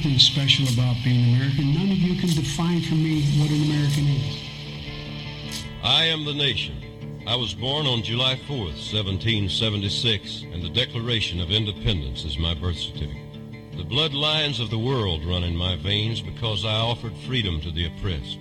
Nothing 0.00 0.18
special 0.18 0.66
about 0.72 0.96
being 1.04 1.34
American. 1.34 1.74
None 1.74 1.92
of 1.92 1.98
you 1.98 2.18
can 2.18 2.30
define 2.30 2.80
for 2.80 2.94
me 2.94 3.20
what 3.38 3.50
an 3.50 3.62
American 3.64 4.06
is. 4.06 4.42
I 5.82 6.04
am 6.04 6.24
the 6.24 6.32
nation. 6.32 7.22
I 7.26 7.36
was 7.36 7.52
born 7.52 7.84
on 7.84 8.02
July 8.02 8.36
4th, 8.48 8.80
1776, 8.80 10.44
and 10.54 10.62
the 10.62 10.70
Declaration 10.70 11.38
of 11.38 11.50
Independence 11.50 12.24
is 12.24 12.38
my 12.38 12.54
birth 12.54 12.78
certificate. 12.78 13.76
The 13.76 13.84
bloodlines 13.84 14.58
of 14.58 14.70
the 14.70 14.78
world 14.78 15.22
run 15.26 15.44
in 15.44 15.54
my 15.54 15.76
veins 15.76 16.22
because 16.22 16.64
I 16.64 16.76
offered 16.76 17.14
freedom 17.26 17.60
to 17.60 17.70
the 17.70 17.88
oppressed. 17.88 18.38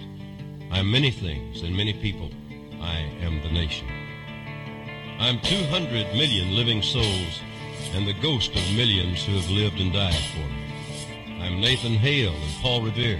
I 0.71 0.79
am 0.79 0.89
many 0.89 1.11
things 1.11 1.61
and 1.61 1.75
many 1.75 1.91
people. 1.91 2.31
I 2.79 2.99
am 3.19 3.41
the 3.41 3.51
nation. 3.51 3.89
I 5.19 5.27
am 5.27 5.41
200 5.41 6.13
million 6.13 6.55
living 6.55 6.81
souls 6.81 7.41
and 7.93 8.07
the 8.07 8.17
ghost 8.21 8.51
of 8.51 8.75
millions 8.77 9.25
who 9.25 9.33
have 9.33 9.49
lived 9.49 9.81
and 9.81 9.91
died 9.91 10.23
for 10.31 10.37
me. 10.37 10.58
Nathan 11.59 11.95
Hale 11.95 12.33
and 12.33 12.53
Paul 12.61 12.83
Revere. 12.83 13.19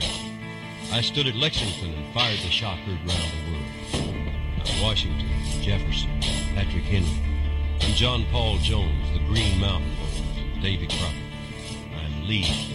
I 0.94 1.02
stood 1.02 1.28
at 1.28 1.36
Lexington 1.36 1.94
and 1.94 2.14
fired 2.14 2.40
the 2.40 2.50
shot 2.50 2.78
heard 2.80 2.98
round 3.00 3.32
the 3.34 3.52
world. 3.52 4.82
Washington, 4.82 5.28
Jefferson, 5.62 6.10
Patrick 6.56 6.86
Henry. 6.86 7.10
I'm 7.82 7.94
John 7.96 8.26
Paul 8.32 8.58
Jones, 8.60 9.12
the 9.12 9.20
Green 9.28 9.60
Mountain 9.60 9.94
Boys, 9.98 10.64
Davy 10.64 10.88
Crockett. 10.88 11.16
I'm 11.94 12.28
Lee. 12.30 12.69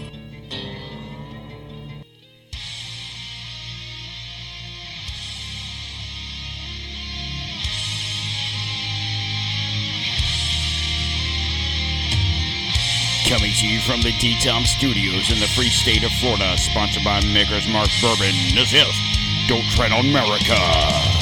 Coming 13.25 13.53
to 13.55 13.67
you 13.67 13.81
from 13.81 14.03
the 14.03 14.13
D-Town 14.13 14.67
Studios 14.67 15.33
in 15.33 15.41
the 15.41 15.47
free 15.47 15.71
state 15.71 16.05
of 16.05 16.13
Florida, 16.13 16.59
sponsored 16.59 17.05
by 17.05 17.25
Maker's 17.25 17.67
Mark 17.67 17.89
Bourbon. 18.03 18.35
This 18.55 18.75
is 18.75 19.01
Don't 19.49 19.65
Tread 19.71 19.93
on 19.93 20.05
America. 20.05 21.14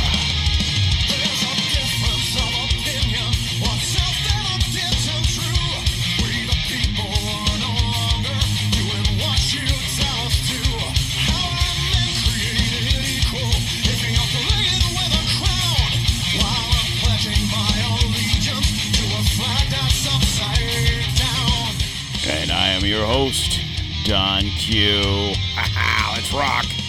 Don 24.05 24.42
Q. 24.58 25.00
Let's 26.14 26.33
rock. 26.33 26.81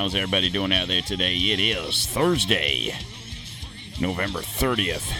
How's 0.00 0.14
everybody 0.14 0.48
doing 0.48 0.72
out 0.72 0.88
there 0.88 1.02
today? 1.02 1.36
It 1.36 1.60
is 1.60 2.06
Thursday, 2.06 2.94
November 4.00 4.38
30th, 4.38 5.12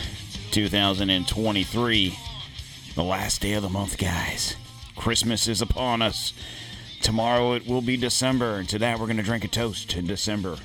2023. 0.52 2.18
The 2.94 3.04
last 3.04 3.42
day 3.42 3.52
of 3.52 3.62
the 3.62 3.68
month, 3.68 3.98
guys. 3.98 4.56
Christmas 4.96 5.48
is 5.48 5.60
upon 5.60 6.00
us. 6.00 6.32
Tomorrow 7.02 7.52
it 7.52 7.66
will 7.66 7.82
be 7.82 7.98
December, 7.98 8.54
and 8.54 8.66
today 8.66 8.94
we're 8.94 9.04
going 9.04 9.18
to 9.18 9.22
drink 9.22 9.44
a 9.44 9.48
toast 9.48 9.90
to 9.90 10.00
December. 10.00 10.56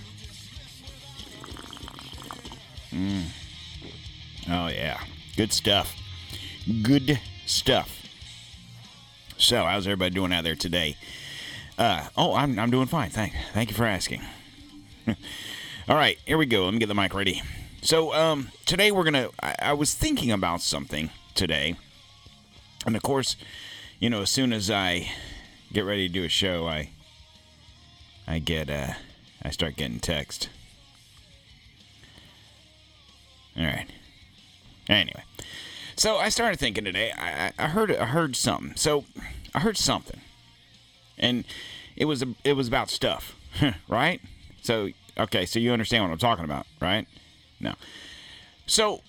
Mm. 2.93 3.23
Oh, 4.49 4.67
yeah. 4.67 5.01
Good 5.35 5.51
stuff. 5.51 5.93
Good 6.83 7.19
stuff. 7.45 8.01
So, 9.37 9.65
how's 9.65 9.85
everybody 9.85 10.15
doing 10.15 10.31
out 10.31 10.45
there 10.45 10.55
today? 10.55 10.95
Uh, 11.77 12.07
oh, 12.15 12.33
I'm, 12.33 12.57
I'm 12.57 12.71
doing 12.71 12.87
fine. 12.87 13.09
Thank, 13.09 13.33
thank 13.53 13.69
you 13.69 13.75
for 13.75 13.85
asking. 13.85 14.21
All 15.87 15.95
right, 15.95 16.17
here 16.25 16.37
we 16.37 16.45
go. 16.45 16.65
Let 16.65 16.73
me 16.73 16.79
get 16.79 16.87
the 16.87 16.95
mic 16.95 17.13
ready. 17.13 17.41
So, 17.81 18.13
um, 18.13 18.49
today 18.65 18.91
we're 18.91 19.03
gonna. 19.03 19.29
I, 19.43 19.55
I 19.59 19.73
was 19.73 19.93
thinking 19.93 20.31
about 20.31 20.61
something 20.61 21.11
today, 21.35 21.75
and 22.85 22.95
of 22.95 23.03
course, 23.03 23.35
you 23.99 24.09
know, 24.09 24.21
as 24.21 24.31
soon 24.31 24.53
as 24.53 24.71
I 24.71 25.11
get 25.71 25.85
ready 25.85 26.07
to 26.07 26.13
do 26.13 26.23
a 26.23 26.29
show, 26.29 26.65
I, 26.65 26.89
I 28.27 28.39
get, 28.39 28.69
uh, 28.69 28.93
I 29.43 29.51
start 29.51 29.75
getting 29.75 29.99
text. 29.99 30.49
All 33.57 33.65
right. 33.65 33.87
Anyway, 34.89 35.23
so 35.95 36.17
I 36.17 36.29
started 36.29 36.57
thinking 36.57 36.85
today. 36.85 37.11
I 37.15 37.51
I 37.59 37.67
heard, 37.67 37.95
I 37.95 38.05
heard 38.05 38.35
something. 38.35 38.75
So, 38.75 39.03
I 39.53 39.59
heard 39.59 39.77
something 39.77 40.21
and 41.17 41.45
it 41.95 42.05
was 42.05 42.23
it 42.43 42.53
was 42.53 42.67
about 42.67 42.89
stuff, 42.89 43.35
right? 43.87 44.21
So 44.61 44.89
okay, 45.17 45.45
so 45.45 45.59
you 45.59 45.71
understand 45.71 46.03
what 46.03 46.11
I'm 46.11 46.17
talking 46.17 46.45
about, 46.45 46.65
right? 46.81 47.07
No. 47.59 47.73
So 48.65 49.01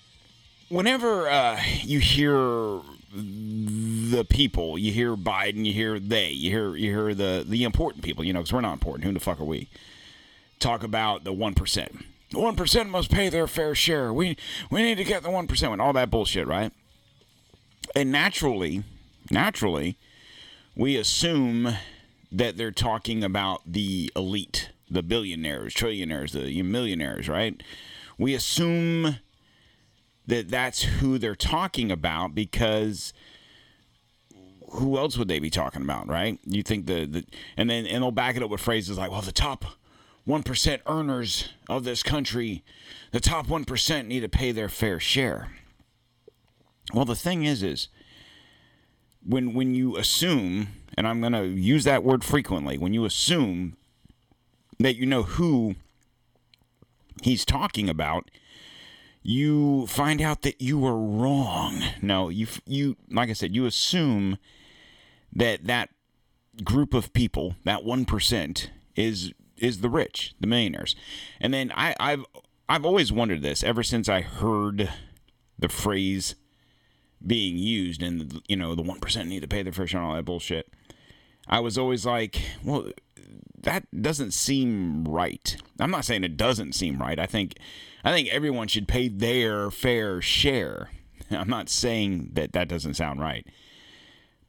whenever 0.69 1.29
uh, 1.29 1.59
you 1.81 1.99
hear 1.99 2.81
the 3.11 4.25
people, 4.29 4.77
you 4.77 4.91
hear 4.91 5.15
Biden, 5.15 5.65
you 5.65 5.73
hear 5.73 5.99
they, 5.99 6.29
you 6.29 6.51
hear 6.51 6.75
you 6.75 6.91
hear 6.91 7.13
the 7.13 7.43
the 7.47 7.63
important 7.63 8.03
people, 8.03 8.23
you 8.23 8.33
know, 8.33 8.39
because 8.39 8.53
we're 8.53 8.61
not 8.61 8.73
important. 8.73 9.05
Who 9.05 9.13
the 9.13 9.19
fuck 9.19 9.39
are 9.39 9.45
we? 9.45 9.69
Talk 10.59 10.83
about 10.83 11.23
the 11.23 11.33
one 11.33 11.53
percent. 11.53 12.05
The 12.31 12.39
one 12.39 12.55
percent 12.55 12.89
must 12.89 13.09
pay 13.09 13.29
their 13.29 13.47
fair 13.47 13.75
share. 13.75 14.13
We 14.13 14.37
we 14.69 14.83
need 14.83 14.95
to 14.95 15.03
get 15.03 15.23
the 15.23 15.31
one 15.31 15.47
percent 15.47 15.73
and 15.73 15.81
all 15.81 15.93
that 15.93 16.09
bullshit, 16.09 16.47
right? 16.47 16.71
And 17.95 18.11
naturally, 18.11 18.83
naturally, 19.31 19.97
we 20.75 20.97
assume 20.97 21.75
that 22.31 22.57
they're 22.57 22.71
talking 22.71 23.23
about 23.23 23.61
the 23.65 24.11
elite, 24.15 24.71
the 24.89 25.03
billionaires, 25.03 25.73
trillionaires, 25.73 26.31
the 26.31 26.61
millionaires, 26.61 27.29
right? 27.29 27.61
We 28.17 28.33
assume 28.33 29.17
that 30.25 30.49
that's 30.49 30.83
who 30.83 31.17
they're 31.17 31.35
talking 31.35 31.91
about 31.91 32.35
because 32.35 33.13
who 34.71 34.97
else 34.97 35.17
would 35.17 35.29
they 35.29 35.39
be 35.39 35.49
talking 35.49 35.81
about, 35.81 36.07
right? 36.07 36.39
You 36.45 36.63
think 36.63 36.85
the, 36.85 37.05
the 37.05 37.25
and 37.55 37.69
then 37.69 37.85
and 37.85 38.03
they'll 38.03 38.11
back 38.11 38.35
it 38.35 38.43
up 38.43 38.49
with 38.49 38.61
phrases 38.61 38.97
like, 38.97 39.11
well, 39.11 39.21
the 39.21 39.31
top 39.31 39.63
1% 40.27 40.79
earners 40.85 41.49
of 41.69 41.85
this 41.85 42.03
country, 42.03 42.63
the 43.11 43.21
top 43.21 43.47
1% 43.47 44.05
need 44.07 44.19
to 44.19 44.29
pay 44.29 44.51
their 44.51 44.67
fair 44.67 44.99
share. 44.99 45.51
Well, 46.93 47.05
the 47.05 47.15
thing 47.15 47.45
is 47.45 47.63
is 47.63 47.87
when 49.27 49.53
when 49.53 49.75
you 49.75 49.97
assume, 49.97 50.69
and 50.97 51.07
I'm 51.07 51.19
going 51.19 51.33
to 51.33 51.45
use 51.45 51.83
that 51.83 52.03
word 52.03 52.23
frequently, 52.23 52.77
when 52.77 52.93
you 52.93 53.05
assume 53.05 53.75
that 54.79 54.95
you 54.95 55.05
know 55.05 55.23
who 55.23 55.75
he's 57.21 57.43
talking 57.45 57.89
about, 57.89 58.31
you 59.23 59.85
find 59.87 60.21
out 60.21 60.43
that 60.43 60.61
you 60.61 60.79
were 60.79 60.97
wrong. 60.97 61.83
No, 62.01 62.29
you 62.29 62.47
you 62.65 62.95
like 63.11 63.29
I 63.29 63.33
said, 63.33 63.53
you 63.53 63.65
assume 63.65 64.37
that 65.33 65.65
that 65.65 65.89
group 66.63 66.93
of 66.93 67.13
people, 67.13 67.55
that 67.65 67.83
one 67.83 68.05
percent, 68.05 68.71
is 68.95 69.33
is 69.57 69.81
the 69.81 69.89
rich, 69.89 70.35
the 70.39 70.47
millionaires, 70.47 70.95
and 71.41 71.53
then 71.53 71.71
I, 71.75 71.95
I've 71.99 72.25
I've 72.69 72.85
always 72.85 73.11
wondered 73.11 73.41
this 73.41 73.63
ever 73.63 73.83
since 73.83 74.07
I 74.07 74.21
heard 74.21 74.89
the 75.59 75.69
phrase 75.69 76.35
being 77.25 77.57
used 77.57 78.01
and 78.01 78.41
you 78.47 78.55
know 78.55 78.75
the 78.75 78.83
1% 78.83 79.27
need 79.27 79.41
to 79.41 79.47
pay 79.47 79.63
their 79.63 79.73
fair 79.73 79.87
share 79.87 79.99
and 79.99 80.09
all 80.09 80.15
that 80.15 80.25
bullshit 80.25 80.71
i 81.47 81.59
was 81.59 81.77
always 81.77 82.05
like 82.05 82.41
well 82.63 82.91
that 83.67 83.85
doesn't 84.01 84.31
seem 84.31 85.03
right. 85.05 85.57
I'm 85.79 85.91
not 85.91 86.05
saying 86.05 86.23
it 86.23 86.37
doesn't 86.37 86.73
seem 86.73 86.99
right. 86.99 87.19
I 87.19 87.25
think 87.25 87.57
i 88.03 88.11
think 88.11 88.29
everyone 88.29 88.67
should 88.67 88.87
pay 88.87 89.07
their 89.07 89.69
fair 89.71 90.21
share. 90.21 90.91
I'm 91.31 91.49
not 91.49 91.69
saying 91.69 92.31
that 92.33 92.53
that 92.53 92.69
doesn't 92.69 92.93
sound 92.93 93.19
right. 93.19 93.45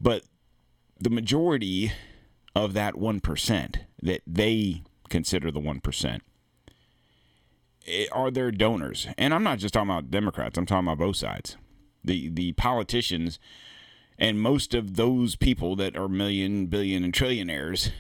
But 0.01 0.23
the 1.01 1.11
majority 1.11 1.93
of 2.55 2.73
that 2.75 2.95
1% 2.95 3.77
that 4.03 4.21
they 4.27 4.83
consider 5.09 5.51
the 5.51 5.61
1% 5.61 6.21
eh, 7.87 8.07
are 8.13 8.31
their 8.31 8.51
donors. 8.51 9.09
And 9.17 9.33
i'm 9.35 9.43
not 9.43 9.59
just 9.59 9.75
talking 9.75 9.91
about 9.91 10.11
democrats. 10.11 10.59
I'm 10.59 10.67
talking 10.67 10.87
about 10.87 10.99
both 10.99 11.17
sides 11.17 11.57
the 12.09 12.29
the 12.29 12.53
politicians 12.53 13.39
and 14.19 14.41
most 14.41 14.75
of 14.75 14.97
those 14.97 15.37
people 15.37 15.77
that 15.77 15.97
are 15.97 16.09
million, 16.09 16.67
billion, 16.67 17.05
and 17.05 17.13
trillionaires 17.13 17.91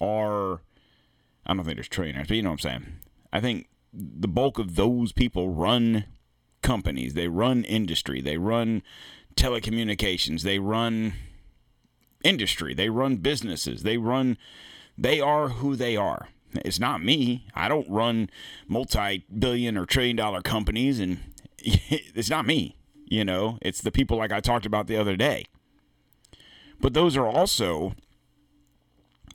are 0.00 0.62
I 1.46 1.54
don't 1.54 1.64
think 1.64 1.76
there's 1.76 1.88
trillionaires, 1.88 2.28
but 2.28 2.36
you 2.36 2.42
know 2.42 2.50
what 2.50 2.64
I'm 2.64 2.70
saying. 2.70 2.86
I 3.32 3.40
think 3.40 3.68
the 3.92 4.28
bulk 4.28 4.58
of 4.58 4.76
those 4.76 5.12
people 5.12 5.50
run 5.50 6.04
companies, 6.62 7.14
they 7.14 7.28
run 7.28 7.64
industry, 7.64 8.20
they 8.20 8.38
run 8.38 8.82
telecommunications, 9.36 10.42
they 10.42 10.58
run 10.58 11.14
industry, 12.24 12.74
they 12.74 12.88
run 12.88 13.16
businesses, 13.16 13.82
they 13.82 13.98
run 13.98 14.36
they 14.96 15.20
are 15.20 15.48
who 15.50 15.76
they 15.76 15.96
are. 15.96 16.28
It's 16.64 16.80
not 16.80 17.02
me. 17.02 17.46
I 17.54 17.68
don't 17.68 17.88
run 17.88 18.30
multi-billion 18.66 19.76
or 19.78 19.86
trillion 19.86 20.16
dollar 20.16 20.42
companies 20.42 20.98
and 20.98 21.18
it's 21.58 22.30
not 22.30 22.46
me, 22.46 22.77
you 23.10 23.24
know. 23.24 23.58
It's 23.62 23.80
the 23.80 23.92
people 23.92 24.16
like 24.16 24.32
I 24.32 24.40
talked 24.40 24.66
about 24.66 24.86
the 24.86 24.96
other 24.96 25.16
day. 25.16 25.46
But 26.80 26.94
those 26.94 27.16
are 27.16 27.26
also 27.26 27.94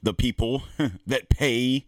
the 0.01 0.13
people 0.13 0.63
that 1.07 1.29
pay 1.29 1.85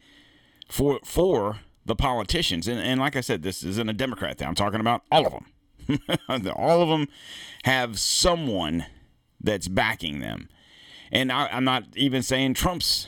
for 0.70 1.00
for 1.04 1.60
the 1.86 1.96
politicians. 1.96 2.68
And, 2.68 2.80
and 2.80 3.00
like 3.00 3.16
I 3.16 3.22
said, 3.22 3.44
this 3.44 3.64
isn't 3.64 3.90
a 3.90 3.94
Democrat 3.94 4.38
thing. 4.38 4.48
I'm 4.48 4.56
talking 4.56 4.80
about 4.80 5.04
all 5.12 5.26
of 5.28 5.34
them. 5.34 6.00
all 6.56 6.82
of 6.82 6.90
them 6.90 7.08
have 7.64 8.00
someone 8.00 8.86
that's 9.40 9.68
backing 9.68 10.20
them. 10.20 10.50
And 11.12 11.32
I, 11.32 11.48
I'm 11.52 11.64
not 11.64 11.84
even 11.96 12.24
saying 12.24 12.56
Trump's, 12.56 13.08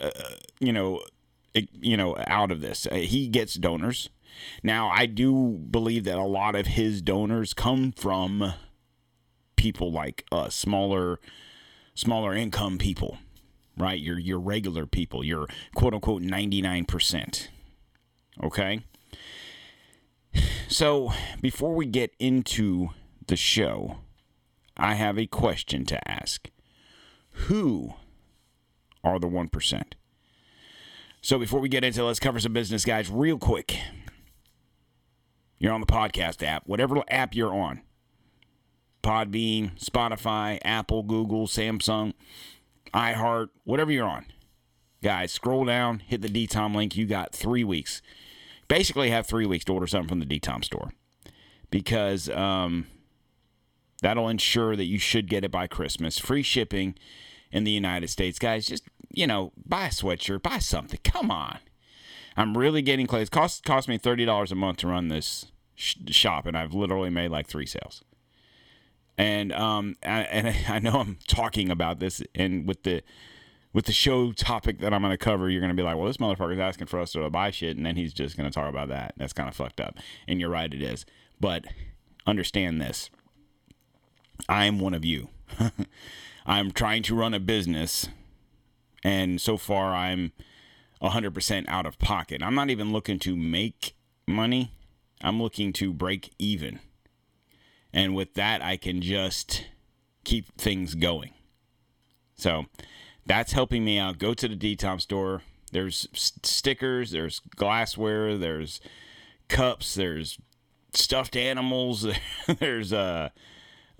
uh, 0.00 0.10
you 0.58 0.72
know, 0.72 1.00
you 1.54 1.96
know, 1.96 2.16
out 2.26 2.50
of 2.50 2.60
this. 2.60 2.86
Uh, 2.90 2.96
He 2.96 3.28
gets 3.28 3.54
donors. 3.54 4.10
Now, 4.62 4.88
I 4.88 5.06
do 5.06 5.58
believe 5.70 6.04
that 6.04 6.18
a 6.18 6.24
lot 6.24 6.54
of 6.54 6.66
his 6.66 7.02
donors 7.02 7.54
come 7.54 7.92
from 7.92 8.54
people 9.56 9.92
like 9.92 10.24
us, 10.30 10.54
smaller, 10.54 11.20
smaller 11.94 12.34
income 12.34 12.78
people, 12.78 13.18
right? 13.76 13.98
Your 13.98 14.18
your 14.18 14.38
regular 14.38 14.86
people, 14.86 15.24
your 15.24 15.46
quote 15.74 15.94
unquote 15.94 16.22
ninety 16.22 16.62
nine 16.62 16.84
percent. 16.84 17.50
Okay. 18.42 18.80
So 20.68 21.12
before 21.40 21.74
we 21.74 21.86
get 21.86 22.12
into 22.18 22.90
the 23.26 23.36
show, 23.36 23.98
I 24.76 24.94
have 24.94 25.18
a 25.18 25.26
question 25.26 25.84
to 25.86 26.10
ask. 26.10 26.50
Who 27.32 27.94
are 29.02 29.18
the 29.18 29.26
one 29.28 29.48
percent? 29.48 29.94
So 31.20 31.38
before 31.38 31.60
we 31.60 31.68
get 31.68 31.84
into 31.84 32.04
let's 32.04 32.20
cover 32.20 32.38
some 32.38 32.52
business, 32.52 32.84
guys, 32.84 33.10
real 33.10 33.38
quick. 33.38 33.78
You're 35.58 35.72
on 35.72 35.80
the 35.80 35.86
podcast 35.86 36.46
app, 36.46 36.66
whatever 36.66 37.02
app 37.08 37.34
you're 37.34 37.54
on. 37.54 37.82
Podbean, 39.02 39.78
Spotify, 39.78 40.58
Apple, 40.64 41.02
Google, 41.02 41.46
Samsung, 41.46 42.14
iHeart, 42.92 43.48
whatever 43.64 43.90
you're 43.90 44.08
on. 44.08 44.26
Guys, 45.02 45.32
scroll 45.32 45.64
down, 45.64 46.00
hit 46.00 46.22
the 46.22 46.28
DTOM 46.28 46.74
link. 46.74 46.96
You 46.96 47.06
got 47.06 47.32
three 47.32 47.64
weeks. 47.64 48.02
Basically, 48.66 49.10
have 49.10 49.26
three 49.26 49.46
weeks 49.46 49.64
to 49.66 49.72
order 49.72 49.86
something 49.86 50.08
from 50.08 50.20
the 50.20 50.26
DTOM 50.26 50.64
store 50.64 50.92
because 51.70 52.28
um, 52.30 52.86
that'll 54.02 54.28
ensure 54.28 54.76
that 54.76 54.84
you 54.84 54.98
should 54.98 55.28
get 55.28 55.44
it 55.44 55.50
by 55.50 55.66
Christmas. 55.66 56.18
Free 56.18 56.42
shipping 56.42 56.94
in 57.50 57.64
the 57.64 57.70
United 57.70 58.08
States. 58.10 58.38
Guys, 58.38 58.66
just, 58.66 58.84
you 59.10 59.26
know, 59.26 59.52
buy 59.66 59.86
a 59.86 59.90
sweatshirt, 59.90 60.42
buy 60.42 60.58
something. 60.58 61.00
Come 61.04 61.30
on. 61.30 61.58
I'm 62.38 62.56
really 62.56 62.82
getting 62.82 63.06
close. 63.06 63.26
It 63.26 63.30
cost, 63.30 63.64
cost 63.64 63.88
me 63.88 63.98
$30 63.98 64.50
a 64.50 64.54
month 64.54 64.78
to 64.78 64.86
run 64.86 65.08
this 65.08 65.46
sh- 65.74 65.96
shop, 66.08 66.46
and 66.46 66.56
I've 66.56 66.72
literally 66.72 67.10
made 67.10 67.30
like 67.30 67.48
three 67.48 67.66
sales 67.66 68.02
and 69.18 69.52
um 69.52 69.96
I, 70.02 70.20
and 70.22 70.56
I 70.68 70.78
know 70.78 71.00
I'm 71.00 71.18
talking 71.26 71.70
about 71.70 71.98
this 71.98 72.22
and 72.34 72.66
with 72.66 72.84
the 72.84 73.02
with 73.74 73.84
the 73.84 73.92
show 73.92 74.32
topic 74.32 74.78
that 74.80 74.94
I'm 74.94 75.02
going 75.02 75.10
to 75.12 75.18
cover, 75.18 75.50
you're 75.50 75.60
going 75.60 75.68
to 75.68 75.76
be 75.76 75.82
like, 75.82 75.94
well, 75.96 76.06
this 76.06 76.16
motherfucker's 76.16 76.58
asking 76.58 76.86
for 76.86 76.98
us 76.98 77.12
to 77.12 77.28
buy 77.28 77.50
shit, 77.50 77.76
and 77.76 77.84
then 77.84 77.96
he's 77.96 78.14
just 78.14 78.34
going 78.34 78.48
to 78.48 78.54
talk 78.54 78.68
about 78.68 78.88
that. 78.88 79.12
That's 79.18 79.34
kind 79.34 79.46
of 79.46 79.54
fucked 79.54 79.78
up. 79.78 79.98
And 80.26 80.40
you're 80.40 80.48
right, 80.48 80.72
it 80.72 80.80
is. 80.80 81.04
But 81.38 81.66
understand 82.26 82.80
this 82.80 83.10
I'm 84.48 84.78
one 84.78 84.94
of 84.94 85.04
you. 85.04 85.28
I'm 86.46 86.70
trying 86.70 87.02
to 87.04 87.14
run 87.14 87.34
a 87.34 87.40
business, 87.40 88.08
and 89.04 89.38
so 89.40 89.58
far 89.58 89.94
I'm 89.94 90.32
100% 91.02 91.68
out 91.68 91.86
of 91.86 91.98
pocket. 91.98 92.42
I'm 92.42 92.54
not 92.54 92.70
even 92.70 92.92
looking 92.92 93.18
to 93.20 93.36
make 93.36 93.94
money, 94.26 94.72
I'm 95.20 95.40
looking 95.40 95.72
to 95.74 95.92
break 95.92 96.32
even. 96.38 96.80
And 97.92 98.14
with 98.14 98.34
that, 98.34 98.62
I 98.62 98.76
can 98.76 99.00
just 99.00 99.66
keep 100.24 100.56
things 100.58 100.94
going. 100.94 101.30
So 102.36 102.66
that's 103.26 103.52
helping 103.52 103.84
me 103.84 103.98
out. 103.98 104.18
Go 104.18 104.34
to 104.34 104.48
the 104.48 104.56
DTOM 104.56 105.00
store. 105.00 105.42
There's 105.72 106.08
stickers, 106.14 107.10
there's 107.10 107.40
glassware, 107.56 108.36
there's 108.38 108.80
cups, 109.48 109.94
there's 109.94 110.38
stuffed 110.94 111.36
animals, 111.36 112.06
there's 112.58 112.92
uh, 112.92 113.30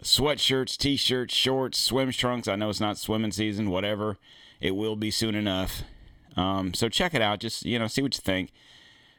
sweatshirts, 0.03 0.77
t-shirts, 0.77 1.35
shorts, 1.35 1.79
swim 1.79 2.11
trunks. 2.13 2.49
I 2.49 2.57
know 2.57 2.71
it's 2.71 2.81
not 2.81 2.99
swimming 2.99 3.33
season, 3.33 3.71
whatever. 3.71 4.19
It 4.61 4.77
will 4.77 4.97
be 4.97 5.11
soon 5.11 5.35
enough. 5.35 5.83
Um, 6.39 6.73
so 6.73 6.89
check 6.89 7.15
it 7.15 7.23
out. 7.23 7.41
Just 7.41 7.67
you 7.67 7.79
know, 7.79 7.89
see 7.89 8.01
what 8.01 8.17
you 8.17 8.23
think, 8.23 8.53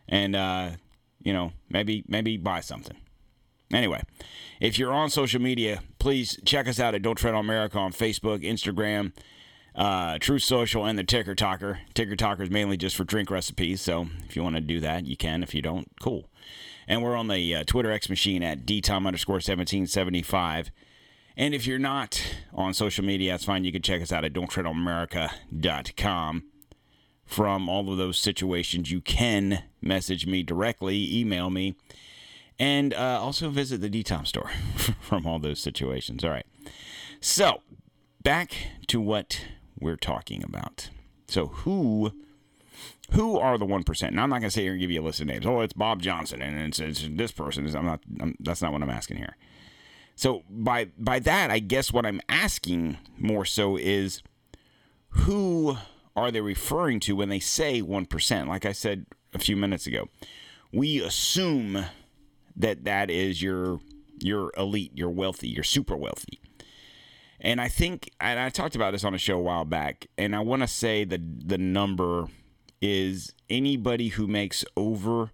and 0.07 0.35
uh, 0.35 0.71
you 1.21 1.33
know, 1.33 1.51
maybe 1.69 2.03
maybe 2.07 2.37
buy 2.37 2.61
something. 2.61 2.97
Anyway, 3.71 4.01
if 4.61 4.79
you're 4.79 4.93
on 4.93 5.09
social 5.09 5.41
media, 5.41 5.81
please 5.99 6.39
check 6.45 6.65
us 6.67 6.79
out 6.79 6.95
at 6.95 7.01
Don't 7.01 7.17
Tread 7.17 7.35
on 7.35 7.43
America 7.43 7.77
on 7.77 7.91
Facebook, 7.91 8.41
Instagram, 8.43 9.11
uh, 9.75 10.17
Truth 10.17 10.43
Social, 10.43 10.85
and 10.85 10.97
the 10.97 11.03
Ticker 11.03 11.35
Talker. 11.35 11.81
Ticker 11.93 12.15
Talker 12.15 12.43
is 12.43 12.49
mainly 12.49 12.77
just 12.77 12.95
for 12.95 13.03
drink 13.03 13.29
recipes, 13.29 13.81
so 13.81 14.07
if 14.27 14.37
you 14.37 14.41
want 14.41 14.55
to 14.55 14.61
do 14.61 14.79
that, 14.79 15.05
you 15.05 15.17
can. 15.17 15.43
If 15.43 15.53
you 15.53 15.61
don't, 15.61 15.91
cool. 16.01 16.29
And 16.87 17.03
we're 17.03 17.17
on 17.17 17.27
the 17.27 17.53
uh, 17.53 17.65
Twitter 17.65 17.91
X 17.91 18.09
machine 18.09 18.41
at 18.41 18.65
dtom 18.65 19.05
underscore 19.05 19.35
1775. 19.35 20.71
And 21.37 21.53
if 21.53 21.67
you're 21.67 21.79
not 21.79 22.23
on 22.53 22.73
social 22.73 23.03
media, 23.05 23.33
that's 23.33 23.45
fine. 23.45 23.65
You 23.65 23.73
can 23.73 23.83
check 23.83 24.01
us 24.01 24.11
out 24.11 24.25
at 24.25 24.33
don'ttreadonamerica.com. 24.33 26.43
From 27.29 27.69
all 27.69 27.91
of 27.91 27.99
those 27.99 28.17
situations, 28.17 28.89
you 28.89 29.01
can 29.01 29.61
message 29.83 30.25
me 30.25 30.41
directly, 30.41 31.15
email 31.15 31.51
me, 31.51 31.75
and 32.57 32.91
uh, 32.91 33.19
also 33.21 33.51
visit 33.51 33.81
the 33.81 33.89
DTOM 33.89 34.25
store 34.25 34.49
from 34.99 35.27
all 35.27 35.37
those 35.37 35.59
situations. 35.59 36.23
All 36.23 36.31
right. 36.31 36.47
So, 37.21 37.61
back 38.23 38.55
to 38.87 38.99
what 38.99 39.45
we're 39.79 39.95
talking 39.95 40.43
about. 40.43 40.89
So, 41.27 41.45
who 41.47 42.13
who 43.11 43.37
are 43.37 43.59
the 43.59 43.65
one 43.65 43.83
percent? 43.83 44.15
Now, 44.15 44.23
I'm 44.23 44.31
not 44.31 44.39
gonna 44.39 44.49
sit 44.49 44.63
here 44.63 44.71
and 44.71 44.81
give 44.81 44.89
you 44.89 44.99
a 44.99 45.05
list 45.05 45.21
of 45.21 45.27
names. 45.27 45.45
Oh, 45.45 45.61
it's 45.61 45.73
Bob 45.73 46.01
Johnson, 46.01 46.41
and 46.41 46.57
it's, 46.57 46.79
it's 46.79 47.07
this 47.11 47.31
person. 47.31 47.67
I'm 47.75 47.85
not. 47.85 47.99
I'm, 48.19 48.35
that's 48.39 48.63
not 48.63 48.71
what 48.73 48.81
I'm 48.81 48.89
asking 48.89 49.17
here. 49.17 49.37
So, 50.15 50.41
by 50.49 50.85
by 50.97 51.19
that, 51.19 51.51
I 51.51 51.59
guess 51.59 51.93
what 51.93 52.07
I'm 52.07 52.21
asking 52.27 52.97
more 53.19 53.45
so 53.45 53.77
is 53.77 54.23
who 55.09 55.77
are 56.15 56.31
they 56.31 56.41
referring 56.41 56.99
to 57.01 57.15
when 57.15 57.29
they 57.29 57.39
say 57.39 57.81
1%? 57.81 58.47
Like 58.47 58.65
I 58.65 58.71
said 58.71 59.05
a 59.33 59.39
few 59.39 59.55
minutes 59.55 59.87
ago, 59.87 60.09
we 60.71 61.01
assume 61.01 61.85
that 62.55 62.83
that 62.83 63.09
is 63.09 63.41
your 63.41 63.79
your 64.21 64.51
elite, 64.57 64.91
your 64.93 65.09
wealthy, 65.09 65.47
your 65.47 65.63
super 65.63 65.95
wealthy. 65.95 66.41
And 67.39 67.61
I 67.61 67.69
think 67.69 68.11
and 68.19 68.37
I 68.37 68.49
talked 68.49 68.75
about 68.75 68.91
this 68.91 69.05
on 69.05 69.13
a 69.13 69.17
show 69.17 69.37
a 69.37 69.41
while 69.41 69.65
back, 69.65 70.07
and 70.17 70.35
I 70.35 70.39
want 70.39 70.61
to 70.61 70.67
say 70.67 71.05
that 71.05 71.47
the 71.47 71.57
number 71.57 72.27
is 72.81 73.33
anybody 73.49 74.09
who 74.09 74.27
makes 74.27 74.65
over 74.75 75.31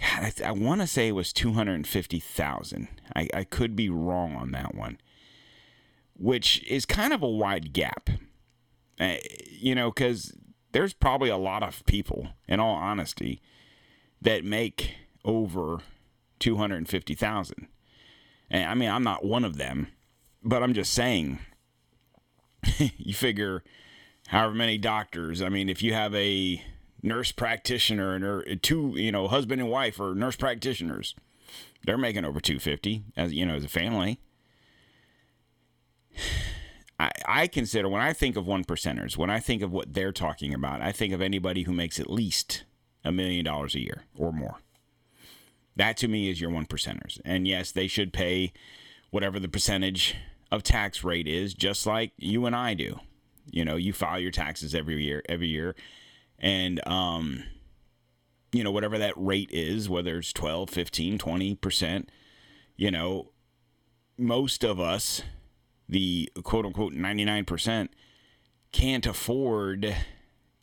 I, 0.00 0.32
I 0.44 0.52
want 0.52 0.80
to 0.80 0.86
say 0.86 1.08
it 1.08 1.12
was 1.12 1.32
250,000. 1.32 2.88
I, 3.14 3.28
I 3.32 3.44
could 3.44 3.74
be 3.74 3.88
wrong 3.88 4.34
on 4.36 4.52
that 4.52 4.74
one, 4.74 4.98
which 6.18 6.62
is 6.68 6.84
kind 6.84 7.12
of 7.12 7.22
a 7.22 7.28
wide 7.28 7.72
gap. 7.72 8.10
Uh, 8.98 9.16
you 9.50 9.74
know, 9.74 9.90
because 9.90 10.34
there's 10.72 10.92
probably 10.92 11.28
a 11.28 11.36
lot 11.36 11.62
of 11.62 11.84
people, 11.86 12.28
in 12.48 12.60
all 12.60 12.74
honesty, 12.74 13.40
that 14.20 14.44
make 14.44 14.94
over 15.24 15.80
250,000. 16.38 17.68
And 18.50 18.68
I 18.68 18.74
mean, 18.74 18.90
I'm 18.90 19.02
not 19.02 19.24
one 19.24 19.44
of 19.44 19.56
them, 19.56 19.88
but 20.42 20.62
I'm 20.62 20.72
just 20.72 20.92
saying, 20.92 21.38
you 22.78 23.14
figure 23.14 23.62
however 24.28 24.54
many 24.54 24.78
doctors, 24.78 25.42
I 25.42 25.48
mean, 25.48 25.68
if 25.68 25.82
you 25.82 25.92
have 25.92 26.14
a 26.14 26.62
nurse 27.02 27.32
practitioner 27.32 28.14
and 28.14 28.24
or 28.24 28.42
two, 28.56 28.94
you 28.96 29.12
know, 29.12 29.28
husband 29.28 29.60
and 29.60 29.70
wife 29.70 30.00
or 30.00 30.14
nurse 30.14 30.36
practitioners, 30.36 31.14
they're 31.84 31.98
making 31.98 32.24
over 32.24 32.40
250 32.40 33.04
as 33.16 33.32
you 33.32 33.46
know, 33.46 33.54
as 33.54 33.64
a 33.64 33.68
family. 33.68 34.20
I, 36.98 37.10
I 37.26 37.46
consider 37.46 37.88
when 37.88 38.02
I 38.02 38.12
think 38.12 38.36
of 38.36 38.46
one 38.46 38.64
percenters, 38.64 39.16
when 39.16 39.30
I 39.30 39.40
think 39.40 39.62
of 39.62 39.72
what 39.72 39.92
they're 39.92 40.12
talking 40.12 40.54
about, 40.54 40.80
I 40.80 40.92
think 40.92 41.12
of 41.12 41.20
anybody 41.20 41.62
who 41.62 41.72
makes 41.72 42.00
at 42.00 42.10
least 42.10 42.64
a 43.04 43.12
million 43.12 43.44
dollars 43.44 43.74
a 43.74 43.80
year 43.80 44.04
or 44.16 44.32
more. 44.32 44.56
That 45.76 45.96
to 45.98 46.08
me 46.08 46.30
is 46.30 46.40
your 46.40 46.50
one 46.50 46.66
percenters. 46.66 47.20
And 47.24 47.46
yes, 47.46 47.70
they 47.70 47.86
should 47.86 48.12
pay 48.12 48.52
whatever 49.10 49.38
the 49.38 49.48
percentage 49.48 50.16
of 50.50 50.62
tax 50.62 51.04
rate 51.04 51.28
is, 51.28 51.54
just 51.54 51.86
like 51.86 52.12
you 52.16 52.46
and 52.46 52.56
I 52.56 52.74
do. 52.74 53.00
You 53.50 53.64
know, 53.64 53.76
you 53.76 53.92
file 53.92 54.18
your 54.18 54.30
taxes 54.30 54.74
every 54.74 55.04
year, 55.04 55.22
every 55.28 55.48
year, 55.48 55.76
and 56.38 56.86
um, 56.86 57.44
you 58.52 58.64
know, 58.64 58.70
whatever 58.70 58.98
that 58.98 59.14
rate 59.16 59.50
is, 59.52 59.88
whether 59.88 60.18
it's 60.18 60.32
12, 60.32 60.70
15, 60.70 61.18
20%, 61.18 62.08
you 62.76 62.90
know, 62.90 63.32
most 64.18 64.64
of 64.64 64.80
us, 64.80 65.22
the 65.88 66.30
quote 66.42 66.66
unquote 66.66 66.92
99%, 66.92 67.88
can't 68.72 69.06
afford 69.06 69.94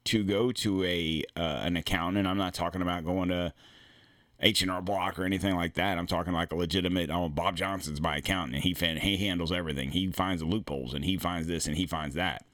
to 0.06 0.24
go 0.24 0.52
to 0.52 0.84
a 0.84 1.24
uh, 1.36 1.62
an 1.64 1.78
accountant. 1.78 2.20
And 2.20 2.28
I'm 2.28 2.38
not 2.38 2.54
talking 2.54 2.82
about 2.82 3.06
going 3.06 3.30
to 3.30 3.54
H&R 4.44 4.82
Block 4.82 5.18
or 5.18 5.24
anything 5.24 5.56
like 5.56 5.76
that. 5.76 5.98
I'm 5.98 6.08
talking 6.08 6.34
like 6.34 6.52
a 6.52 6.56
legitimate, 6.56 7.10
oh, 7.10 7.30
Bob 7.30 7.56
Johnson's 7.56 8.02
my 8.02 8.18
accountant 8.18 8.56
and 8.56 8.64
he, 8.64 8.74
he 9.00 9.26
handles 9.26 9.52
everything. 9.52 9.92
He 9.92 10.12
finds 10.12 10.42
the 10.42 10.48
loopholes 10.48 10.94
and 10.94 11.06
he 11.06 11.18
finds 11.18 11.48
this 11.48 11.66
and 11.66 11.78
he 11.78 11.86
finds 11.86 12.16
that. 12.16 12.46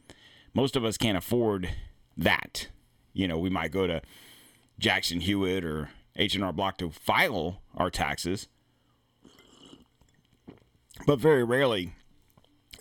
Most 0.53 0.75
of 0.75 0.85
us 0.85 0.97
can't 0.97 1.17
afford 1.17 1.69
that. 2.15 2.67
You 3.13 3.27
know, 3.27 3.39
we 3.39 3.49
might 3.49 3.71
go 3.71 3.88
to 3.88 4.01
Jackson 4.77 5.21
Hewitt 5.21 5.65
or 5.65 5.89
H&R 6.15 6.53
Block 6.53 6.77
to 6.77 6.91
file 6.91 7.61
our 7.75 7.89
taxes. 7.89 8.47
But 11.07 11.19
very 11.19 11.43
rarely 11.43 11.93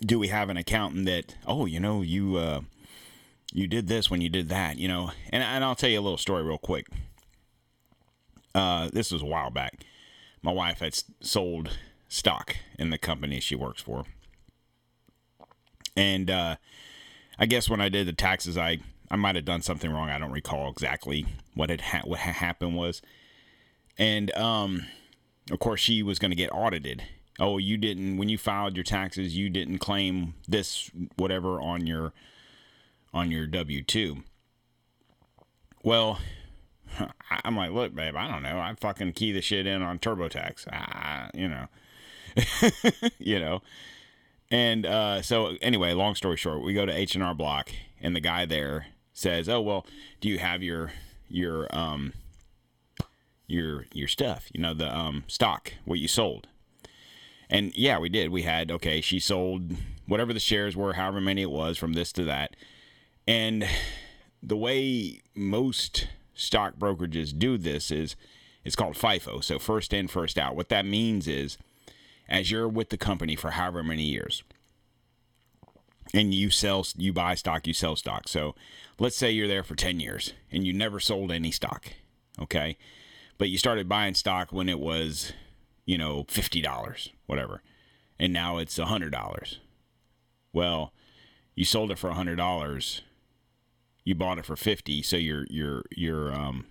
do 0.01 0.19
we 0.19 0.29
have 0.29 0.49
an 0.49 0.57
accountant 0.57 1.05
that, 1.05 1.35
oh, 1.45 1.65
you 1.65 1.79
know, 1.79 2.01
you 2.01 2.37
uh, 2.37 2.61
you 3.53 3.67
did 3.67 3.87
this 3.87 4.09
when 4.09 4.21
you 4.21 4.29
did 4.29 4.49
that, 4.49 4.77
you 4.77 4.87
know. 4.87 5.11
And, 5.31 5.43
and 5.43 5.63
I'll 5.63 5.75
tell 5.75 5.89
you 5.89 5.99
a 5.99 6.01
little 6.01 6.17
story 6.17 6.43
real 6.43 6.57
quick. 6.57 6.87
Uh, 8.53 8.89
this 8.91 9.11
was 9.11 9.21
a 9.21 9.25
while 9.25 9.49
back. 9.49 9.85
My 10.41 10.51
wife 10.51 10.79
had 10.79 10.97
sold 11.21 11.77
stock 12.07 12.55
in 12.77 12.89
the 12.89 12.97
company 12.97 13.39
she 13.39 13.55
works 13.55 13.81
for. 13.81 14.05
And 15.95 16.29
uh, 16.29 16.55
I 17.37 17.45
guess 17.45 17.69
when 17.69 17.81
I 17.81 17.89
did 17.89 18.07
the 18.07 18.13
taxes, 18.13 18.57
I, 18.57 18.79
I 19.11 19.15
might 19.15 19.35
have 19.35 19.45
done 19.45 19.61
something 19.61 19.91
wrong. 19.91 20.09
I 20.09 20.17
don't 20.17 20.31
recall 20.31 20.69
exactly 20.69 21.25
what 21.53 21.69
had 21.69 21.81
ha- 21.81 22.01
what 22.05 22.19
ha- 22.19 22.31
happened 22.31 22.75
was. 22.75 23.01
And 23.97 24.31
um, 24.35 24.85
of 25.51 25.59
course, 25.59 25.81
she 25.81 26.01
was 26.01 26.19
going 26.19 26.31
to 26.31 26.37
get 26.37 26.53
audited. 26.53 27.03
Oh, 27.39 27.57
you 27.57 27.77
didn't 27.77 28.17
when 28.17 28.29
you 28.29 28.37
filed 28.37 28.75
your 28.75 28.83
taxes, 28.83 29.37
you 29.37 29.49
didn't 29.49 29.79
claim 29.79 30.33
this 30.47 30.91
whatever 31.15 31.61
on 31.61 31.87
your 31.87 32.13
on 33.13 33.31
your 33.31 33.47
W 33.47 33.81
two. 33.83 34.23
Well, 35.83 36.19
I'm 37.43 37.55
like, 37.55 37.71
look, 37.71 37.95
babe, 37.95 38.15
I 38.15 38.27
don't 38.29 38.43
know. 38.43 38.59
I 38.59 38.73
fucking 38.79 39.13
key 39.13 39.31
the 39.31 39.41
shit 39.41 39.65
in 39.65 39.81
on 39.81 39.99
TurboTax. 39.99 41.33
You 41.33 41.47
know, 41.47 41.67
you 43.19 43.39
know. 43.39 43.61
And 44.51 44.85
uh, 44.85 45.21
so 45.21 45.55
anyway, 45.61 45.93
long 45.93 46.15
story 46.15 46.35
short, 46.35 46.63
we 46.63 46.73
go 46.73 46.85
to 46.85 46.91
H 46.91 47.15
and 47.15 47.23
R 47.23 47.35
Block, 47.35 47.69
and 48.01 48.15
the 48.15 48.19
guy 48.19 48.45
there 48.45 48.87
says, 49.13 49.47
"Oh 49.47 49.61
well, 49.61 49.85
do 50.21 50.27
you 50.27 50.39
have 50.39 50.63
your 50.63 50.91
your 51.29 51.73
um 51.75 52.13
your 53.47 53.85
your 53.93 54.07
stuff? 54.07 54.49
You 54.53 54.61
know 54.61 54.73
the 54.73 54.93
um 54.93 55.23
stock 55.27 55.73
what 55.85 55.99
you 55.99 56.07
sold?" 56.07 56.47
And 57.49 57.75
yeah, 57.75 57.97
we 57.97 58.09
did. 58.09 58.29
We 58.29 58.43
had 58.43 58.71
okay. 58.71 59.01
She 59.01 59.19
sold 59.19 59.71
whatever 60.05 60.33
the 60.33 60.39
shares 60.39 60.75
were, 60.75 60.93
however 60.93 61.19
many 61.19 61.41
it 61.41 61.51
was, 61.51 61.77
from 61.77 61.93
this 61.93 62.11
to 62.13 62.23
that. 62.25 62.55
And 63.27 63.67
the 64.41 64.57
way 64.57 65.21
most 65.35 66.07
stock 66.33 66.77
brokerages 66.77 67.37
do 67.37 67.57
this 67.57 67.91
is 67.91 68.15
it's 68.63 68.75
called 68.75 68.95
FIFO, 68.95 69.43
so 69.43 69.57
first 69.57 69.93
in, 69.93 70.07
first 70.07 70.37
out. 70.37 70.55
What 70.55 70.69
that 70.69 70.85
means 70.85 71.27
is 71.27 71.57
as 72.27 72.51
you're 72.51 72.67
with 72.67 72.89
the 72.89 72.97
company 72.97 73.35
for 73.35 73.51
however 73.51 73.83
many 73.83 74.03
years 74.03 74.43
and 76.13 76.33
you 76.33 76.49
sell 76.49 76.85
you 76.97 77.13
buy 77.13 77.35
stock, 77.35 77.67
you 77.67 77.73
sell 77.73 77.95
stock. 77.95 78.27
So 78.27 78.55
let's 78.99 79.15
say 79.15 79.31
you're 79.31 79.47
there 79.47 79.63
for 79.63 79.75
10 79.75 79.99
years 79.99 80.33
and 80.51 80.65
you 80.65 80.73
never 80.73 80.99
sold 80.99 81.31
any 81.31 81.51
stock, 81.51 81.87
okay? 82.39 82.77
But 83.37 83.49
you 83.49 83.57
started 83.57 83.89
buying 83.89 84.15
stock 84.15 84.51
when 84.51 84.69
it 84.69 84.79
was, 84.79 85.33
you 85.89 85.97
know, 85.97 86.23
$50, 86.25 87.09
whatever. 87.25 87.61
And 88.19 88.31
now 88.31 88.57
it's 88.57 88.77
$100. 88.77 89.57
Well, 90.53 90.93
you 91.55 91.65
sold 91.65 91.91
it 91.91 91.97
for 91.97 92.11
$100 92.11 93.01
you 94.09 94.15
bought 94.15 94.39
it 94.39 94.45
for 94.45 94.55
50 94.55 95.03
so 95.03 95.17
your 95.17 95.45
your 95.51 95.83
your 95.95 96.33
um 96.33 96.65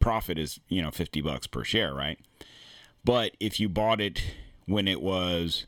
profit 0.00 0.38
is 0.38 0.60
you 0.68 0.82
know 0.82 0.90
50 0.90 1.22
bucks 1.22 1.46
per 1.46 1.64
share 1.64 1.94
right 1.94 2.18
but 3.02 3.32
if 3.40 3.58
you 3.58 3.70
bought 3.70 4.02
it 4.02 4.22
when 4.66 4.86
it 4.86 5.00
was 5.00 5.66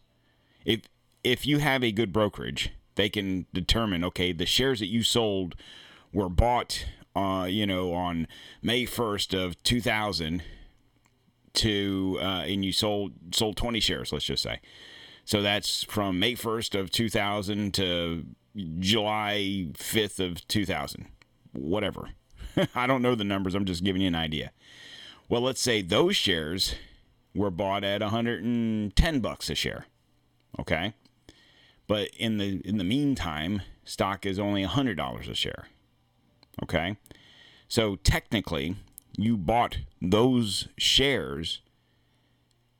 if 0.67 0.83
if 1.25 1.47
you 1.47 1.59
have 1.59 1.83
a 1.83 1.91
good 1.91 2.12
brokerage 2.12 2.71
they 2.97 3.09
can 3.09 3.47
determine 3.55 4.05
okay 4.05 4.31
the 4.31 4.45
shares 4.45 4.81
that 4.81 4.88
you 4.88 5.03
sold 5.03 5.55
were 6.12 6.29
bought 6.29 6.85
uh 7.15 7.47
you 7.49 7.67
know 7.67 7.95
on 7.95 8.26
May 8.61 8.85
1st 8.85 9.33
of 9.33 9.62
2000 9.62 10.43
to 11.57 12.19
uh 12.21 12.45
and 12.47 12.65
you 12.65 12.73
sold 12.73 13.13
sold 13.33 13.57
20 13.57 13.81
shares 13.81 14.13
let's 14.13 14.25
just 14.25 14.43
say 14.43 14.61
so 15.27 15.43
that's 15.43 15.83
from 15.83 16.21
May 16.21 16.35
1st 16.35 16.79
of 16.79 16.91
2000 16.93 17.75
to 17.75 18.25
July 18.79 19.67
5th 19.73 20.21
of 20.21 20.47
2000. 20.47 21.07
Whatever. 21.53 22.11
I 22.77 22.87
don't 22.87 23.03
know 23.03 23.17
the 23.17 23.25
numbers. 23.25 23.57
I'm 23.57 23.65
just 23.65 23.83
giving 23.83 24.03
you 24.03 24.09
an 24.09 24.15
idea. 24.15 24.53
Well, 25.29 25.41
let's 25.43 25.61
say 25.61 25.83
those 25.83 26.15
shares 26.15 26.77
were 27.35 27.51
bought 27.51 27.83
at 27.83 28.03
110 28.03 29.21
bucks 29.21 29.51
a 29.51 29.57
share. 29.57 29.87
Okay? 30.61 30.95
But 31.89 32.09
in 32.17 32.39
the 32.39 32.61
in 32.65 32.79
the 32.79 32.85
meantime, 32.85 33.63
stock 33.85 34.25
is 34.27 34.39
only 34.39 34.65
$100 34.65 35.29
a 35.29 35.35
share. 35.35 35.67
Okay? 36.63 36.97
So 37.67 37.97
technically, 37.97 38.77
you 39.17 39.37
bought 39.37 39.79
those 40.01 40.69
shares 40.77 41.61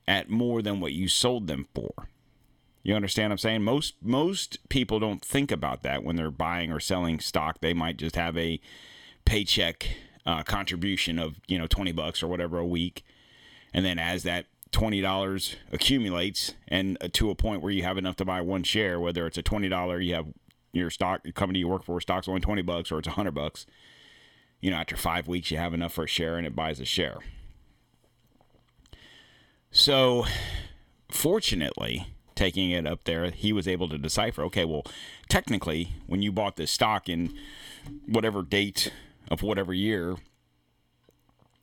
at 0.07 0.31
more 0.31 0.62
than 0.62 0.81
what 0.81 0.93
you 0.93 1.09
sold 1.09 1.47
them 1.47 1.66
for. 1.75 2.09
You 2.83 2.95
understand 2.95 3.31
what 3.31 3.35
I'm 3.35 3.38
saying? 3.38 3.62
Most 3.64 3.95
most 4.00 4.69
people 4.69 5.00
don't 5.00 5.25
think 5.25 5.50
about 5.50 5.83
that 5.83 6.05
when 6.05 6.14
they're 6.14 6.31
buying 6.31 6.71
or 6.71 6.78
selling 6.78 7.19
stock. 7.19 7.61
They 7.61 7.75
might 7.75 7.97
just 7.97 8.14
have 8.14 8.37
a 8.37 8.61
paycheck 9.25 9.88
uh, 10.25 10.45
contribution 10.45 11.19
of 11.19 11.40
you 11.49 11.59
know 11.59 11.66
20 11.66 11.90
bucks 11.93 12.23
or 12.23 12.28
whatever 12.28 12.59
a 12.59 12.66
week, 12.66 13.05
and 13.75 13.85
then 13.85 13.99
as 13.99 14.23
that 14.23 14.47
twenty 14.71 15.00
dollars 15.00 15.57
accumulates 15.73 16.55
and 16.69 16.97
uh, 17.00 17.09
to 17.12 17.31
a 17.31 17.35
point 17.35 17.62
where 17.62 17.73
you 17.73 17.83
have 17.83 17.99
enough 17.99 18.16
to 18.16 18.25
buy 18.25 18.40
one 18.40 18.62
share, 18.62 19.00
whether 19.00 19.26
it's 19.26 19.38
a 19.38 19.43
twenty 19.43 19.69
dollar, 19.69 19.99
you 19.99 20.14
have 20.14 20.26
your 20.76 20.90
stock 20.90 21.25
the 21.25 21.33
company 21.33 21.59
you 21.59 21.69
work 21.69 21.83
for 21.83 22.00
stock's 22.00 22.28
only 22.28 22.40
20 22.40 22.62
bucks 22.62 22.93
or 22.93 22.99
it's 22.99 23.09
100 23.09 23.33
bucks. 23.33 23.66
You 24.60 24.70
know, 24.70 24.76
after 24.76 24.96
five 24.96 25.28
weeks, 25.28 25.50
you 25.50 25.58
have 25.58 25.75
enough 25.75 25.92
for 25.92 26.04
a 26.04 26.08
share 26.08 26.36
and 26.36 26.46
it 26.46 26.56
buys 26.56 26.80
a 26.80 26.84
share. 26.84 27.18
So, 29.70 30.25
fortunately, 31.10 32.08
taking 32.34 32.70
it 32.70 32.86
up 32.86 33.04
there, 33.04 33.30
he 33.30 33.52
was 33.52 33.68
able 33.68 33.88
to 33.88 33.98
decipher 33.98 34.42
okay, 34.44 34.64
well, 34.64 34.84
technically, 35.28 35.92
when 36.06 36.22
you 36.22 36.32
bought 36.32 36.56
this 36.56 36.70
stock 36.70 37.08
in 37.08 37.34
whatever 38.06 38.42
date 38.42 38.92
of 39.28 39.42
whatever 39.42 39.75
year, 39.75 40.16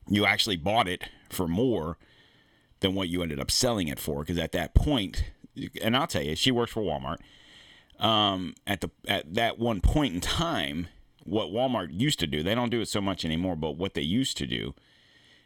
you 0.07 0.25
actually 0.25 0.57
bought 0.57 0.87
it 0.87 1.09
for 1.29 1.47
more 1.47 1.97
than 2.81 2.93
what 2.93 3.07
you 3.07 3.23
ended 3.23 3.39
up 3.39 3.49
selling 3.49 3.87
it 3.87 3.99
for. 3.99 4.19
Because 4.21 4.37
at 4.37 4.51
that 4.51 4.73
point, 4.73 5.31
and 5.81 5.95
I'll 5.95 6.07
tell 6.07 6.23
you, 6.23 6.35
she 6.35 6.51
works 6.51 6.71
for 6.71 6.81
Walmart. 6.81 7.17
Um, 7.99 8.55
at 8.67 8.81
the 8.81 8.89
at 9.07 9.33
that 9.35 9.59
one 9.59 9.79
point 9.79 10.13
in 10.13 10.19
time, 10.19 10.87
what 11.25 11.49
Walmart 11.49 11.89
used 11.91 12.19
to 12.19 12.27
do, 12.27 12.43
they 12.43 12.55
don't 12.55 12.69
do 12.69 12.81
it 12.81 12.87
so 12.87 13.01
much 13.01 13.25
anymore, 13.25 13.55
but 13.55 13.77
what 13.77 13.93
they 13.93 14.01
used 14.01 14.37
to 14.37 14.47
do 14.47 14.73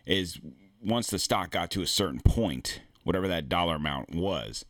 is 0.06 0.40
once 0.82 1.10
the 1.10 1.20
stock 1.20 1.52
got 1.52 1.72
to 1.72 1.82
a 1.82 1.88
certain 1.88 2.20
point, 2.22 2.82
whatever 3.04 3.28
that 3.28 3.50
dollar 3.50 3.76
amount 3.76 4.14
was, 4.14 4.66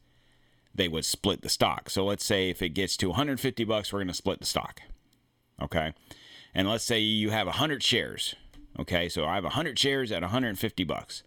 they 0.74 0.88
would 0.88 1.06
split 1.06 1.42
the 1.42 1.50
stock. 1.50 1.90
So 1.90 2.06
let's 2.06 2.24
say 2.24 2.50
if 2.50 2.62
it 2.62 2.70
gets 2.70 2.96
to 2.98 3.10
150 3.10 3.64
bucks, 3.64 3.92
we're 3.92 4.00
going 4.00 4.08
to 4.08 4.14
split 4.14 4.40
the 4.40 4.46
stock. 4.46 4.82
Okay? 5.62 5.94
And 6.54 6.70
let's 6.70 6.84
say 6.84 7.00
you 7.00 7.32
have 7.32 7.48
100 7.48 7.84
shares. 7.84 8.36
Okay? 8.80 9.10
So 9.10 9.26
I 9.26 9.36
have 9.36 9.44
100 9.44 9.78
shares 9.78 10.12
at 10.12 10.22
150 10.22 10.84
bucks. 10.84 11.24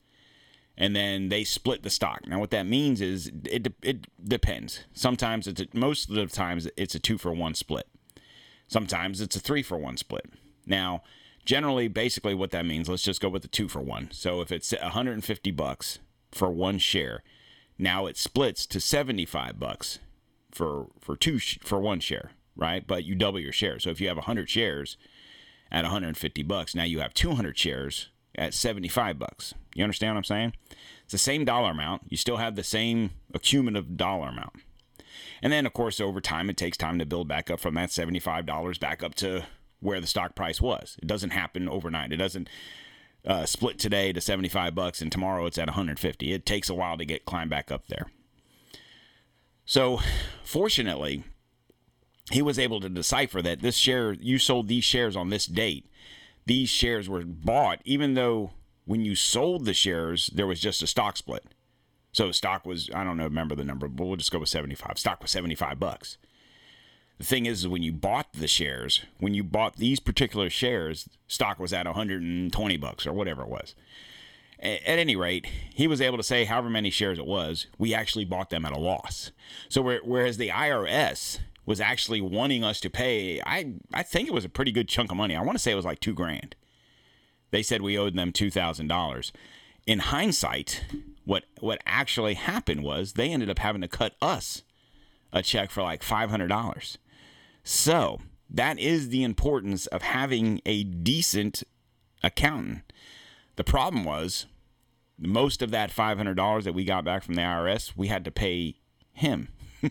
And 0.78 0.96
then 0.96 1.28
they 1.28 1.44
split 1.44 1.82
the 1.82 1.90
stock. 1.90 2.26
Now 2.26 2.38
what 2.38 2.50
that 2.52 2.66
means 2.66 3.00
is 3.00 3.30
it 3.44 3.66
it 3.82 4.06
depends. 4.26 4.84
Sometimes 4.94 5.46
it's 5.46 5.60
a, 5.60 5.66
most 5.74 6.08
of 6.08 6.14
the 6.14 6.26
times 6.26 6.68
it's 6.76 6.94
a 6.94 6.98
2 6.98 7.18
for 7.18 7.34
1 7.34 7.54
split. 7.54 7.86
Sometimes 8.70 9.20
it's 9.20 9.34
a 9.34 9.40
3 9.40 9.64
for 9.64 9.76
1 9.76 9.96
split. 9.96 10.26
Now, 10.64 11.02
generally 11.44 11.88
basically 11.88 12.34
what 12.34 12.52
that 12.52 12.64
means, 12.64 12.88
let's 12.88 13.02
just 13.02 13.20
go 13.20 13.28
with 13.28 13.42
the 13.42 13.48
2 13.48 13.66
for 13.66 13.80
1. 13.80 14.10
So 14.12 14.40
if 14.40 14.52
it's 14.52 14.72
150 14.72 15.50
bucks 15.50 15.98
for 16.30 16.48
one 16.50 16.78
share, 16.78 17.24
now 17.78 18.06
it 18.06 18.16
splits 18.16 18.66
to 18.66 18.80
75 18.80 19.58
bucks 19.58 19.98
for 20.52 20.86
for 21.00 21.16
two 21.16 21.38
sh- 21.38 21.58
for 21.64 21.80
one 21.80 21.98
share, 21.98 22.30
right? 22.54 22.86
But 22.86 23.04
you 23.04 23.16
double 23.16 23.40
your 23.40 23.52
shares. 23.52 23.82
So 23.82 23.90
if 23.90 24.00
you 24.00 24.06
have 24.06 24.16
100 24.18 24.48
shares 24.48 24.96
at 25.72 25.82
150 25.82 26.42
bucks, 26.44 26.72
now 26.74 26.84
you 26.84 27.00
have 27.00 27.12
200 27.12 27.58
shares 27.58 28.10
at 28.36 28.54
75 28.54 29.18
bucks. 29.18 29.52
You 29.74 29.82
understand 29.82 30.14
what 30.14 30.18
I'm 30.18 30.24
saying? 30.24 30.52
It's 31.02 31.12
the 31.12 31.18
same 31.18 31.44
dollar 31.44 31.72
amount. 31.72 32.02
You 32.08 32.16
still 32.16 32.36
have 32.36 32.54
the 32.54 32.62
same 32.62 33.10
accumulative 33.34 33.96
dollar 33.96 34.28
amount. 34.28 34.52
And 35.42 35.52
then 35.52 35.66
of 35.66 35.72
course 35.72 36.00
over 36.00 36.20
time 36.20 36.50
it 36.50 36.56
takes 36.56 36.76
time 36.76 36.98
to 36.98 37.06
build 37.06 37.28
back 37.28 37.50
up 37.50 37.60
from 37.60 37.74
that 37.74 37.90
$75 37.90 38.80
back 38.80 39.02
up 39.02 39.14
to 39.16 39.44
where 39.80 40.00
the 40.00 40.06
stock 40.06 40.34
price 40.34 40.60
was. 40.60 40.96
It 41.02 41.06
doesn't 41.06 41.30
happen 41.30 41.68
overnight. 41.68 42.12
It 42.12 42.18
doesn't 42.18 42.48
uh, 43.24 43.46
split 43.46 43.78
today 43.78 44.12
to 44.12 44.20
75 44.20 44.74
bucks 44.74 45.00
and 45.02 45.10
tomorrow 45.10 45.46
it's 45.46 45.58
at 45.58 45.68
150. 45.68 46.32
It 46.32 46.46
takes 46.46 46.68
a 46.68 46.74
while 46.74 46.98
to 46.98 47.04
get 47.04 47.24
climb 47.24 47.48
back 47.48 47.70
up 47.70 47.88
there. 47.88 48.06
So, 49.64 50.00
fortunately, 50.42 51.22
he 52.30 52.42
was 52.42 52.58
able 52.58 52.80
to 52.80 52.88
decipher 52.88 53.42
that 53.42 53.60
this 53.60 53.76
share 53.76 54.14
you 54.14 54.38
sold 54.38 54.68
these 54.68 54.84
shares 54.84 55.16
on 55.16 55.30
this 55.30 55.46
date. 55.46 55.86
These 56.46 56.70
shares 56.70 57.08
were 57.08 57.24
bought 57.24 57.80
even 57.84 58.14
though 58.14 58.52
when 58.84 59.04
you 59.04 59.14
sold 59.14 59.66
the 59.66 59.74
shares 59.74 60.28
there 60.34 60.46
was 60.46 60.60
just 60.60 60.82
a 60.82 60.86
stock 60.86 61.16
split. 61.16 61.44
So 62.12 62.32
stock 62.32 62.66
was 62.66 62.90
I 62.94 63.04
don't 63.04 63.16
know 63.16 63.24
remember 63.24 63.54
the 63.54 63.64
number, 63.64 63.88
but 63.88 64.06
we'll 64.06 64.16
just 64.16 64.32
go 64.32 64.38
with 64.38 64.48
75. 64.48 64.98
Stock 64.98 65.22
was 65.22 65.30
75 65.30 65.78
bucks. 65.78 66.18
The 67.18 67.26
thing 67.26 67.44
is, 67.44 67.60
is 67.60 67.68
when 67.68 67.82
you 67.82 67.92
bought 67.92 68.32
the 68.32 68.48
shares, 68.48 69.04
when 69.18 69.34
you 69.34 69.44
bought 69.44 69.76
these 69.76 70.00
particular 70.00 70.48
shares, 70.48 71.06
stock 71.28 71.58
was 71.58 71.72
at 71.72 71.84
120 71.84 72.76
bucks 72.78 73.06
or 73.06 73.12
whatever 73.12 73.42
it 73.42 73.48
was. 73.48 73.74
At 74.58 74.80
any 74.86 75.16
rate, 75.16 75.46
he 75.74 75.86
was 75.86 76.00
able 76.00 76.16
to 76.16 76.22
say 76.22 76.44
however 76.44 76.70
many 76.70 76.90
shares 76.90 77.18
it 77.18 77.26
was, 77.26 77.66
we 77.78 77.94
actually 77.94 78.24
bought 78.24 78.50
them 78.50 78.64
at 78.64 78.72
a 78.72 78.78
loss. 78.78 79.32
So 79.68 79.82
whereas 80.02 80.38
the 80.38 80.48
IRS 80.48 81.40
was 81.66 81.80
actually 81.80 82.20
wanting 82.20 82.64
us 82.64 82.80
to 82.80 82.90
pay, 82.90 83.40
I 83.44 83.74
I 83.92 84.02
think 84.02 84.26
it 84.26 84.34
was 84.34 84.44
a 84.44 84.50
pretty 84.50 84.72
good 84.72 84.88
chunk 84.88 85.10
of 85.10 85.16
money. 85.16 85.36
I 85.36 85.42
want 85.42 85.56
to 85.56 85.62
say 85.62 85.72
it 85.72 85.76
was 85.76 85.84
like 85.84 86.00
two 86.00 86.14
grand. 86.14 86.56
They 87.50 87.62
said 87.62 87.82
we 87.82 87.98
owed 87.98 88.16
them 88.16 88.32
two 88.32 88.50
thousand 88.50 88.88
dollars. 88.88 89.32
In 89.86 89.98
hindsight, 89.98 90.84
what 91.24 91.44
what 91.60 91.80
actually 91.86 92.34
happened 92.34 92.82
was 92.82 93.12
they 93.12 93.30
ended 93.30 93.50
up 93.50 93.58
having 93.58 93.82
to 93.82 93.88
cut 93.88 94.14
us 94.20 94.62
a 95.32 95.42
check 95.42 95.70
for 95.70 95.82
like 95.82 96.02
five 96.02 96.30
hundred 96.30 96.48
dollars. 96.48 96.98
So 97.62 98.20
that 98.48 98.78
is 98.78 99.10
the 99.10 99.22
importance 99.22 99.86
of 99.86 100.02
having 100.02 100.60
a 100.66 100.82
decent 100.84 101.62
accountant. 102.22 102.92
The 103.56 103.64
problem 103.64 104.04
was 104.04 104.46
most 105.18 105.62
of 105.62 105.70
that 105.70 105.90
five 105.90 106.16
hundred 106.16 106.36
dollars 106.36 106.64
that 106.64 106.74
we 106.74 106.84
got 106.84 107.04
back 107.04 107.22
from 107.22 107.34
the 107.34 107.42
IRS, 107.42 107.92
we 107.96 108.08
had 108.08 108.24
to 108.24 108.30
pay 108.30 108.76
him. 109.12 109.48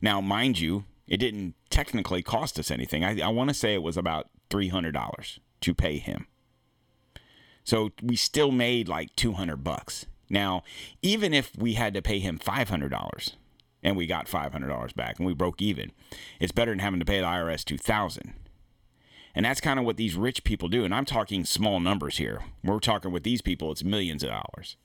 now, 0.00 0.20
mind 0.20 0.58
you, 0.58 0.84
it 1.06 1.18
didn't 1.18 1.54
technically 1.70 2.22
cost 2.22 2.58
us 2.58 2.70
anything. 2.70 3.04
I, 3.04 3.20
I 3.20 3.28
want 3.28 3.50
to 3.50 3.54
say 3.54 3.74
it 3.74 3.82
was 3.82 3.96
about 3.96 4.28
three 4.50 4.68
hundred 4.68 4.92
dollars 4.92 5.40
to 5.62 5.74
pay 5.74 5.98
him. 5.98 6.26
So 7.64 7.92
we 8.02 8.14
still 8.14 8.50
made 8.50 8.88
like 8.88 9.16
200 9.16 9.64
bucks. 9.64 10.06
Now, 10.28 10.62
even 11.02 11.34
if 11.34 11.56
we 11.56 11.74
had 11.74 11.94
to 11.94 12.02
pay 12.02 12.18
him 12.18 12.38
$500 12.38 13.32
and 13.82 13.96
we 13.96 14.06
got 14.06 14.26
$500 14.26 14.94
back 14.94 15.18
and 15.18 15.26
we 15.26 15.34
broke 15.34 15.60
even, 15.60 15.92
it's 16.40 16.52
better 16.52 16.72
than 16.72 16.78
having 16.78 17.00
to 17.00 17.06
pay 17.06 17.20
the 17.20 17.26
IRS 17.26 17.64
2000. 17.64 18.34
And 19.34 19.44
that's 19.44 19.60
kind 19.60 19.78
of 19.78 19.84
what 19.84 19.96
these 19.96 20.14
rich 20.14 20.44
people 20.44 20.68
do. 20.68 20.84
And 20.84 20.94
I'm 20.94 21.04
talking 21.04 21.44
small 21.44 21.80
numbers 21.80 22.18
here. 22.18 22.42
We're 22.62 22.78
talking 22.78 23.10
with 23.10 23.24
these 23.24 23.42
people, 23.42 23.72
it's 23.72 23.84
millions 23.84 24.22
of 24.22 24.30
dollars. 24.30 24.76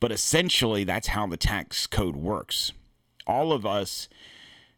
But 0.00 0.12
essentially, 0.12 0.84
that's 0.84 1.08
how 1.08 1.26
the 1.26 1.36
tax 1.36 1.86
code 1.86 2.16
works. 2.16 2.72
All 3.26 3.52
of 3.52 3.66
us 3.66 4.08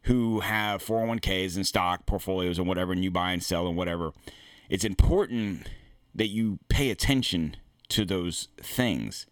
who 0.04 0.40
have 0.40 0.82
401ks 0.82 1.56
and 1.56 1.66
stock 1.66 2.06
portfolios 2.06 2.58
and 2.58 2.66
whatever, 2.66 2.92
and 2.92 3.04
you 3.04 3.10
buy 3.10 3.32
and 3.32 3.42
sell 3.42 3.66
and 3.68 3.76
whatever, 3.76 4.12
it's 4.68 4.84
important 4.84 5.68
that 6.14 6.28
you 6.28 6.58
pay 6.68 6.90
attention 6.90 7.56
to 7.88 8.04
those 8.04 8.48
things. 8.62 9.26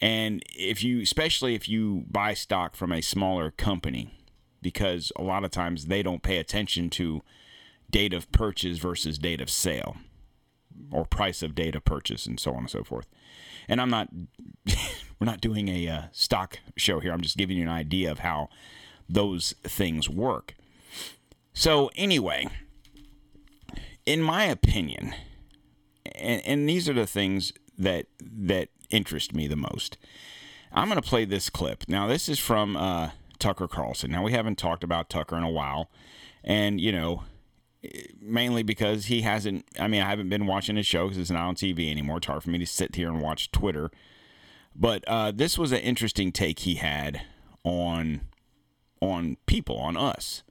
And 0.00 0.42
if 0.54 0.84
you, 0.84 1.00
especially 1.00 1.54
if 1.54 1.68
you 1.68 2.04
buy 2.10 2.34
stock 2.34 2.76
from 2.76 2.92
a 2.92 3.00
smaller 3.00 3.50
company, 3.50 4.10
because 4.60 5.12
a 5.16 5.22
lot 5.22 5.44
of 5.44 5.50
times 5.50 5.86
they 5.86 6.02
don't 6.02 6.22
pay 6.22 6.38
attention 6.38 6.90
to 6.90 7.22
date 7.90 8.12
of 8.12 8.30
purchase 8.32 8.78
versus 8.78 9.18
date 9.18 9.40
of 9.40 9.48
sale 9.48 9.96
or 10.90 11.04
price 11.04 11.42
of 11.42 11.54
date 11.54 11.74
of 11.74 11.84
purchase 11.84 12.26
and 12.26 12.38
so 12.38 12.52
on 12.52 12.58
and 12.58 12.70
so 12.70 12.82
forth. 12.84 13.08
And 13.68 13.80
I'm 13.80 13.90
not, 13.90 14.08
we're 14.66 15.26
not 15.26 15.40
doing 15.40 15.68
a 15.68 15.88
uh, 15.88 16.02
stock 16.12 16.58
show 16.76 17.00
here. 17.00 17.12
I'm 17.12 17.20
just 17.20 17.36
giving 17.36 17.56
you 17.56 17.62
an 17.62 17.68
idea 17.68 18.10
of 18.10 18.20
how 18.20 18.48
those 19.08 19.54
things 19.62 20.10
work. 20.10 20.54
So, 21.52 21.90
anyway, 21.96 22.48
in 24.04 24.20
my 24.20 24.44
opinion, 24.44 25.14
and, 26.14 26.42
and 26.44 26.68
these 26.68 26.88
are 26.88 26.92
the 26.92 27.06
things 27.06 27.52
that 27.78 28.06
that 28.20 28.68
interest 28.90 29.34
me 29.34 29.46
the 29.46 29.56
most. 29.56 29.98
I'm 30.72 30.88
going 30.88 31.00
to 31.00 31.08
play 31.08 31.24
this 31.24 31.48
clip. 31.50 31.84
Now, 31.88 32.06
this 32.06 32.28
is 32.28 32.38
from 32.38 32.76
uh, 32.76 33.10
Tucker 33.38 33.68
Carlson. 33.68 34.10
Now, 34.10 34.22
we 34.22 34.32
haven't 34.32 34.56
talked 34.56 34.84
about 34.84 35.08
Tucker 35.08 35.36
in 35.36 35.42
a 35.42 35.50
while, 35.50 35.90
and 36.44 36.80
you 36.80 36.92
know, 36.92 37.24
mainly 38.20 38.62
because 38.62 39.06
he 39.06 39.22
hasn't. 39.22 39.64
I 39.78 39.88
mean, 39.88 40.02
I 40.02 40.08
haven't 40.08 40.28
been 40.28 40.46
watching 40.46 40.76
his 40.76 40.86
show 40.86 41.06
because 41.06 41.18
it's 41.18 41.30
not 41.30 41.46
on 41.46 41.54
TV 41.54 41.90
anymore. 41.90 42.18
It's 42.18 42.26
hard 42.26 42.42
for 42.42 42.50
me 42.50 42.58
to 42.58 42.66
sit 42.66 42.96
here 42.96 43.08
and 43.08 43.20
watch 43.20 43.50
Twitter. 43.50 43.90
But 44.74 45.04
uh, 45.06 45.30
this 45.30 45.56
was 45.56 45.72
an 45.72 45.78
interesting 45.78 46.32
take 46.32 46.60
he 46.60 46.74
had 46.74 47.22
on 47.64 48.22
on 49.00 49.36
people, 49.46 49.76
on 49.78 49.96
us. 49.96 50.42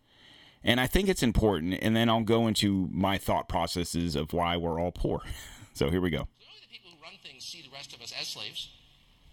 And 0.64 0.82
I 0.82 0.88
think 0.88 1.08
it's 1.10 1.22
important. 1.24 1.78
And 1.82 1.96
then 1.96 2.10
I'll 2.10 2.22
go 2.24 2.48
into 2.48 2.90
my 2.92 3.18
thought 3.18 3.48
processes 3.48 4.16
of 4.16 4.34
why 4.34 4.58
we're 4.58 4.80
all 4.80 4.92
poor. 4.92 5.22
So 5.76 5.90
here 5.92 6.00
we 6.00 6.10
go. 6.10 6.30
Clearly, 6.40 6.62
the 6.62 6.72
people 6.72 6.92
who 6.92 7.04
run 7.04 7.15
see 7.40 7.62
the 7.62 7.74
rest 7.74 7.94
of 7.94 8.02
us 8.02 8.14
as 8.20 8.28
slaves. 8.28 8.70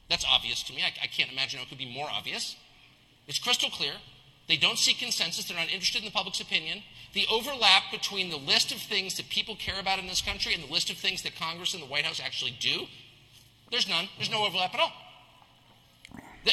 That's 0.09 0.24
obvious 0.28 0.62
to 0.64 0.72
me. 0.72 0.83
I, 0.83 0.92
I 1.02 1.07
can't 1.07 1.31
imagine 1.31 1.59
how 1.59 1.64
it 1.64 1.68
could 1.68 1.78
be 1.78 1.92
more 1.92 2.09
obvious. 2.11 2.57
It's 3.26 3.38
crystal 3.38 3.70
clear. 3.70 3.94
They 4.48 4.57
don't 4.57 4.78
seek 4.78 4.98
consensus. 4.98 5.46
They're 5.46 5.57
not 5.57 5.72
interested 5.72 6.00
in 6.00 6.05
the 6.05 6.11
public's 6.11 6.40
opinion. 6.40 6.83
The 7.14 7.26
overlap 7.31 7.85
between 7.90 8.31
the 8.31 8.37
list 8.37 8.72
of 8.72 8.78
things 8.78 9.16
that 9.16 9.28
people 9.28 9.57
care 9.57 9.78
about 9.78 9.98
in 9.98 10.07
this 10.07 10.20
country 10.20 10.55
and 10.55 10.64
the 10.64 10.72
list 10.72 10.90
of 10.90 10.96
things 10.96 11.22
that 11.22 11.37
Congress 11.37 11.74
and 11.74 11.83
the 11.83 11.87
White 11.87 12.05
House 12.05 12.20
actually 12.20 12.57
do, 12.59 12.87
there's 13.70 13.88
none. 13.88 14.09
There's 14.16 14.31
no 14.31 14.44
overlap 14.44 14.74
at 14.74 14.81
all. 14.81 14.92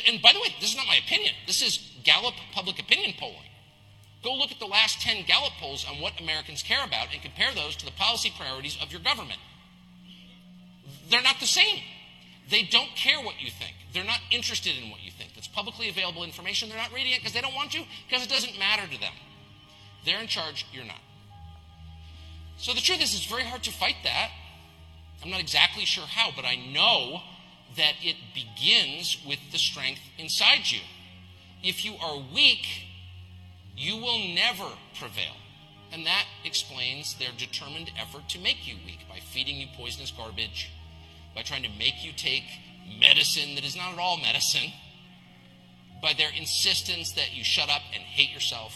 And 0.08 0.22
by 0.22 0.34
the 0.34 0.40
way, 0.40 0.54
this 0.60 0.72
is 0.72 0.78
not 0.78 0.88
my 0.88 0.98
opinion. 0.98 1.34
This 1.48 1.62
is 1.62 1.80
Gallup 2.04 2.36
public 2.54 2.80
opinion 2.80 3.14
polling. 3.18 3.50
Go 4.24 4.36
look 4.36 4.52
at 4.52 4.60
the 4.60 4.66
last 4.66 5.02
10 5.02 5.26
Gallup 5.26 5.54
polls 5.60 5.86
on 5.90 6.00
what 6.02 6.20
Americans 6.20 6.62
care 6.62 6.84
about 6.84 7.08
and 7.14 7.22
compare 7.22 7.54
those 7.54 7.76
to 7.78 7.86
the 7.86 7.92
policy 7.92 8.32
priorities 8.38 8.78
of 8.82 8.92
your 8.92 9.02
government. 9.02 9.40
They're 11.10 11.22
not 11.22 11.40
the 11.40 11.48
same. 11.48 11.82
They 12.50 12.64
don't 12.64 12.90
care 12.96 13.20
what 13.20 13.42
you 13.42 13.50
think. 13.52 13.76
They're 13.94 14.04
not 14.04 14.20
interested 14.32 14.74
in 14.82 14.90
what 14.90 15.04
you 15.04 15.12
think. 15.12 15.34
That's 15.34 15.48
publicly 15.48 15.90
available 15.90 16.24
information. 16.24 16.70
They're 16.70 16.78
not 16.78 16.94
reading 16.94 17.14
it 17.14 17.20
because 17.20 17.34
they 17.34 17.42
don't 17.42 17.56
want 17.56 17.72
to, 17.72 17.84
because 18.08 18.26
it 18.26 18.30
doesn't 18.30 18.58
matter 18.58 18.84
to 18.92 19.00
them. 19.00 19.14
They're 20.06 20.20
in 20.20 20.28
charge, 20.28 20.66
you're 20.72 20.86
not. 20.86 21.02
So 22.58 22.74
the 22.74 22.82
truth 22.82 23.02
is, 23.02 23.14
it's 23.14 23.26
very 23.26 23.44
hard 23.44 23.64
to 23.64 23.72
fight 23.72 23.96
that. 24.04 24.30
I'm 25.24 25.32
not 25.32 25.40
exactly 25.40 25.86
sure 25.86 26.06
how, 26.06 26.32
but 26.36 26.46
I 26.46 26.56
know 26.56 27.22
that 27.78 27.94
it 28.02 28.16
begins 28.34 29.18
with 29.28 29.40
the 29.52 29.58
strength 29.58 30.02
inside 30.18 30.72
you. 30.72 30.80
If 31.64 31.84
you 31.84 31.96
are 32.02 32.18
weak, 32.34 32.66
you 33.76 33.98
will 33.98 34.20
never 34.20 34.70
prevail. 34.98 35.36
And 35.92 36.06
that 36.06 36.26
explains 36.44 37.16
their 37.16 37.30
determined 37.38 37.92
effort 38.00 38.30
to 38.30 38.40
make 38.40 38.68
you 38.68 38.76
weak 38.86 39.06
by 39.10 39.20
feeding 39.20 39.58
you 39.58 39.68
poisonous 39.76 40.12
garbage, 40.12 40.72
by 41.36 41.42
trying 41.42 41.64
to 41.64 41.70
make 41.78 42.04
you 42.04 42.12
take 42.12 42.44
medicine 43.00 43.56
that 43.56 43.66
is 43.66 43.76
not 43.76 43.94
at 43.94 44.00
all 44.00 44.18
medicine, 44.18 44.72
by 46.02 46.14
their 46.14 46.30
insistence 46.36 47.12
that 47.14 47.36
you 47.36 47.44
shut 47.44 47.70
up 47.70 47.82
and 47.94 48.04
hate 48.04 48.32
yourself, 48.32 48.74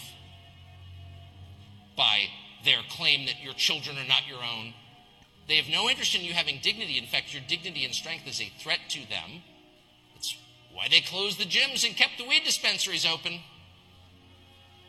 by 1.96 2.24
their 2.64 2.80
claim 2.88 3.26
that 3.26 3.42
your 3.42 3.54
children 3.54 3.96
are 3.98 4.08
not 4.08 4.26
your 4.28 4.38
own. 4.38 4.74
They 5.48 5.56
have 5.56 5.68
no 5.68 5.88
interest 5.90 6.14
in 6.14 6.22
you 6.22 6.32
having 6.32 6.60
dignity. 6.62 6.98
In 6.98 7.06
fact, 7.06 7.34
your 7.34 7.42
dignity 7.46 7.84
and 7.84 7.94
strength 7.94 8.26
is 8.26 8.40
a 8.40 8.52
threat 8.58 8.80
to 8.90 9.08
them. 9.08 9.42
That's 10.14 10.36
why 10.72 10.88
they 10.90 11.00
closed 11.00 11.38
the 11.38 11.44
gyms 11.44 11.86
and 11.86 11.96
kept 11.96 12.18
the 12.18 12.24
weed 12.26 12.44
dispensaries 12.44 13.06
open. 13.06 13.40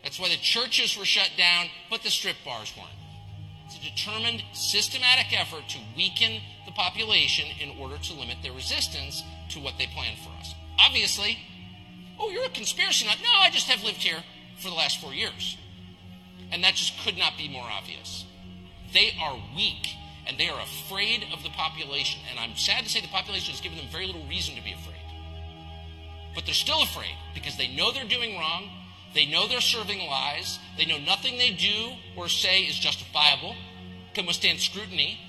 That's 0.04 0.20
why 0.20 0.30
the 0.30 0.38
churches 0.38 0.98
were 0.98 1.06
shut 1.06 1.32
down, 1.38 1.68
but 1.90 2.04
the 2.04 2.10
strip 2.10 2.38
bars 2.46 2.72
weren't. 2.78 3.05
It's 3.66 3.78
a 3.78 3.82
determined, 3.82 4.44
systematic 4.54 5.40
effort 5.40 5.68
to 5.70 5.80
weaken 5.96 6.42
the 6.66 6.72
population 6.72 7.46
in 7.60 7.78
order 7.80 7.98
to 7.98 8.14
limit 8.14 8.38
their 8.44 8.54
resistance 8.54 9.24
to 9.50 9.60
what 9.60 9.78
they 9.78 9.88
plan 9.88 10.16
for 10.24 10.30
us. 10.40 10.54
Obviously, 10.80 11.40
oh, 12.20 12.30
you're 12.30 12.46
a 12.46 12.50
conspiracy 12.50 13.06
nut. 13.06 13.18
No, 13.24 13.30
I 13.40 13.50
just 13.50 13.68
have 13.68 13.84
lived 13.84 14.04
here 14.04 14.24
for 14.60 14.70
the 14.70 14.76
last 14.76 15.02
four 15.02 15.14
years. 15.14 15.58
And 16.52 16.64
that 16.64 16.76
just 16.76 16.94
could 17.04 17.18
not 17.18 17.38
be 17.38 17.50
more 17.50 17.66
obvious. 17.66 18.26
They 18.94 19.14
are 19.22 19.38
weak 19.56 19.90
and 20.28 20.38
they 20.38 20.48
are 20.48 20.62
afraid 20.62 21.26
of 21.34 21.44
the 21.44 21.50
population. 21.50 22.22
And 22.30 22.40
I'm 22.40 22.56
sad 22.56 22.84
to 22.84 22.90
say 22.90 23.02
the 23.02 23.08
population 23.08 23.52
has 23.52 23.62
given 23.62 23.78
them 23.78 23.88
very 23.92 24.08
little 24.08 24.26
reason 24.28 24.56
to 24.56 24.64
be 24.64 24.74
afraid. 24.74 24.96
But 26.34 26.46
they're 26.46 26.54
still 26.54 26.82
afraid 26.82 27.16
because 27.34 27.58
they 27.58 27.68
know 27.68 27.92
they're 27.92 28.06
doing 28.06 28.38
wrong. 28.38 28.70
They 29.16 29.26
know 29.26 29.48
they're 29.48 29.62
serving 29.62 30.06
lies. 30.06 30.60
They 30.78 30.86
know 30.86 31.00
nothing 31.00 31.38
they 31.38 31.52
do 31.52 31.94
or 32.18 32.28
say 32.28 32.64
is 32.64 32.78
justifiable, 32.78 33.56
can 34.14 34.26
withstand 34.26 34.60
scrutiny. 34.60 35.20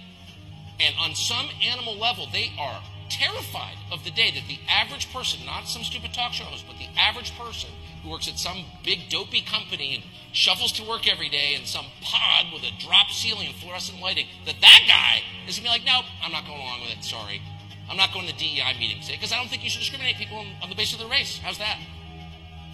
And 0.80 0.94
on 1.00 1.14
some 1.14 1.48
animal 1.62 1.96
level, 1.96 2.26
they 2.30 2.52
are 2.58 2.82
terrified 3.08 3.76
of 3.92 4.04
the 4.04 4.10
day 4.10 4.32
that 4.32 4.42
the 4.48 4.58
average 4.68 5.12
person, 5.12 5.46
not 5.46 5.68
some 5.68 5.84
stupid 5.84 6.12
talk 6.12 6.32
show 6.32 6.44
host, 6.44 6.64
but 6.66 6.76
the 6.76 6.88
average 6.98 7.32
person 7.38 7.70
who 8.02 8.10
works 8.10 8.28
at 8.28 8.38
some 8.38 8.64
big 8.84 9.08
dopey 9.08 9.40
company 9.40 9.94
and 9.94 10.04
shuffles 10.32 10.72
to 10.72 10.84
work 10.84 11.08
every 11.08 11.28
day 11.28 11.54
in 11.54 11.64
some 11.64 11.86
pod 12.02 12.46
with 12.52 12.62
a 12.64 12.72
drop 12.84 13.10
ceiling 13.10 13.46
and 13.46 13.54
fluorescent 13.56 14.00
lighting, 14.00 14.26
that 14.44 14.56
that 14.60 14.80
guy 14.88 15.22
is 15.48 15.56
gonna 15.56 15.68
be 15.68 15.70
like, 15.70 15.84
nope, 15.86 16.04
I'm 16.22 16.32
not 16.32 16.44
going 16.44 16.60
along 16.60 16.80
with 16.82 16.90
it. 16.90 17.04
Sorry, 17.04 17.40
I'm 17.88 17.96
not 17.96 18.12
going 18.12 18.26
to 18.26 18.32
the 18.34 18.38
DEI 18.38 18.76
meeting 18.78 19.00
today 19.00 19.14
because 19.14 19.32
I 19.32 19.36
don't 19.36 19.48
think 19.48 19.62
you 19.62 19.70
should 19.70 19.80
discriminate 19.80 20.16
people 20.16 20.38
on, 20.38 20.46
on 20.62 20.68
the 20.68 20.76
basis 20.76 20.94
of 20.94 21.00
their 21.00 21.08
race. 21.08 21.38
How's 21.38 21.58
that? 21.58 21.78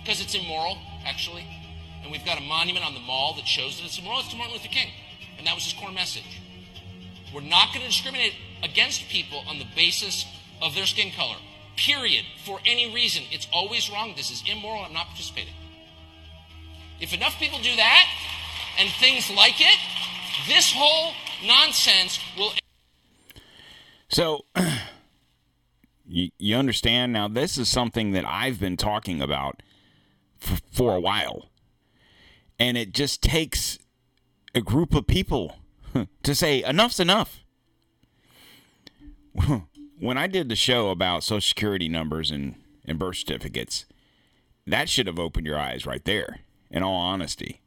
Because 0.02 0.20
it's 0.20 0.34
immoral, 0.34 0.78
actually. 1.04 1.46
And 2.02 2.10
we've 2.10 2.24
got 2.24 2.38
a 2.38 2.42
monument 2.42 2.84
on 2.84 2.94
the 2.94 3.00
mall 3.00 3.34
that 3.34 3.46
shows 3.46 3.78
that 3.78 3.84
it's 3.84 3.98
immoral. 3.98 4.20
It's 4.20 4.28
to 4.30 4.36
Martin 4.36 4.54
Luther 4.54 4.68
King, 4.68 4.90
and 5.38 5.46
that 5.46 5.54
was 5.54 5.64
his 5.64 5.72
core 5.72 5.92
message. 5.92 6.40
We're 7.32 7.40
not 7.40 7.68
going 7.68 7.80
to 7.80 7.86
discriminate 7.86 8.34
against 8.62 9.08
people 9.08 9.42
on 9.48 9.58
the 9.58 9.66
basis 9.74 10.26
of 10.60 10.74
their 10.74 10.86
skin 10.86 11.12
color. 11.12 11.36
Period. 11.76 12.24
For 12.44 12.60
any 12.66 12.92
reason. 12.92 13.22
It's 13.30 13.48
always 13.52 13.90
wrong. 13.90 14.14
This 14.16 14.30
is 14.30 14.42
immoral. 14.46 14.84
I'm 14.84 14.92
not 14.92 15.06
participating. 15.06 15.54
If 17.00 17.14
enough 17.14 17.38
people 17.38 17.58
do 17.58 17.74
that 17.76 18.06
and 18.78 18.90
things 19.00 19.30
like 19.30 19.60
it, 19.60 19.78
this 20.46 20.72
whole 20.72 21.12
nonsense 21.44 22.20
will 22.36 22.52
So, 24.08 24.44
you, 26.06 26.30
you 26.38 26.56
understand 26.56 27.12
now, 27.12 27.28
this 27.28 27.58
is 27.58 27.68
something 27.68 28.12
that 28.12 28.24
I've 28.26 28.60
been 28.60 28.76
talking 28.76 29.20
about 29.20 29.62
for, 30.42 30.58
for 30.70 30.96
a 30.96 31.00
while. 31.00 31.48
And 32.58 32.76
it 32.76 32.92
just 32.92 33.22
takes 33.22 33.78
a 34.54 34.60
group 34.60 34.94
of 34.94 35.06
people 35.06 35.56
to 36.22 36.34
say, 36.34 36.62
enough's 36.62 37.00
enough. 37.00 37.40
When 39.98 40.18
I 40.18 40.26
did 40.26 40.48
the 40.48 40.56
show 40.56 40.90
about 40.90 41.22
Social 41.22 41.40
Security 41.40 41.88
numbers 41.88 42.32
and, 42.32 42.56
and 42.84 42.98
birth 42.98 43.18
certificates, 43.18 43.86
that 44.66 44.88
should 44.88 45.06
have 45.06 45.20
opened 45.20 45.46
your 45.46 45.56
eyes 45.56 45.86
right 45.86 46.04
there, 46.04 46.40
in 46.72 46.82
all 46.82 46.96
honesty. 46.96 47.60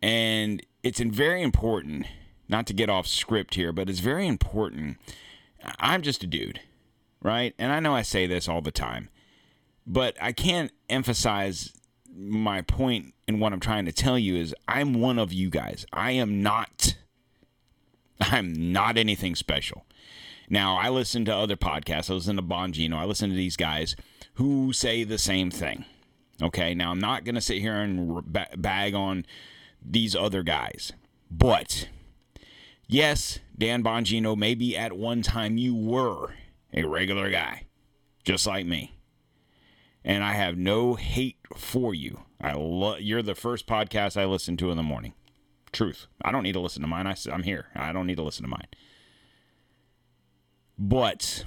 And 0.00 0.64
it's 0.82 0.98
very 0.98 1.42
important, 1.42 2.06
not 2.48 2.66
to 2.68 2.72
get 2.72 2.88
off 2.88 3.06
script 3.06 3.54
here, 3.54 3.70
but 3.70 3.90
it's 3.90 4.00
very 4.00 4.26
important. 4.26 4.96
I'm 5.78 6.00
just 6.00 6.24
a 6.24 6.26
dude, 6.26 6.60
right? 7.20 7.54
And 7.58 7.70
I 7.70 7.80
know 7.80 7.94
I 7.94 8.00
say 8.00 8.26
this 8.26 8.48
all 8.48 8.62
the 8.62 8.72
time, 8.72 9.10
but 9.86 10.16
I 10.20 10.32
can't 10.32 10.72
emphasize 10.88 11.72
my 12.12 12.62
point 12.62 13.14
and 13.26 13.40
what 13.40 13.52
I'm 13.52 13.60
trying 13.60 13.84
to 13.86 13.92
tell 13.92 14.18
you 14.18 14.36
is 14.36 14.54
I'm 14.66 15.00
one 15.00 15.18
of 15.18 15.32
you 15.32 15.50
guys. 15.50 15.86
I 15.92 16.12
am 16.12 16.42
not 16.42 16.96
I'm 18.20 18.72
not 18.72 18.98
anything 18.98 19.34
special. 19.34 19.86
Now, 20.48 20.76
I 20.76 20.88
listen 20.88 21.24
to 21.26 21.34
other 21.34 21.56
podcasts. 21.56 22.10
I 22.10 22.14
listen 22.14 22.36
to 22.36 22.42
Bongino. 22.42 22.96
I 22.96 23.04
listen 23.04 23.30
to 23.30 23.36
these 23.36 23.56
guys 23.56 23.94
who 24.34 24.72
say 24.72 25.04
the 25.04 25.16
same 25.16 25.50
thing. 25.50 25.84
Okay, 26.42 26.74
now 26.74 26.90
I'm 26.90 26.98
not 26.98 27.24
going 27.24 27.34
to 27.36 27.40
sit 27.40 27.58
here 27.58 27.76
and 27.76 28.22
bag 28.56 28.94
on 28.94 29.26
these 29.80 30.16
other 30.16 30.42
guys. 30.42 30.92
But 31.30 31.88
yes, 32.88 33.38
Dan 33.56 33.84
Bongino, 33.84 34.36
maybe 34.36 34.76
at 34.76 34.92
one 34.92 35.22
time 35.22 35.56
you 35.56 35.74
were 35.74 36.34
a 36.74 36.82
regular 36.82 37.30
guy, 37.30 37.66
just 38.24 38.46
like 38.46 38.66
me. 38.66 38.92
And 40.04 40.24
I 40.24 40.32
have 40.32 40.56
no 40.56 40.94
hate 40.94 41.38
for 41.56 41.94
you. 41.94 42.22
I 42.40 42.54
love 42.54 43.00
you're 43.00 43.22
the 43.22 43.34
first 43.34 43.66
podcast 43.66 44.16
I 44.16 44.24
listen 44.24 44.56
to 44.58 44.70
in 44.70 44.76
the 44.76 44.82
morning. 44.82 45.14
Truth. 45.72 46.06
I 46.22 46.32
don't 46.32 46.42
need 46.42 46.54
to 46.54 46.60
listen 46.60 46.82
to 46.82 46.88
mine. 46.88 47.06
I, 47.06 47.16
am 47.30 47.42
here. 47.42 47.66
I 47.74 47.92
don't 47.92 48.06
need 48.06 48.16
to 48.16 48.22
listen 48.22 48.44
to 48.44 48.48
mine. 48.48 48.66
But 50.78 51.44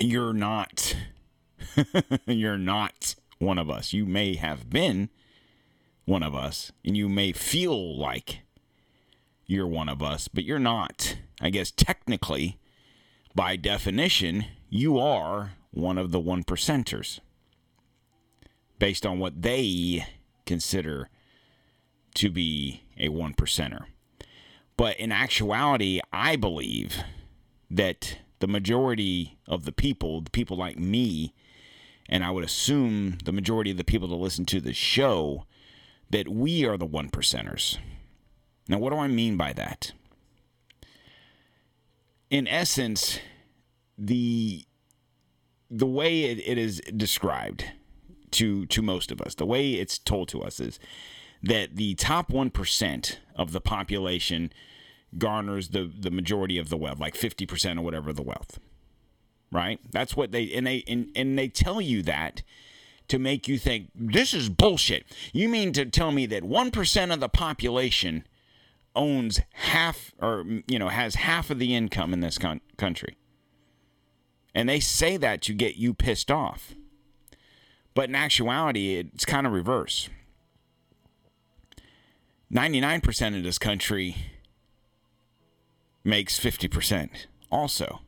you're 0.00 0.32
not 0.32 0.96
you're 2.26 2.58
not 2.58 3.14
one 3.38 3.58
of 3.58 3.70
us. 3.70 3.92
You 3.92 4.06
may 4.06 4.36
have 4.36 4.70
been 4.70 5.10
one 6.06 6.22
of 6.22 6.34
us 6.34 6.72
and 6.84 6.96
you 6.96 7.08
may 7.08 7.32
feel 7.32 7.98
like 7.98 8.40
you're 9.46 9.66
one 9.66 9.88
of 9.88 10.02
us, 10.02 10.28
but 10.28 10.44
you're 10.44 10.58
not. 10.58 11.16
I 11.40 11.50
guess 11.50 11.70
technically 11.70 12.58
by 13.34 13.56
definition, 13.56 14.46
you 14.70 14.98
are 14.98 15.52
one 15.74 15.98
of 15.98 16.12
the 16.12 16.20
one 16.20 16.44
percenters 16.44 17.20
based 18.78 19.04
on 19.04 19.18
what 19.18 19.42
they 19.42 20.06
consider 20.46 21.08
to 22.14 22.30
be 22.30 22.82
a 22.98 23.08
one 23.08 23.34
percenter. 23.34 23.84
But 24.76 24.96
in 24.98 25.12
actuality, 25.12 26.00
I 26.12 26.36
believe 26.36 27.02
that 27.70 28.18
the 28.38 28.46
majority 28.46 29.38
of 29.48 29.64
the 29.64 29.72
people, 29.72 30.20
the 30.20 30.30
people 30.30 30.56
like 30.56 30.78
me, 30.78 31.32
and 32.08 32.24
I 32.24 32.30
would 32.30 32.44
assume 32.44 33.18
the 33.24 33.32
majority 33.32 33.70
of 33.70 33.76
the 33.76 33.84
people 33.84 34.08
that 34.08 34.14
listen 34.14 34.44
to 34.46 34.60
the 34.60 34.72
show, 34.72 35.44
that 36.10 36.28
we 36.28 36.64
are 36.64 36.76
the 36.76 36.86
one 36.86 37.10
percenters. 37.10 37.78
Now, 38.68 38.78
what 38.78 38.90
do 38.90 38.98
I 38.98 39.08
mean 39.08 39.36
by 39.36 39.52
that? 39.54 39.92
In 42.30 42.46
essence, 42.46 43.18
the 43.96 44.64
the 45.70 45.86
way 45.86 46.24
it, 46.24 46.46
it 46.46 46.58
is 46.58 46.80
described 46.96 47.64
to 48.32 48.66
to 48.66 48.82
most 48.82 49.10
of 49.10 49.20
us, 49.20 49.34
the 49.34 49.46
way 49.46 49.74
it's 49.74 49.98
told 49.98 50.28
to 50.28 50.42
us 50.42 50.60
is 50.60 50.78
that 51.42 51.76
the 51.76 51.94
top 51.94 52.30
one 52.30 52.50
percent 52.50 53.20
of 53.36 53.52
the 53.52 53.60
population 53.60 54.52
garners 55.16 55.68
the 55.68 55.84
the 55.84 56.10
majority 56.10 56.58
of 56.58 56.68
the 56.68 56.76
wealth, 56.76 56.98
like 56.98 57.14
fifty 57.14 57.46
percent 57.46 57.78
or 57.78 57.82
whatever 57.82 58.12
the 58.12 58.22
wealth. 58.22 58.58
Right? 59.52 59.78
That's 59.92 60.16
what 60.16 60.32
they 60.32 60.52
and 60.52 60.66
they 60.66 60.82
and, 60.88 61.08
and 61.14 61.38
they 61.38 61.48
tell 61.48 61.80
you 61.80 62.02
that 62.02 62.42
to 63.08 63.18
make 63.18 63.46
you 63.46 63.58
think 63.58 63.90
this 63.94 64.34
is 64.34 64.48
bullshit. 64.48 65.04
You 65.32 65.48
mean 65.48 65.72
to 65.74 65.84
tell 65.86 66.10
me 66.10 66.26
that 66.26 66.42
one 66.44 66.70
percent 66.70 67.12
of 67.12 67.20
the 67.20 67.28
population 67.28 68.26
owns 68.96 69.40
half 69.52 70.12
or 70.20 70.44
you 70.66 70.78
know 70.78 70.88
has 70.88 71.16
half 71.16 71.50
of 71.50 71.58
the 71.58 71.74
income 71.74 72.12
in 72.12 72.20
this 72.20 72.38
con- 72.38 72.60
country? 72.76 73.16
And 74.54 74.68
they 74.68 74.80
say 74.80 75.16
that 75.16 75.42
to 75.42 75.52
get 75.52 75.76
you 75.76 75.94
pissed 75.94 76.30
off. 76.30 76.74
But 77.94 78.08
in 78.08 78.14
actuality, 78.14 78.94
it's 78.94 79.24
kind 79.24 79.46
of 79.46 79.52
reverse. 79.52 80.08
99% 82.52 83.36
of 83.36 83.42
this 83.42 83.58
country 83.58 84.16
makes 86.04 86.38
50% 86.38 87.26
also. 87.50 88.00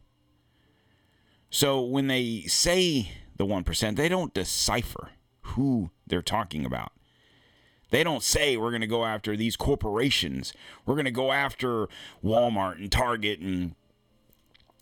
So 1.50 1.80
when 1.80 2.06
they 2.06 2.42
say 2.42 3.12
the 3.37 3.46
1%, 3.46 3.96
they 3.96 4.09
don't 4.09 4.35
decipher 4.35 5.11
who 5.42 5.90
they're 6.06 6.22
talking 6.22 6.64
about. 6.64 6.92
They 7.90 8.04
don't 8.04 8.22
say 8.22 8.56
we're 8.56 8.70
going 8.70 8.80
to 8.80 8.87
go 8.87 9.04
after 9.04 9.37
these 9.37 9.56
corporations. 9.56 10.52
We're 10.85 10.96
going 10.96 11.04
to 11.06 11.11
go 11.11 11.32
after 11.32 11.88
Walmart 12.22 12.76
and 12.78 12.90
Target 12.90 13.40
and 13.40 13.74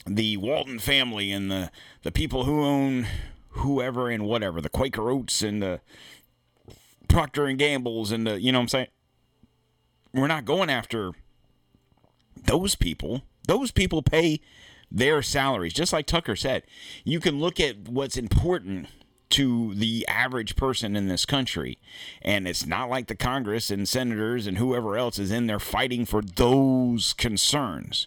the 0.07 0.37
Walton 0.37 0.79
family 0.79 1.33
and 1.33 1.51
the, 1.51 1.71
the 2.03 2.13
people 2.13 2.45
who 2.45 2.63
own 2.63 3.07
whoever 3.51 4.11
and 4.11 4.27
whatever, 4.27 4.61
the 4.61 4.69
Quaker 4.69 5.11
Oats 5.11 5.43
and 5.43 5.63
the 5.63 5.81
Procter 7.09 7.47
and 7.47 7.59
Gamble's 7.59 8.11
and 8.13 8.27
the, 8.27 8.41
you 8.41 8.53
know 8.53 8.59
what 8.59 8.65
I'm 8.65 8.69
saying? 8.69 8.87
We're 10.13 10.27
not 10.27 10.45
going 10.45 10.71
after 10.71 11.13
those 12.45 12.75
people. 12.75 13.23
Those 13.47 13.71
people 13.71 14.03
pay 14.03 14.41
their 14.91 15.23
salaries. 15.23 15.73
Just 15.73 15.93
like 15.93 16.07
Tucker 16.07 16.37
said, 16.37 16.63
you 17.05 17.21
can 17.21 17.41
look 17.41 17.59
at 17.59 17.89
what's 17.89 18.17
important 18.17 18.89
to 19.31 19.75
the 19.75 20.07
average 20.09 20.55
person 20.55 20.95
in 20.95 21.09
this 21.09 21.27
country. 21.27 21.79
And 22.23 22.47
it's 22.47 22.67
not 22.67 22.89
like 22.89 23.09
the 23.09 23.17
Congress 23.17 23.71
and 23.71 23.89
senators 23.89 24.47
and 24.47 24.59
whoever 24.59 24.97
else 24.97 25.19
is 25.19 25.33
in 25.33 25.47
there 25.47 25.59
fighting 25.59 26.05
for 26.05 26.23
those 26.23 27.13
concerns. 27.15 28.07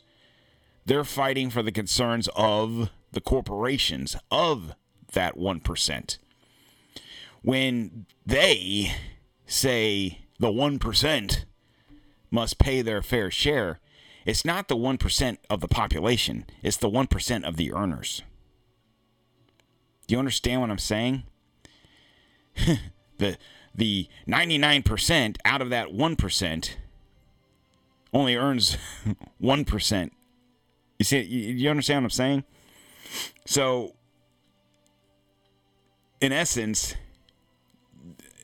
They're 0.88 1.04
fighting 1.04 1.50
for 1.50 1.62
the 1.62 1.72
concerns 1.74 2.30
of 2.34 2.90
the 3.12 3.20
corporations, 3.20 4.16
of 4.32 4.74
that 5.12 5.36
1%. 5.36 6.18
When 7.42 8.06
they 8.26 8.94
say 9.46 10.22
the 10.40 10.48
1% 10.48 11.44
must 12.32 12.58
pay 12.58 12.82
their 12.82 13.02
fair 13.02 13.30
share, 13.30 13.82
it's 14.26 14.46
not 14.46 14.70
the 14.70 14.78
1% 14.78 15.38
of 15.50 15.60
the 15.60 15.68
population, 15.68 16.46
it's 16.64 16.78
the 16.78 16.90
1% 16.90 17.44
of 17.44 17.58
the 17.58 17.74
earners. 17.74 18.24
Do 20.08 20.16
you 20.16 20.20
understand 20.20 20.62
what 20.62 20.70
I'm 20.70 20.78
saying? 20.78 21.24
the 23.18 23.38
the 23.76 24.08
99% 24.28 25.38
out 25.46 25.62
of 25.62 25.70
that 25.70 25.90
1% 25.90 26.70
only 28.12 28.36
earns 28.36 28.78
1%. 29.42 30.12
You 31.00 31.06
see 31.06 31.22
you, 31.22 31.70
understand 31.70 32.04
what 32.04 32.08
I'm 32.08 32.10
saying? 32.12 32.44
So 33.46 33.96
in 36.20 36.32
essence, 36.32 36.96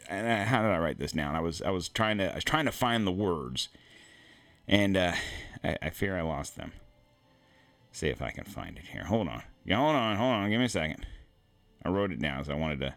how 0.07 0.61
did 0.61 0.71
I 0.71 0.77
write 0.77 0.99
this 0.99 1.13
down? 1.13 1.35
I 1.35 1.39
was 1.39 1.61
I 1.61 1.71
was 1.71 1.89
trying 1.89 2.19
to 2.19 2.31
I 2.31 2.35
was 2.35 2.43
trying 2.43 2.65
to 2.65 2.71
find 2.71 3.07
the 3.07 3.11
words, 3.11 3.69
and 4.67 4.95
uh, 4.95 5.13
I, 5.63 5.77
I 5.81 5.89
fear 5.89 6.17
I 6.17 6.21
lost 6.21 6.55
them. 6.55 6.73
See 7.91 8.07
if 8.07 8.21
I 8.21 8.31
can 8.31 8.43
find 8.43 8.77
it 8.77 8.85
here. 8.85 9.05
Hold 9.05 9.27
on. 9.27 9.43
Yeah, 9.65 9.77
hold 9.77 9.95
on, 9.95 10.17
hold 10.17 10.33
on. 10.33 10.49
Give 10.49 10.59
me 10.59 10.65
a 10.65 10.69
second. 10.69 11.05
I 11.83 11.89
wrote 11.89 12.11
it 12.11 12.21
down, 12.21 12.43
so 12.43 12.53
I 12.53 12.55
wanted 12.55 12.79
to, 12.81 12.95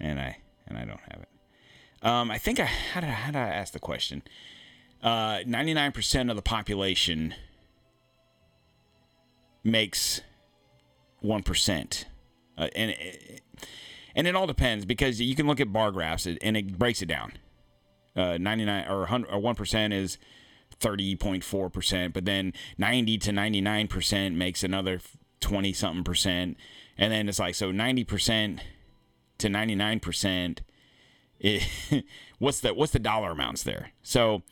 and 0.00 0.18
I 0.20 0.38
and 0.66 0.76
I 0.76 0.84
don't 0.84 1.00
have 1.10 1.22
it. 1.22 1.28
Um, 2.06 2.30
I 2.30 2.38
think 2.38 2.58
I 2.60 2.64
how 2.64 3.00
did 3.00 3.10
I, 3.10 3.12
how 3.12 3.30
did 3.30 3.38
I 3.38 3.48
ask 3.48 3.72
the 3.72 3.78
question? 3.78 4.22
Uh, 5.02 5.40
ninety-nine 5.46 5.92
percent 5.92 6.28
of 6.28 6.36
the 6.36 6.42
population 6.42 7.34
makes 9.64 10.20
one 11.20 11.42
percent, 11.42 12.06
uh, 12.56 12.68
and 12.74 12.90
it, 12.92 13.42
and 14.18 14.26
it 14.26 14.34
all 14.34 14.48
depends 14.48 14.84
because 14.84 15.20
you 15.20 15.36
can 15.36 15.46
look 15.46 15.60
at 15.60 15.72
bar 15.72 15.92
graphs 15.92 16.26
and 16.26 16.56
it 16.56 16.76
breaks 16.76 17.02
it 17.02 17.06
down. 17.06 17.34
Uh, 18.16 18.36
99 18.36 18.88
or 18.88 18.98
100 19.00 19.30
or 19.30 19.40
1% 19.40 19.92
is 19.92 20.18
30.4%, 20.80 22.12
but 22.12 22.24
then 22.24 22.52
90 22.76 23.18
to 23.18 23.30
99% 23.30 24.34
makes 24.34 24.64
another 24.64 25.00
20 25.38 25.72
something 25.72 26.02
percent. 26.02 26.56
And 26.96 27.12
then 27.12 27.28
it's 27.28 27.38
like, 27.38 27.54
so 27.54 27.70
90% 27.70 28.58
to 29.38 29.48
99%, 29.48 30.58
it, 31.38 32.04
what's 32.40 32.58
the, 32.58 32.74
what's 32.74 32.92
the 32.92 32.98
dollar 32.98 33.30
amounts 33.30 33.62
there? 33.62 33.92
So 34.02 34.42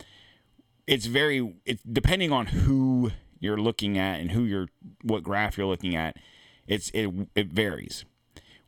it's 0.85 1.07
very, 1.07 1.55
it's 1.65 1.83
depending 1.83 2.31
on 2.31 2.45
who 2.45 3.11
you're 3.39 3.57
looking 3.57 3.97
at 3.97 4.19
and 4.19 4.31
who 4.31 4.43
you're, 4.43 4.67
what 5.03 5.23
graph 5.23 5.57
you're 5.57 5.67
looking 5.67 5.95
at, 5.95 6.17
it's, 6.67 6.89
it, 6.93 7.09
it 7.35 7.47
varies. 7.47 8.05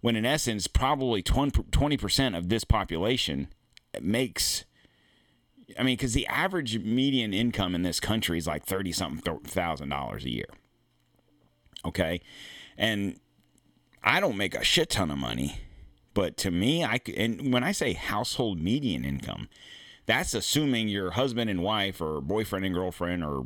When 0.01 0.15
in 0.15 0.25
essence, 0.25 0.67
probably 0.67 1.21
20% 1.21 2.37
of 2.37 2.49
this 2.49 2.63
population 2.63 3.49
makes 4.01 4.65
I 5.77 5.83
mean, 5.83 5.97
because 5.97 6.13
the 6.13 6.27
average 6.27 6.79
median 6.79 7.33
income 7.33 7.75
in 7.75 7.83
this 7.83 7.99
country 7.99 8.37
is 8.37 8.47
like 8.47 8.65
thirty 8.65 8.91
something 8.91 9.39
thousand 9.43 9.89
dollars 9.89 10.25
a 10.25 10.29
year. 10.29 10.47
Okay, 11.85 12.21
and 12.77 13.19
I 14.03 14.19
don't 14.19 14.37
make 14.37 14.55
a 14.55 14.63
shit 14.63 14.89
ton 14.89 15.11
of 15.11 15.17
money, 15.17 15.59
but 16.13 16.37
to 16.37 16.51
me, 16.51 16.83
I 16.83 16.99
and 17.15 17.53
when 17.53 17.63
I 17.63 17.71
say 17.71 17.93
household 17.93 18.59
median 18.59 19.05
income, 19.05 19.49
that's 20.09 20.33
assuming 20.33 20.87
your 20.87 21.11
husband 21.11 21.49
and 21.49 21.61
wife, 21.61 22.01
or 22.01 22.19
boyfriend 22.19 22.65
and 22.65 22.73
girlfriend, 22.73 23.23
or 23.23 23.45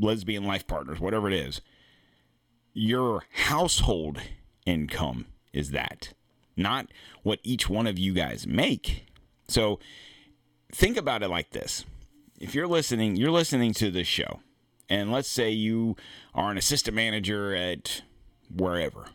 lesbian 0.00 0.44
life 0.44 0.66
partners, 0.66 0.98
whatever 0.98 1.28
it 1.28 1.34
is. 1.34 1.60
Your 2.72 3.24
household 3.32 4.18
income 4.64 5.26
is 5.52 5.70
that, 5.72 6.14
not 6.56 6.86
what 7.22 7.40
each 7.42 7.68
one 7.68 7.86
of 7.86 7.98
you 7.98 8.12
guys 8.14 8.46
make. 8.46 9.06
So 9.48 9.78
think 10.72 10.96
about 10.96 11.22
it 11.22 11.28
like 11.28 11.50
this. 11.50 11.84
If 12.40 12.54
you're 12.54 12.68
listening, 12.68 13.16
you're 13.16 13.30
listening 13.30 13.74
to 13.74 13.90
this 13.90 14.06
show, 14.06 14.40
and 14.88 15.12
let's 15.12 15.28
say 15.28 15.50
you 15.50 15.96
are 16.34 16.50
an 16.50 16.58
assistant 16.58 16.94
manager 16.94 17.54
at 17.54 18.02
wherever, 18.54 19.06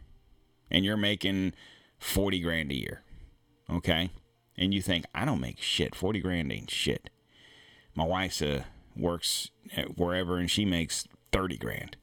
and 0.69 0.84
you're 0.84 0.97
making 0.97 1.53
40 1.99 2.39
grand 2.41 2.71
a 2.71 2.75
year. 2.75 3.01
Okay? 3.69 4.12
And 4.57 4.73
you 4.73 4.81
think, 4.81 5.05
I 5.15 5.25
don't 5.25 5.41
make 5.41 5.59
shit. 5.59 5.95
40 5.95 6.19
grand 6.19 6.51
ain't 6.51 6.69
shit. 6.69 7.09
My 7.95 8.05
wife's 8.05 8.41
uh, 8.41 8.63
works 8.95 9.49
wherever 9.95 10.37
and 10.37 10.49
she 10.49 10.65
makes 10.65 11.07
30 11.31 11.57
grand. 11.57 11.97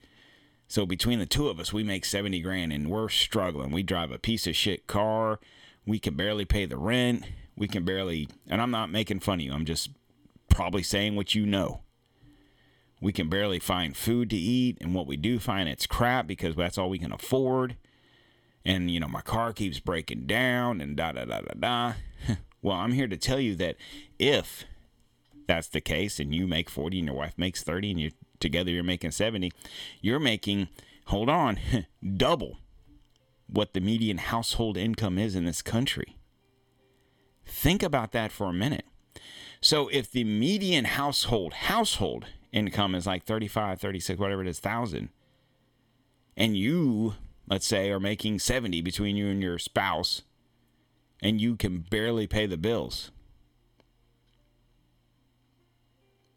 So 0.68 0.86
between 0.86 1.18
the 1.18 1.26
two 1.26 1.48
of 1.48 1.58
us, 1.58 1.72
we 1.72 1.82
make 1.82 2.04
70 2.04 2.40
grand 2.40 2.72
and 2.72 2.88
we're 2.88 3.08
struggling. 3.08 3.72
We 3.72 3.82
drive 3.82 4.12
a 4.12 4.18
piece 4.18 4.46
of 4.46 4.54
shit 4.54 4.86
car. 4.86 5.40
We 5.84 5.98
can 5.98 6.14
barely 6.14 6.44
pay 6.44 6.66
the 6.66 6.76
rent. 6.76 7.24
We 7.56 7.66
can 7.66 7.84
barely, 7.84 8.28
and 8.46 8.62
I'm 8.62 8.70
not 8.70 8.90
making 8.90 9.20
fun 9.20 9.40
of 9.40 9.44
you. 9.44 9.52
I'm 9.52 9.64
just 9.64 9.90
probably 10.48 10.82
saying 10.82 11.16
what 11.16 11.34
you 11.34 11.44
know. 11.44 11.80
We 13.00 13.12
can 13.12 13.28
barely 13.28 13.58
find 13.58 13.96
food 13.96 14.30
to 14.30 14.36
eat, 14.36 14.76
and 14.80 14.94
what 14.94 15.06
we 15.06 15.16
do 15.16 15.38
find, 15.38 15.68
it's 15.68 15.86
crap 15.86 16.26
because 16.26 16.54
that's 16.54 16.78
all 16.78 16.90
we 16.90 16.98
can 16.98 17.12
afford. 17.12 17.76
And, 18.64 18.90
you 18.90 19.00
know, 19.00 19.08
my 19.08 19.22
car 19.22 19.52
keeps 19.52 19.80
breaking 19.80 20.26
down 20.26 20.80
and 20.80 20.96
da 20.96 21.12
da 21.12 21.24
da 21.24 21.40
da 21.40 21.54
da. 21.58 21.92
well, 22.62 22.76
I'm 22.76 22.92
here 22.92 23.08
to 23.08 23.16
tell 23.16 23.40
you 23.40 23.54
that 23.56 23.76
if 24.18 24.64
that's 25.46 25.68
the 25.68 25.80
case 25.80 26.20
and 26.20 26.34
you 26.34 26.46
make 26.46 26.68
40 26.68 26.98
and 26.98 27.08
your 27.08 27.16
wife 27.16 27.34
makes 27.36 27.62
30 27.62 27.90
and 27.92 28.00
you 28.00 28.10
together 28.38 28.70
you're 28.70 28.82
making 28.82 29.10
70, 29.10 29.50
you're 30.00 30.20
making, 30.20 30.68
hold 31.06 31.28
on, 31.28 31.58
double 32.16 32.58
what 33.46 33.72
the 33.72 33.80
median 33.80 34.18
household 34.18 34.76
income 34.76 35.18
is 35.18 35.34
in 35.34 35.44
this 35.44 35.62
country. 35.62 36.16
Think 37.44 37.82
about 37.82 38.12
that 38.12 38.30
for 38.30 38.46
a 38.46 38.52
minute. 38.52 38.84
So 39.60 39.88
if 39.88 40.10
the 40.10 40.24
median 40.24 40.84
household 40.84 41.52
household 41.52 42.26
income 42.52 42.94
is 42.94 43.06
like 43.06 43.24
35, 43.24 43.80
36, 43.80 44.18
whatever 44.18 44.42
it 44.42 44.48
is, 44.48 44.60
thousand, 44.60 45.10
and 46.36 46.56
you, 46.56 47.14
let's 47.50 47.66
say, 47.66 47.90
are 47.90 48.00
making 48.00 48.38
70 48.38 48.80
between 48.80 49.16
you 49.16 49.28
and 49.28 49.42
your 49.42 49.58
spouse, 49.58 50.22
and 51.20 51.40
you 51.40 51.56
can 51.56 51.78
barely 51.78 52.26
pay 52.26 52.46
the 52.46 52.56
bills. 52.56 53.10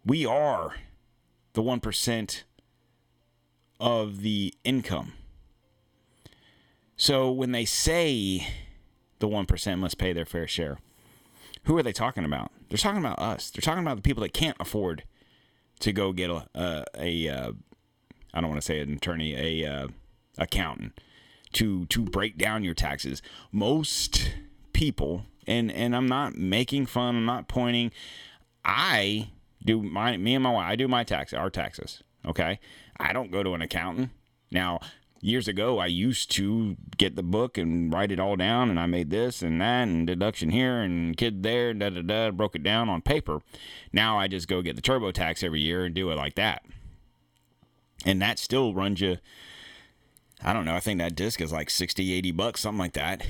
We 0.04 0.26
are 0.26 0.76
the 1.54 1.62
1% 1.62 2.44
of 3.80 4.22
the 4.22 4.54
income. 4.64 5.14
So 6.98 7.32
when 7.32 7.52
they 7.52 7.66
say 7.66 8.48
the 9.20 9.28
1% 9.28 9.80
must 9.80 9.98
pay 9.98 10.14
their 10.14 10.26
fair 10.26 10.48
share, 10.48 10.80
who 11.66 11.78
are 11.78 11.84
they 11.84 11.94
talking 11.94 12.26
about? 12.26 12.52
They're 12.68 12.78
talking 12.78 13.00
about 13.00 13.20
us. 13.20 13.52
They're 13.52 13.62
talking 13.62 13.84
about 13.84 13.98
the 13.98 14.02
people 14.02 14.24
that 14.24 14.34
can't 14.34 14.58
afford 14.60 15.04
to 15.80 15.94
go 15.94 16.12
get 16.12 16.30
a 16.30 16.48
a, 16.56 16.86
a 16.98 17.30
uh, 17.30 17.52
I 18.34 18.42
don't 18.42 18.50
want 18.50 18.62
to 18.62 18.66
say 18.66 18.80
an 18.80 18.94
attorney, 18.94 19.36
a 19.64 19.72
uh, 19.72 19.88
accountant 20.38 21.00
to 21.54 21.86
to 21.88 22.04
break 22.04 22.38
down 22.38 22.64
your 22.64 22.74
taxes. 22.74 23.22
Most 23.52 24.34
people, 24.74 25.26
and 25.48 25.72
and 25.72 25.96
I'm 25.96 26.08
not 26.08 26.36
making 26.36 26.88
fun. 26.88 27.16
I'm 27.16 27.26
not 27.26 27.48
pointing. 27.48 27.92
I 28.66 29.30
do 29.64 29.82
my 29.82 30.18
me 30.18 30.36
and 30.36 30.44
my 30.44 30.52
wife. 30.52 30.68
I 30.68 30.76
do 30.76 30.88
my 30.88 31.04
tax 31.04 31.34
our 31.34 31.50
taxes. 31.50 32.04
Okay, 32.26 32.60
I 33.00 33.14
don't 33.14 33.32
go 33.32 33.44
to 33.44 33.54
an 33.54 33.62
accountant 33.62 34.12
now 34.52 34.80
years 35.24 35.48
ago 35.48 35.80
I 35.80 35.86
used 35.86 36.32
to 36.32 36.76
get 36.98 37.16
the 37.16 37.24
book 37.24 37.58
and 37.58 37.92
write 37.94 38.12
it 38.12 38.20
all 38.20 38.36
down 38.36 38.70
and 38.70 38.78
I 38.78 38.88
made 38.88 39.10
this 39.10 39.42
and 39.42 39.62
that 39.62 39.88
and 39.88 40.06
deduction 40.06 40.50
here 40.50 40.82
and 40.82 41.16
kid 41.16 41.44
there 41.44 41.74
da 41.74 41.90
da 41.90 42.02
da 42.02 42.32
broke 42.32 42.56
it 42.56 42.64
down 42.64 42.90
on 42.90 43.02
paper. 43.02 43.40
Now 43.94 44.20
I 44.20 44.28
just 44.28 44.50
go 44.50 44.62
get 44.62 44.76
the 44.76 44.82
TurboTax 44.82 45.44
every 45.44 45.62
year 45.62 45.86
and 45.86 45.96
do 45.96 46.12
it 46.12 46.16
like 46.16 46.36
that. 46.36 46.64
And 48.06 48.22
that 48.22 48.38
still 48.38 48.74
runs 48.74 49.00
you 49.00 49.18
I 50.44 50.54
don't 50.54 50.66
know, 50.66 50.76
I 50.76 50.80
think 50.80 51.00
that 51.00 51.16
disc 51.16 51.42
is 51.42 51.52
like 51.52 51.70
60 51.70 52.14
80 52.14 52.32
bucks 52.32 52.62
something 52.62 52.80
like 52.80 52.94
that. 52.94 53.26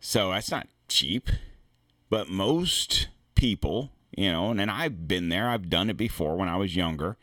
So 0.00 0.30
that's 0.30 0.50
not 0.50 0.68
cheap. 0.88 1.28
But 2.10 2.28
most 2.28 3.08
people, 3.34 3.90
you 4.16 4.30
know, 4.30 4.50
and, 4.50 4.60
and 4.60 4.70
I've 4.70 5.08
been 5.08 5.28
there, 5.28 5.48
I've 5.48 5.68
done 5.68 5.90
it 5.90 5.96
before 5.96 6.36
when 6.36 6.48
I 6.48 6.56
was 6.56 6.76
younger 6.76 7.16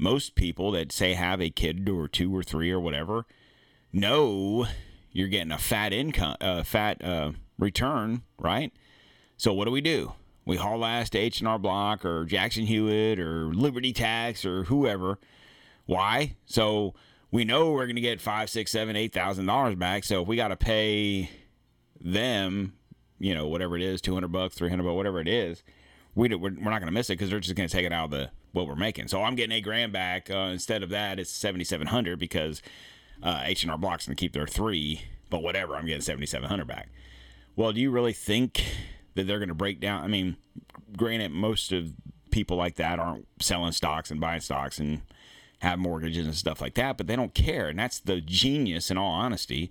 most 0.00 0.34
people 0.34 0.72
that 0.72 0.90
say 0.90 1.12
have 1.12 1.40
a 1.40 1.50
kid 1.50 1.88
or 1.88 2.08
two 2.08 2.34
or 2.34 2.42
three 2.42 2.70
or 2.70 2.80
whatever 2.80 3.26
know 3.92 4.66
you're 5.12 5.28
getting 5.28 5.52
a 5.52 5.58
fat 5.58 5.92
income, 5.92 6.36
uh, 6.40 6.62
fat 6.62 7.04
uh, 7.04 7.32
return, 7.58 8.22
right? 8.38 8.72
So 9.36 9.52
what 9.52 9.66
do 9.66 9.70
we 9.70 9.80
do? 9.80 10.14
We 10.46 10.56
haul 10.56 10.84
ass 10.84 11.10
to 11.10 11.18
H 11.18 11.40
and 11.40 11.48
R 11.48 11.58
Block 11.58 12.04
or 12.04 12.24
Jackson 12.24 12.64
Hewitt 12.64 13.20
or 13.20 13.52
Liberty 13.52 13.92
Tax 13.92 14.44
or 14.44 14.64
whoever. 14.64 15.18
Why? 15.84 16.36
So 16.46 16.94
we 17.30 17.44
know 17.44 17.72
we're 17.72 17.86
going 17.86 17.96
to 17.96 18.02
get 18.02 18.20
five, 18.20 18.50
six, 18.50 18.70
seven, 18.70 18.96
eight 18.96 19.12
thousand 19.12 19.46
dollars 19.46 19.76
back. 19.76 20.04
So 20.04 20.22
if 20.22 20.28
we 20.28 20.36
got 20.36 20.48
to 20.48 20.56
pay 20.56 21.30
them, 22.00 22.74
you 23.18 23.34
know, 23.34 23.46
whatever 23.46 23.76
it 23.76 23.82
is, 23.82 24.00
two 24.00 24.14
hundred 24.14 24.32
bucks, 24.32 24.54
three 24.54 24.70
hundred 24.70 24.84
bucks, 24.84 24.96
whatever 24.96 25.20
it 25.20 25.28
is, 25.28 25.62
we 26.14 26.28
do, 26.28 26.38
we're, 26.38 26.50
we're 26.50 26.70
not 26.70 26.80
going 26.80 26.86
to 26.86 26.92
miss 26.92 27.10
it 27.10 27.14
because 27.14 27.30
they're 27.30 27.40
just 27.40 27.54
going 27.54 27.68
to 27.68 27.72
take 27.72 27.86
it 27.86 27.92
out 27.92 28.06
of 28.06 28.10
the 28.10 28.30
what 28.52 28.66
we're 28.66 28.74
making. 28.74 29.08
So 29.08 29.22
I'm 29.22 29.36
getting 29.36 29.52
eight 29.52 29.62
grand 29.62 29.92
back. 29.92 30.30
Uh, 30.30 30.50
instead 30.52 30.82
of 30.82 30.90
that, 30.90 31.20
it's 31.20 31.30
seventy 31.30 31.64
seven 31.64 31.86
hundred 31.86 32.18
because 32.18 32.62
uh, 33.22 33.42
H 33.44 33.62
and 33.62 33.70
R 33.70 33.78
Block's 33.78 34.06
going 34.06 34.16
to 34.16 34.20
keep 34.20 34.32
their 34.32 34.46
three. 34.46 35.02
But 35.28 35.42
whatever, 35.42 35.76
I'm 35.76 35.86
getting 35.86 36.02
seventy 36.02 36.26
seven 36.26 36.48
hundred 36.48 36.66
back. 36.66 36.88
Well, 37.54 37.72
do 37.72 37.80
you 37.80 37.90
really 37.90 38.12
think 38.12 38.64
that 39.14 39.26
they're 39.26 39.38
going 39.38 39.48
to 39.48 39.54
break 39.54 39.80
down? 39.80 40.02
I 40.02 40.08
mean, 40.08 40.36
granted, 40.96 41.30
most 41.30 41.70
of 41.72 41.92
people 42.30 42.56
like 42.56 42.76
that 42.76 42.98
aren't 42.98 43.26
selling 43.40 43.72
stocks 43.72 44.10
and 44.10 44.20
buying 44.20 44.40
stocks 44.40 44.78
and 44.78 45.02
have 45.60 45.78
mortgages 45.78 46.26
and 46.26 46.34
stuff 46.34 46.60
like 46.60 46.74
that, 46.74 46.96
but 46.96 47.06
they 47.06 47.16
don't 47.16 47.34
care. 47.34 47.68
And 47.68 47.78
that's 47.78 48.00
the 48.00 48.20
genius, 48.20 48.90
in 48.90 48.98
all 48.98 49.12
honesty, 49.12 49.70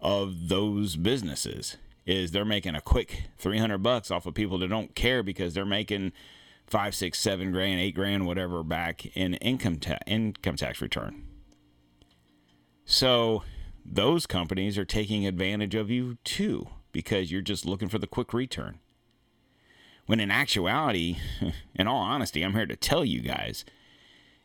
of 0.00 0.48
those 0.48 0.96
businesses 0.96 1.76
is 2.04 2.30
they're 2.30 2.44
making 2.44 2.74
a 2.74 2.80
quick 2.80 3.24
300 3.38 3.78
bucks 3.78 4.10
off 4.10 4.26
of 4.26 4.34
people 4.34 4.58
that 4.58 4.68
don't 4.68 4.94
care 4.94 5.22
because 5.22 5.54
they're 5.54 5.64
making 5.64 6.12
five, 6.66 6.94
six, 6.94 7.18
seven 7.18 7.52
grand, 7.52 7.80
eight 7.80 7.94
grand, 7.94 8.26
whatever 8.26 8.62
back 8.62 9.06
in 9.16 9.34
income 9.34 9.76
ta- 9.76 9.98
income 10.06 10.56
tax 10.56 10.80
return. 10.80 11.24
So 12.84 13.42
those 13.84 14.26
companies 14.26 14.78
are 14.78 14.84
taking 14.84 15.26
advantage 15.26 15.74
of 15.74 15.90
you 15.90 16.18
too 16.24 16.68
because 16.92 17.30
you're 17.30 17.42
just 17.42 17.66
looking 17.66 17.88
for 17.88 17.98
the 17.98 18.06
quick 18.06 18.32
return. 18.32 18.78
When 20.06 20.20
in 20.20 20.30
actuality, 20.30 21.18
in 21.74 21.88
all 21.88 22.00
honesty, 22.00 22.42
I'm 22.42 22.54
here 22.54 22.66
to 22.66 22.76
tell 22.76 23.04
you 23.04 23.20
guys 23.20 23.64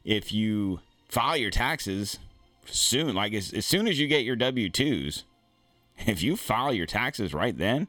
if 0.03 0.31
you 0.31 0.79
file 1.07 1.37
your 1.37 1.51
taxes 1.51 2.19
soon, 2.65 3.15
like 3.15 3.33
as, 3.33 3.53
as 3.53 3.65
soon 3.65 3.87
as 3.87 3.99
you 3.99 4.07
get 4.07 4.23
your 4.23 4.35
W 4.35 4.69
2s, 4.69 5.23
if 6.07 6.21
you 6.21 6.35
file 6.35 6.73
your 6.73 6.85
taxes 6.85 7.33
right 7.33 7.57
then, 7.57 7.87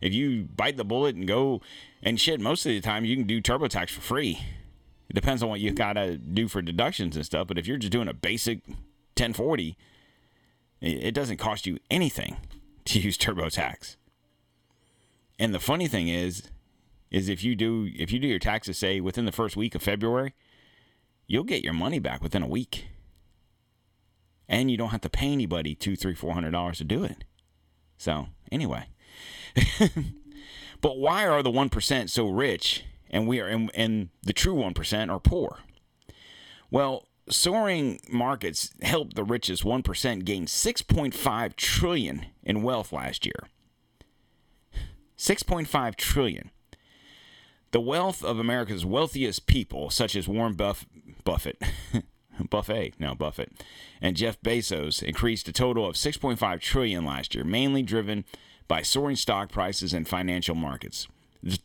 if 0.00 0.12
you 0.12 0.48
bite 0.56 0.76
the 0.76 0.84
bullet 0.84 1.16
and 1.16 1.26
go 1.26 1.62
and 2.02 2.20
shit, 2.20 2.40
most 2.40 2.66
of 2.66 2.70
the 2.70 2.80
time 2.80 3.04
you 3.04 3.16
can 3.16 3.26
do 3.26 3.40
TurboTax 3.40 3.90
for 3.90 4.02
free. 4.02 4.40
It 5.08 5.14
depends 5.14 5.42
on 5.42 5.48
what 5.48 5.60
you 5.60 5.70
got 5.70 5.94
to 5.94 6.18
do 6.18 6.48
for 6.48 6.60
deductions 6.60 7.16
and 7.16 7.24
stuff. 7.24 7.46
But 7.46 7.58
if 7.58 7.66
you're 7.66 7.78
just 7.78 7.92
doing 7.92 8.08
a 8.08 8.14
basic 8.14 8.66
1040, 8.66 9.76
it, 10.80 10.86
it 10.86 11.14
doesn't 11.14 11.38
cost 11.38 11.66
you 11.66 11.78
anything 11.90 12.36
to 12.86 13.00
use 13.00 13.16
TurboTax. 13.16 13.96
And 15.38 15.54
the 15.54 15.60
funny 15.60 15.88
thing 15.88 16.08
is, 16.08 16.44
is 17.10 17.28
if 17.28 17.44
you 17.44 17.54
do 17.54 17.88
if 17.94 18.10
you 18.10 18.18
do 18.18 18.26
your 18.26 18.38
taxes 18.38 18.76
say 18.76 19.00
within 19.00 19.24
the 19.24 19.32
first 19.32 19.56
week 19.56 19.74
of 19.74 19.82
February, 19.82 20.34
you'll 21.26 21.44
get 21.44 21.64
your 21.64 21.72
money 21.72 21.98
back 21.98 22.22
within 22.22 22.42
a 22.42 22.48
week. 22.48 22.86
And 24.48 24.70
you 24.70 24.76
don't 24.76 24.90
have 24.90 25.00
to 25.02 25.08
pay 25.08 25.32
anybody 25.32 25.74
two, 25.74 25.96
three, 25.96 26.14
four 26.14 26.34
hundred 26.34 26.50
dollars 26.50 26.78
to 26.78 26.84
do 26.84 27.04
it. 27.04 27.24
So 27.96 28.28
anyway. 28.52 28.86
but 30.80 30.98
why 30.98 31.26
are 31.26 31.42
the 31.42 31.50
one 31.50 31.70
percent 31.70 32.10
so 32.10 32.28
rich 32.28 32.84
and 33.10 33.26
we 33.26 33.40
are 33.40 33.46
and, 33.46 33.70
and 33.74 34.10
the 34.22 34.32
true 34.32 34.54
one 34.54 34.74
percent 34.74 35.10
are 35.10 35.20
poor? 35.20 35.60
Well, 36.70 37.06
soaring 37.28 38.00
markets 38.10 38.72
helped 38.82 39.14
the 39.14 39.24
richest 39.24 39.64
1% 39.64 40.24
gain 40.24 40.46
6.5 40.46 41.56
trillion 41.56 42.26
in 42.42 42.62
wealth 42.62 42.92
last 42.92 43.24
year. 43.24 43.48
6.5 45.16 45.96
trillion. 45.96 46.50
The 47.74 47.80
wealth 47.80 48.22
of 48.22 48.38
America's 48.38 48.86
wealthiest 48.86 49.48
people, 49.48 49.90
such 49.90 50.14
as 50.14 50.28
Warren 50.28 50.52
Buff- 50.54 50.86
Buffett, 51.24 51.60
Buffet, 52.48 52.94
no 53.00 53.16
Buffett, 53.16 53.50
and 54.00 54.16
Jeff 54.16 54.40
Bezos, 54.42 55.02
increased 55.02 55.48
a 55.48 55.52
total 55.52 55.84
of 55.84 55.96
6.5 55.96 56.60
trillion 56.60 57.04
last 57.04 57.34
year, 57.34 57.42
mainly 57.42 57.82
driven 57.82 58.26
by 58.68 58.82
soaring 58.82 59.16
stock 59.16 59.50
prices 59.50 59.92
and 59.92 60.06
financial 60.06 60.54
markets. 60.54 61.08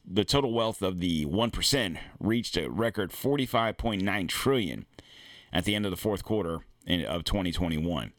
The 0.04 0.26
total 0.26 0.52
wealth 0.52 0.82
of 0.82 1.00
the 1.00 1.28
1% 1.28 2.00
reached 2.20 2.58
a 2.58 2.72
record 2.72 3.12
45.9 3.12 4.28
trillion 4.30 4.88
at 5.54 5.66
the 5.66 5.76
end 5.76 5.86
of 5.86 5.92
the 5.92 5.96
fourth 5.96 6.24
quarter 6.24 6.62
of 6.88 7.24
2021. 7.24 8.14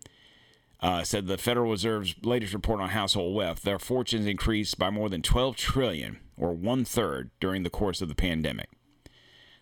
Uh, 0.78 1.02
said 1.02 1.26
the 1.26 1.36
Federal 1.36 1.72
Reserve's 1.72 2.14
latest 2.22 2.54
report 2.54 2.80
on 2.80 2.90
household 2.90 3.34
wealth, 3.34 3.62
their 3.62 3.80
fortunes 3.80 4.26
increased 4.26 4.78
by 4.78 4.90
more 4.90 5.08
than 5.08 5.22
12 5.22 5.56
trillion, 5.56 6.20
or 6.40 6.52
one 6.52 6.84
third, 6.84 7.30
during 7.38 7.62
the 7.62 7.70
course 7.70 8.00
of 8.00 8.08
the 8.08 8.14
pandemic. 8.14 8.70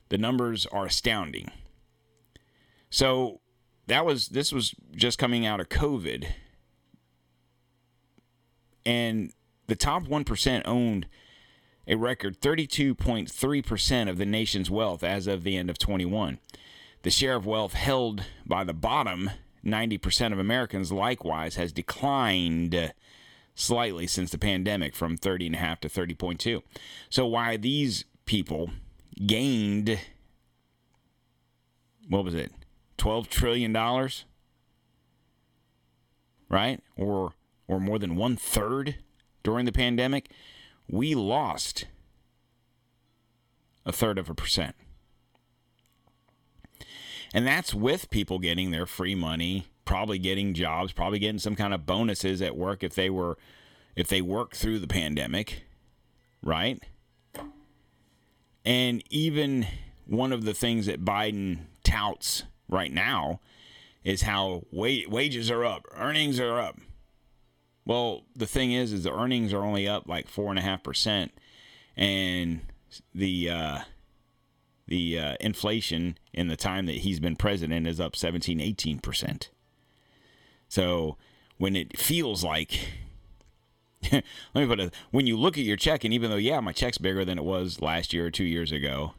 The 0.09 0.19
numbers 0.19 0.65
are 0.67 0.87
astounding. 0.87 1.51
So 2.89 3.41
that 3.87 4.07
was 4.07 4.29
this 4.29 4.53
was 4.53 4.75
just 4.93 5.19
coming 5.19 5.45
out 5.45 5.61
of 5.61 5.69
COVID, 5.69 6.27
and 8.87 9.33
the 9.67 9.77
top 9.77 10.09
one 10.09 10.25
percent 10.25 10.67
owned 10.67 11.07
a 11.87 11.97
record 11.97 12.41
32.3% 12.41 14.11
of 14.11 14.19
the 14.19 14.27
nation's 14.27 14.71
wealth 14.71 15.03
as 15.03 15.27
of 15.27 15.43
the 15.43 15.57
end 15.57 15.71
of 15.71 15.79
21. 15.79 16.39
The 17.03 17.11
share 17.11 17.35
of 17.35 17.47
wealth 17.47 17.73
held 17.73 18.25
by 18.45 18.63
the 18.63 18.75
bottom 18.75 19.31
90% 19.65 20.33
of 20.33 20.39
Americans 20.39 20.93
likewise 20.93 21.57
has 21.57 21.73
declined 21.73 22.93
slightly 23.59 24.07
since 24.07 24.31
the 24.31 24.39
pandemic 24.39 24.95
from 24.95 25.19
30.5 25.19 25.81
to 25.81 25.89
30.2. 25.89 26.63
So 27.11 27.27
why 27.27 27.57
these 27.57 28.05
people 28.25 28.71
gained 29.27 29.99
what 32.09 32.25
was 32.25 32.35
it? 32.35 32.53
12 32.97 33.29
trillion 33.29 33.73
dollars? 33.73 34.25
Right? 36.49 36.81
Or 36.97 37.33
or 37.67 37.81
more 37.81 37.99
than 37.99 38.17
one 38.17 38.37
third 38.37 38.97
during 39.43 39.67
the 39.67 39.73
pandemic, 39.73 40.31
we 40.89 41.15
lost 41.15 41.87
a 43.85 43.93
third 43.93 44.19
of 44.19 44.31
a 44.31 44.35
percent. 44.35 44.75
And 47.35 47.47
that's 47.47 47.75
with 47.75 48.09
people 48.09 48.39
getting 48.39 48.71
their 48.71 48.87
free 48.87 49.15
money, 49.15 49.67
probably 49.89 50.19
getting 50.19 50.53
jobs, 50.53 50.93
probably 50.93 51.19
getting 51.19 51.39
some 51.39 51.57
kind 51.57 51.73
of 51.73 51.87
bonuses 51.87 52.43
at 52.43 52.55
work 52.55 52.85
if 52.85 52.95
they 52.95 53.09
were 53.09 53.39
if 53.97 54.07
they 54.07 54.21
worked 54.21 54.55
through 54.55 54.79
the 54.79 54.87
pandemic, 54.87 55.65
right? 56.43 56.79
And 58.67 59.03
even 59.09 59.67
one 60.07 60.31
of 60.31 60.45
the 60.45 60.53
things 60.53 60.85
that 60.85 61.07
Biden 61.07 61.61
touts 61.85 62.43
right 62.69 62.93
now 62.93 63.41
is 64.05 64.23
how 64.23 64.65
wa- 64.71 65.09
wages 65.09 65.51
are 65.51 65.65
up, 65.65 65.87
earnings 65.97 66.39
are 66.39 66.61
up. 66.61 66.79
Well, 67.87 68.27
the 68.37 68.47
thing 68.47 68.73
is, 68.73 68.93
is 68.93 69.05
the 69.05 69.15
earnings 69.15 69.55
are 69.55 69.65
only 69.65 69.89
up 69.89 70.07
like 70.07 70.29
four 70.29 70.51
and 70.51 70.59
a 70.59 70.63
half 70.63 70.83
percent, 70.83 71.33
and 71.97 72.61
the 73.15 73.49
uh, 73.49 73.79
the 74.87 75.19
uh, 75.19 75.37
inflation 75.41 76.19
in 76.35 76.49
the 76.49 76.57
time 76.57 76.85
that 76.85 76.97
he's 76.97 77.21
been 77.21 77.37
president 77.37 77.87
is 77.87 77.99
up 77.99 78.15
17, 78.15 78.61
18 78.61 78.99
percent. 78.99 79.49
So 80.69 81.17
when 81.57 81.75
it 81.75 81.99
feels 81.99 82.45
like, 82.45 82.89
let 84.13 84.23
me 84.55 84.67
put 84.67 84.81
it, 84.81 84.95
when 85.11 85.27
you 85.27 85.37
look 85.37 85.59
at 85.59 85.65
your 85.65 85.77
check, 85.77 86.05
and 86.05 86.15
even 86.15 86.31
though 86.31 86.37
yeah, 86.37 86.61
my 86.61 86.73
check's 86.73 86.99
bigger 86.99 87.25
than 87.25 87.39
it 87.39 87.45
was 87.45 87.81
last 87.81 88.13
year 88.13 88.27
or 88.27 88.31
two 88.31 88.45
years 88.45 88.71
ago, 88.71 89.15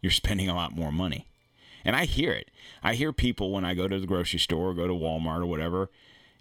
you're 0.00 0.10
spending 0.10 0.48
a 0.48 0.54
lot 0.54 0.74
more 0.74 0.92
money. 0.92 1.26
And 1.84 1.96
I 1.96 2.04
hear 2.04 2.32
it. 2.32 2.50
I 2.82 2.94
hear 2.94 3.12
people 3.12 3.52
when 3.52 3.64
I 3.64 3.74
go 3.74 3.88
to 3.88 3.98
the 3.98 4.06
grocery 4.06 4.38
store, 4.38 4.70
or 4.70 4.74
go 4.74 4.86
to 4.86 4.94
Walmart 4.94 5.40
or 5.40 5.46
whatever, 5.46 5.90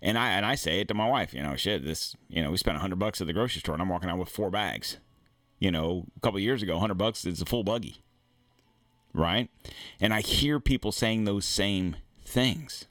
and 0.01 0.17
I 0.17 0.31
and 0.31 0.45
I 0.45 0.55
say 0.55 0.79
it 0.81 0.87
to 0.89 0.93
my 0.93 1.07
wife. 1.07 1.33
You 1.33 1.43
know, 1.43 1.55
shit, 1.55 1.83
this. 1.83 2.15
You 2.27 2.43
know, 2.43 2.51
we 2.51 2.57
spent 2.57 2.77
hundred 2.77 2.99
bucks 2.99 3.21
at 3.21 3.27
the 3.27 3.33
grocery 3.33 3.59
store, 3.59 3.75
and 3.75 3.81
I'm 3.81 3.89
walking 3.89 4.09
out 4.09 4.17
with 4.17 4.29
four 4.29 4.49
bags. 4.49 4.97
You 5.59 5.71
know, 5.71 6.05
a 6.15 6.19
couple 6.19 6.39
years 6.39 6.61
ago, 6.61 6.79
hundred 6.79 6.97
bucks 6.97 7.25
is 7.25 7.41
a 7.41 7.45
full 7.45 7.63
buggy, 7.63 8.03
right? 9.13 9.49
And 9.99 10.13
I 10.13 10.21
hear 10.21 10.59
people 10.59 10.91
saying 10.91 11.25
those 11.25 11.45
same 11.45 11.95
things. 12.23 12.85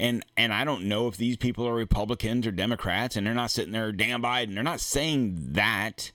And 0.00 0.24
and 0.34 0.52
I 0.54 0.64
don't 0.64 0.84
know 0.84 1.08
if 1.08 1.18
these 1.18 1.36
people 1.36 1.68
are 1.68 1.74
Republicans 1.74 2.46
or 2.46 2.52
Democrats, 2.52 3.16
and 3.16 3.26
they're 3.26 3.34
not 3.34 3.50
sitting 3.50 3.72
there, 3.72 3.92
damn 3.92 4.22
Biden. 4.22 4.54
They're 4.54 4.62
not 4.62 4.80
saying 4.80 5.36
that 5.52 6.10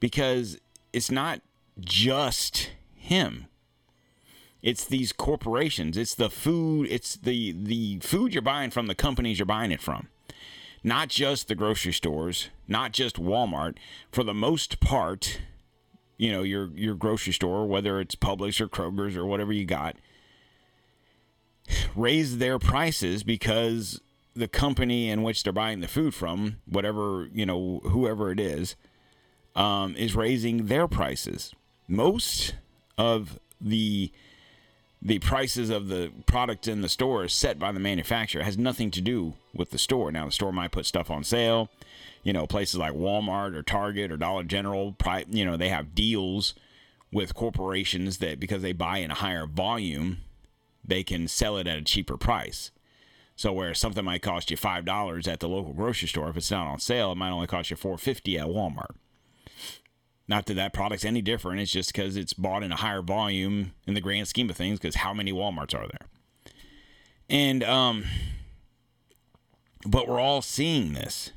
because 0.00 0.58
it's 0.94 1.10
not 1.10 1.42
just 1.78 2.70
him. 2.94 3.46
It's 4.62 4.86
these 4.86 5.12
corporations. 5.12 5.98
It's 5.98 6.14
the 6.14 6.30
food 6.30 6.88
it's 6.90 7.14
the 7.14 7.52
the 7.52 7.98
food 7.98 8.32
you're 8.32 8.40
buying 8.40 8.70
from 8.70 8.86
the 8.86 8.94
companies 8.94 9.38
you're 9.38 9.44
buying 9.44 9.70
it 9.70 9.82
from. 9.82 10.08
Not 10.82 11.08
just 11.10 11.48
the 11.48 11.54
grocery 11.54 11.92
stores 11.92 12.48
not 12.66 12.92
just 12.92 13.16
walmart. 13.16 13.76
For 14.10 14.24
the 14.24 14.32
most 14.32 14.80
part 14.80 15.40
you 16.16 16.32
know 16.32 16.42
your 16.42 16.70
your 16.74 16.94
grocery 16.94 17.34
store 17.34 17.66
whether 17.66 18.00
it's 18.00 18.14
publix 18.14 18.62
or 18.62 18.68
kroger's 18.68 19.14
or 19.14 19.26
whatever 19.26 19.52
you 19.52 19.66
got 19.66 19.96
raise 21.94 22.38
their 22.38 22.58
prices 22.58 23.22
because 23.22 24.00
the 24.34 24.48
company 24.48 25.08
in 25.08 25.22
which 25.22 25.42
they're 25.42 25.52
buying 25.52 25.80
the 25.80 25.88
food 25.88 26.14
from 26.14 26.56
whatever 26.66 27.28
you 27.32 27.46
know 27.46 27.80
whoever 27.84 28.30
it 28.30 28.40
is 28.40 28.76
um, 29.54 29.94
is 29.96 30.14
raising 30.14 30.66
their 30.66 30.88
prices 30.88 31.54
most 31.88 32.54
of 32.98 33.38
the 33.60 34.10
the 35.04 35.18
prices 35.18 35.68
of 35.68 35.88
the 35.88 36.10
product 36.24 36.66
in 36.66 36.80
the 36.80 36.88
store 36.88 37.24
is 37.24 37.32
set 37.32 37.58
by 37.58 37.70
the 37.70 37.78
manufacturer. 37.78 38.40
It 38.40 38.44
has 38.44 38.56
nothing 38.56 38.90
to 38.92 39.02
do 39.02 39.34
with 39.52 39.70
the 39.70 39.76
store. 39.78 40.10
Now, 40.10 40.24
the 40.24 40.32
store 40.32 40.52
might 40.52 40.72
put 40.72 40.86
stuff 40.86 41.10
on 41.10 41.24
sale. 41.24 41.68
You 42.22 42.32
know, 42.32 42.46
places 42.46 42.76
like 42.76 42.94
Walmart 42.94 43.54
or 43.54 43.62
Target 43.62 44.10
or 44.10 44.16
Dollar 44.16 44.44
General, 44.44 44.96
you 45.28 45.44
know, 45.44 45.58
they 45.58 45.68
have 45.68 45.94
deals 45.94 46.54
with 47.12 47.34
corporations 47.34 48.16
that 48.18 48.40
because 48.40 48.62
they 48.62 48.72
buy 48.72 48.98
in 48.98 49.10
a 49.10 49.14
higher 49.14 49.46
volume, 49.46 50.18
they 50.84 51.02
can 51.02 51.28
sell 51.28 51.56
it 51.56 51.66
at 51.66 51.78
a 51.78 51.82
cheaper 51.82 52.16
price. 52.16 52.70
So 53.36 53.52
where 53.52 53.74
something 53.74 54.04
might 54.04 54.22
cost 54.22 54.50
you 54.50 54.56
five 54.56 54.84
dollars 54.84 55.26
at 55.26 55.40
the 55.40 55.48
local 55.48 55.72
grocery 55.72 56.08
store, 56.08 56.28
if 56.30 56.36
it's 56.36 56.50
not 56.50 56.66
on 56.66 56.78
sale, 56.78 57.12
it 57.12 57.16
might 57.16 57.30
only 57.30 57.46
cost 57.46 57.70
you 57.70 57.76
four 57.76 57.98
fifty 57.98 58.38
at 58.38 58.46
Walmart. 58.46 58.94
Not 60.26 60.46
that 60.46 60.54
that 60.54 60.72
product's 60.72 61.04
any 61.04 61.20
different. 61.20 61.60
It's 61.60 61.72
just 61.72 61.92
because 61.92 62.16
it's 62.16 62.32
bought 62.32 62.62
in 62.62 62.72
a 62.72 62.76
higher 62.76 63.02
volume 63.02 63.72
in 63.86 63.94
the 63.94 64.00
grand 64.00 64.28
scheme 64.28 64.48
of 64.48 64.56
things. 64.56 64.78
Because 64.78 64.96
how 64.96 65.12
many 65.12 65.32
WalMarts 65.32 65.74
are 65.74 65.86
there? 65.88 66.08
And 67.28 67.62
um, 67.64 68.04
but 69.86 70.08
we're 70.08 70.20
all 70.20 70.40
seeing 70.40 70.94
this, 70.94 71.32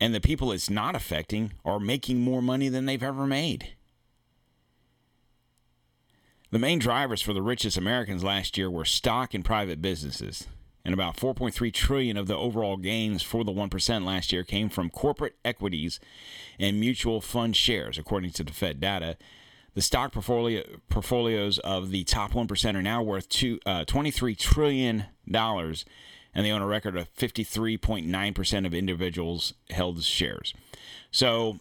and 0.00 0.14
the 0.14 0.20
people 0.20 0.52
it's 0.52 0.70
not 0.70 0.94
affecting 0.94 1.52
are 1.64 1.80
making 1.80 2.20
more 2.20 2.40
money 2.40 2.68
than 2.68 2.86
they've 2.86 3.02
ever 3.02 3.26
made. 3.26 3.74
The 6.54 6.60
main 6.60 6.78
drivers 6.78 7.20
for 7.20 7.32
the 7.32 7.42
richest 7.42 7.76
Americans 7.76 8.22
last 8.22 8.56
year 8.56 8.70
were 8.70 8.84
stock 8.84 9.34
and 9.34 9.44
private 9.44 9.82
businesses. 9.82 10.46
And 10.84 10.94
about 10.94 11.16
4.3 11.16 11.72
trillion 11.72 12.16
of 12.16 12.28
the 12.28 12.36
overall 12.36 12.76
gains 12.76 13.24
for 13.24 13.42
the 13.42 13.50
1% 13.50 14.04
last 14.04 14.32
year 14.32 14.44
came 14.44 14.68
from 14.68 14.88
corporate 14.88 15.34
equities 15.44 15.98
and 16.56 16.78
mutual 16.78 17.20
fund 17.20 17.56
shares, 17.56 17.98
according 17.98 18.30
to 18.34 18.44
the 18.44 18.52
Fed 18.52 18.78
data. 18.78 19.16
The 19.74 19.82
stock 19.82 20.12
portfolio 20.12 20.62
portfolios 20.88 21.58
of 21.58 21.90
the 21.90 22.04
top 22.04 22.34
1% 22.34 22.76
are 22.76 22.82
now 22.82 23.02
worth 23.02 23.28
two, 23.28 23.58
uh, 23.66 23.84
$23 23.84 24.38
trillion, 24.38 25.06
and 25.26 25.76
they 26.36 26.52
own 26.52 26.62
a 26.62 26.68
record 26.68 26.96
of 26.96 27.12
53.9% 27.16 28.64
of 28.64 28.72
individuals 28.72 29.54
held 29.70 30.04
shares. 30.04 30.54
So, 31.10 31.58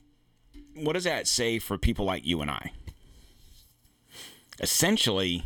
what 0.76 0.94
does 0.94 1.06
that 1.06 1.28
say 1.28 1.58
for 1.58 1.80
people 1.80 2.06
like 2.06 2.28
you 2.28 2.42
and 2.42 2.52
I? 2.52 2.74
Essentially, 4.60 5.46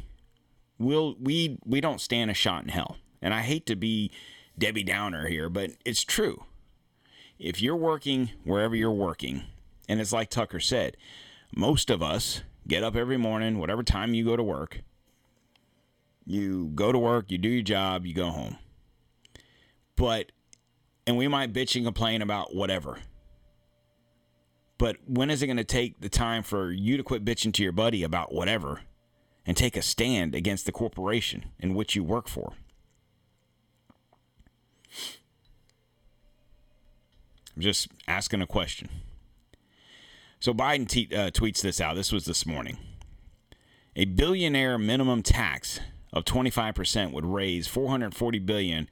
we'll, 0.78 1.16
we, 1.20 1.60
we 1.66 1.82
don't 1.82 2.02
stand 2.02 2.32
a 2.32 2.34
shot 2.34 2.64
in 2.64 2.70
hell. 2.70 2.98
And 3.22 3.34
I 3.34 3.42
hate 3.42 3.66
to 3.68 3.76
be 3.76 4.12
Debbie 4.58 4.84
Downer 4.84 5.28
here, 5.28 5.50
but 5.50 5.72
it's 5.86 6.04
true. 6.04 6.44
If 7.40 7.62
you're 7.62 7.76
working 7.76 8.32
wherever 8.44 8.76
you're 8.76 8.92
working, 8.92 9.44
and 9.88 10.02
it's 10.02 10.12
like 10.12 10.30
Tucker 10.30 10.60
said, 10.60 10.98
most 11.56 11.90
of 11.90 12.02
us 12.02 12.42
get 12.68 12.84
up 12.84 12.96
every 12.96 13.18
morning, 13.18 13.60
whatever 13.60 13.84
time 13.84 14.14
you 14.14 14.26
go 14.26 14.36
to 14.36 14.44
work. 14.44 14.82
You 16.26 16.72
go 16.76 16.92
to 16.92 17.00
work, 17.00 17.32
you 17.32 17.38
do 17.38 17.48
your 17.48 17.64
job, 17.64 18.06
you 18.06 18.14
go 18.14 18.30
home. 18.30 18.58
But, 19.96 20.32
and 21.06 21.18
we 21.18 21.28
might 21.28 21.54
bitch 21.54 21.76
and 21.76 21.86
complain 21.86 22.22
about 22.22 22.54
whatever. 22.54 23.00
But 24.78 24.98
when 25.08 25.30
is 25.30 25.42
it 25.42 25.48
going 25.48 25.58
to 25.58 25.64
take 25.64 26.02
the 26.02 26.10
time 26.10 26.44
for 26.44 26.72
you 26.72 26.98
to 26.98 27.04
quit 27.04 27.24
bitching 27.24 27.54
to 27.54 27.64
your 27.64 27.72
buddy 27.72 28.04
about 28.04 28.34
whatever 28.34 28.82
and 29.48 29.58
take 29.58 29.76
a 29.76 29.82
stand 29.82 30.36
against 30.36 30.68
the 30.68 30.72
corporation 30.72 31.46
in 31.58 31.74
which 31.74 31.96
you 31.96 32.04
work 32.04 32.28
for? 32.28 32.54
I'm 37.56 37.64
just 37.64 37.88
asking 38.08 38.42
a 38.44 38.48
question. 38.48 38.90
So 40.40 40.54
Biden 40.54 40.88
te- 40.88 41.10
uh, 41.12 41.32
tweets 41.32 41.62
this 41.62 41.82
out. 41.82 41.96
This 41.96 42.12
was 42.12 42.26
this 42.26 42.46
morning. 42.46 42.78
A 43.96 44.06
billionaire 44.06 44.78
minimum 44.78 45.24
tax 45.24 45.80
of 46.14 46.24
25% 46.26 47.12
would 47.12 47.26
raise 47.26 47.68
440 47.68 48.40
billion 48.40 48.90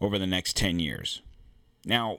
over 0.00 0.18
the 0.18 0.26
next 0.26 0.56
10 0.56 0.80
years. 0.80 1.22
Now, 1.84 2.18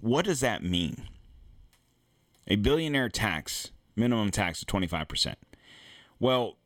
what 0.00 0.24
does 0.24 0.40
that 0.40 0.62
mean? 0.62 1.08
A 2.46 2.56
billionaire 2.56 3.08
tax, 3.08 3.72
minimum 3.98 4.30
tax 4.30 4.62
of 4.62 4.68
25%. 4.68 5.34
Well, 6.20 6.56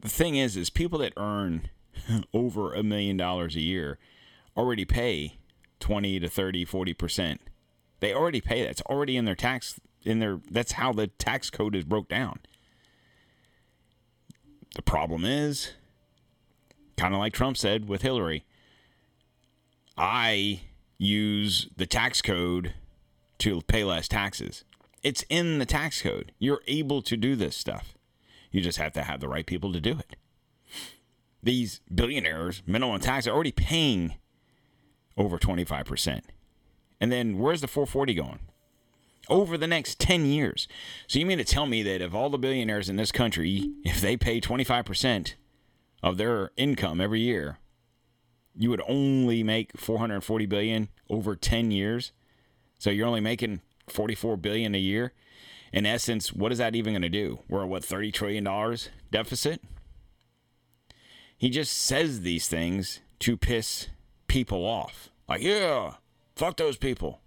the 0.00 0.08
thing 0.08 0.36
is 0.36 0.56
is 0.56 0.70
people 0.70 0.98
that 1.00 1.12
earn 1.16 1.68
over 2.34 2.74
a 2.74 2.82
million 2.82 3.16
dollars 3.16 3.56
a 3.56 3.60
year 3.60 3.98
already 4.56 4.84
pay 4.84 5.38
20 5.80 6.20
to 6.20 6.28
30 6.28 6.66
40% 6.66 7.38
they 8.00 8.12
already 8.12 8.40
pay 8.40 8.62
that. 8.62 8.70
It's 8.70 8.82
already 8.82 9.16
in 9.16 9.24
their 9.26 9.36
tax 9.36 9.78
in 10.02 10.18
their 10.18 10.40
that's 10.50 10.72
how 10.72 10.92
the 10.92 11.06
tax 11.06 11.50
code 11.50 11.76
is 11.76 11.84
broke 11.84 12.08
down. 12.08 12.40
The 14.74 14.82
problem 14.82 15.24
is 15.24 15.72
kind 16.96 17.14
of 17.14 17.20
like 17.20 17.32
trump 17.32 17.56
said 17.56 17.88
with 17.88 18.02
hillary 18.02 18.44
i 19.96 20.60
use 20.98 21.68
the 21.76 21.86
tax 21.86 22.22
code 22.22 22.74
to 23.38 23.60
pay 23.62 23.82
less 23.82 24.06
taxes 24.06 24.62
it's 25.02 25.24
in 25.28 25.58
the 25.58 25.66
tax 25.66 26.02
code 26.02 26.32
you're 26.38 26.62
able 26.66 27.02
to 27.02 27.16
do 27.16 27.36
this 27.36 27.56
stuff 27.56 27.94
you 28.50 28.60
just 28.60 28.78
have 28.78 28.92
to 28.92 29.02
have 29.02 29.20
the 29.20 29.28
right 29.28 29.46
people 29.46 29.72
to 29.72 29.80
do 29.80 29.98
it 29.98 30.16
these 31.42 31.80
billionaires 31.92 32.62
minimum 32.66 33.00
tax 33.00 33.26
are 33.26 33.32
already 33.32 33.52
paying 33.52 34.14
over 35.16 35.38
25%. 35.38 36.22
And 37.00 37.10
then 37.12 37.38
where's 37.38 37.60
the 37.60 37.68
440 37.68 38.14
going? 38.14 38.38
Over 39.28 39.56
the 39.56 39.66
next 39.66 39.98
10 39.98 40.26
years. 40.26 40.68
So 41.06 41.18
you 41.18 41.26
mean 41.26 41.38
to 41.38 41.44
tell 41.44 41.66
me 41.66 41.82
that 41.82 42.00
if 42.00 42.14
all 42.14 42.30
the 42.30 42.38
billionaires 42.38 42.88
in 42.88 42.96
this 42.96 43.12
country, 43.12 43.72
if 43.84 44.00
they 44.00 44.16
pay 44.16 44.40
25% 44.40 45.34
of 46.02 46.16
their 46.16 46.50
income 46.56 47.00
every 47.00 47.20
year, 47.20 47.58
you 48.54 48.70
would 48.70 48.82
only 48.88 49.42
make 49.42 49.78
440 49.78 50.46
billion 50.46 50.88
over 51.08 51.36
10 51.36 51.70
years? 51.70 52.12
So 52.78 52.90
you're 52.90 53.06
only 53.06 53.20
making 53.20 53.62
44 53.88 54.36
billion 54.36 54.74
a 54.74 54.78
year? 54.78 55.12
In 55.72 55.86
essence, 55.86 56.32
what 56.32 56.52
is 56.52 56.58
that 56.58 56.74
even 56.74 56.92
going 56.92 57.02
to 57.02 57.08
do? 57.08 57.40
We're 57.48 57.62
at 57.62 57.68
what 57.68 57.84
30 57.84 58.12
trillion 58.12 58.44
dollars 58.44 58.90
deficit? 59.10 59.62
He 61.36 61.50
just 61.50 61.72
says 61.72 62.20
these 62.20 62.46
things 62.46 63.00
to 63.20 63.36
piss 63.36 63.88
people 64.28 64.64
off. 64.64 65.10
Like, 65.28 65.42
yeah, 65.42 65.94
fuck 66.36 66.56
those 66.56 66.76
people. 66.76 67.20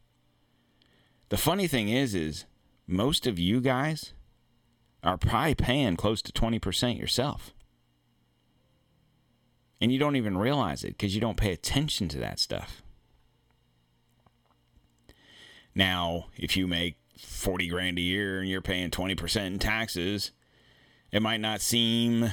The 1.29 1.37
funny 1.37 1.67
thing 1.67 1.89
is, 1.89 2.13
is 2.13 2.45
most 2.87 3.25
of 3.25 3.39
you 3.39 3.59
guys 3.59 4.13
are 5.03 5.17
probably 5.17 5.55
paying 5.55 5.95
close 5.95 6.21
to 6.21 6.31
20% 6.31 6.99
yourself. 6.99 7.53
And 9.81 9.91
you 9.91 9.99
don't 9.99 10.15
even 10.15 10.37
realize 10.37 10.83
it 10.83 10.97
because 10.97 11.13
you 11.13 11.21
don't 11.21 11.37
pay 11.37 11.51
attention 11.51 12.07
to 12.09 12.17
that 12.19 12.39
stuff. 12.39 12.81
Now, 15.76 16.28
if 16.38 16.55
you 16.55 16.67
make 16.67 16.95
40 17.19 17.67
grand 17.67 17.97
a 17.99 18.01
year 18.01 18.39
and 18.39 18.49
you're 18.49 18.61
paying 18.61 18.89
20% 18.89 19.45
in 19.45 19.59
taxes, 19.59 20.32
it 21.11 21.21
might 21.21 21.41
not 21.41 21.61
seem 21.61 22.32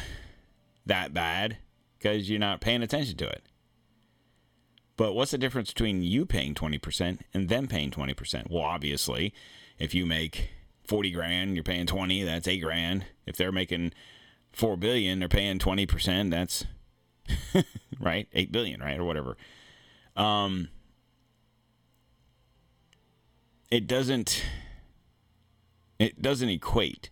that 0.86 1.12
bad 1.12 1.58
because 1.98 2.30
you're 2.30 2.40
not 2.40 2.60
paying 2.60 2.82
attention 2.82 3.16
to 3.16 3.28
it. 3.28 3.42
But 4.96 5.14
what's 5.14 5.30
the 5.32 5.38
difference 5.38 5.72
between 5.72 6.02
you 6.02 6.26
paying 6.26 6.54
20% 6.54 7.20
and 7.34 7.48
them 7.48 7.66
paying 7.66 7.90
20%? 7.90 8.50
Well, 8.50 8.62
obviously, 8.62 9.34
if 9.78 9.94
you 9.94 10.06
make 10.06 10.50
40 10.86 11.10
grand, 11.10 11.54
you're 11.54 11.64
paying 11.64 11.86
20, 11.86 12.22
that's 12.22 12.46
8 12.46 12.58
grand. 12.58 13.06
If 13.26 13.36
they're 13.36 13.52
making 13.52 13.92
4 14.52 14.76
billion, 14.76 15.18
they're 15.18 15.28
paying 15.28 15.58
20%, 15.58 16.30
that's 16.30 16.64
right? 18.00 18.28
8 18.32 18.52
billion, 18.52 18.80
right? 18.80 19.00
Or 19.00 19.04
whatever. 19.04 19.36
Um 20.14 20.68
it 23.72 23.86
doesn't 23.86 24.44
it 25.98 26.20
doesn't 26.20 26.50
equate. 26.50 27.08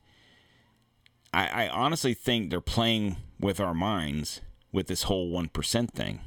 I, 1.32 1.64
I 1.64 1.68
honestly 1.68 2.12
think 2.12 2.50
they're 2.50 2.60
playing 2.60 3.16
with 3.38 3.60
our 3.60 3.72
minds 3.72 4.42
with 4.70 4.86
this 4.86 5.04
whole 5.04 5.32
1% 5.32 5.90
thing. 5.90 6.20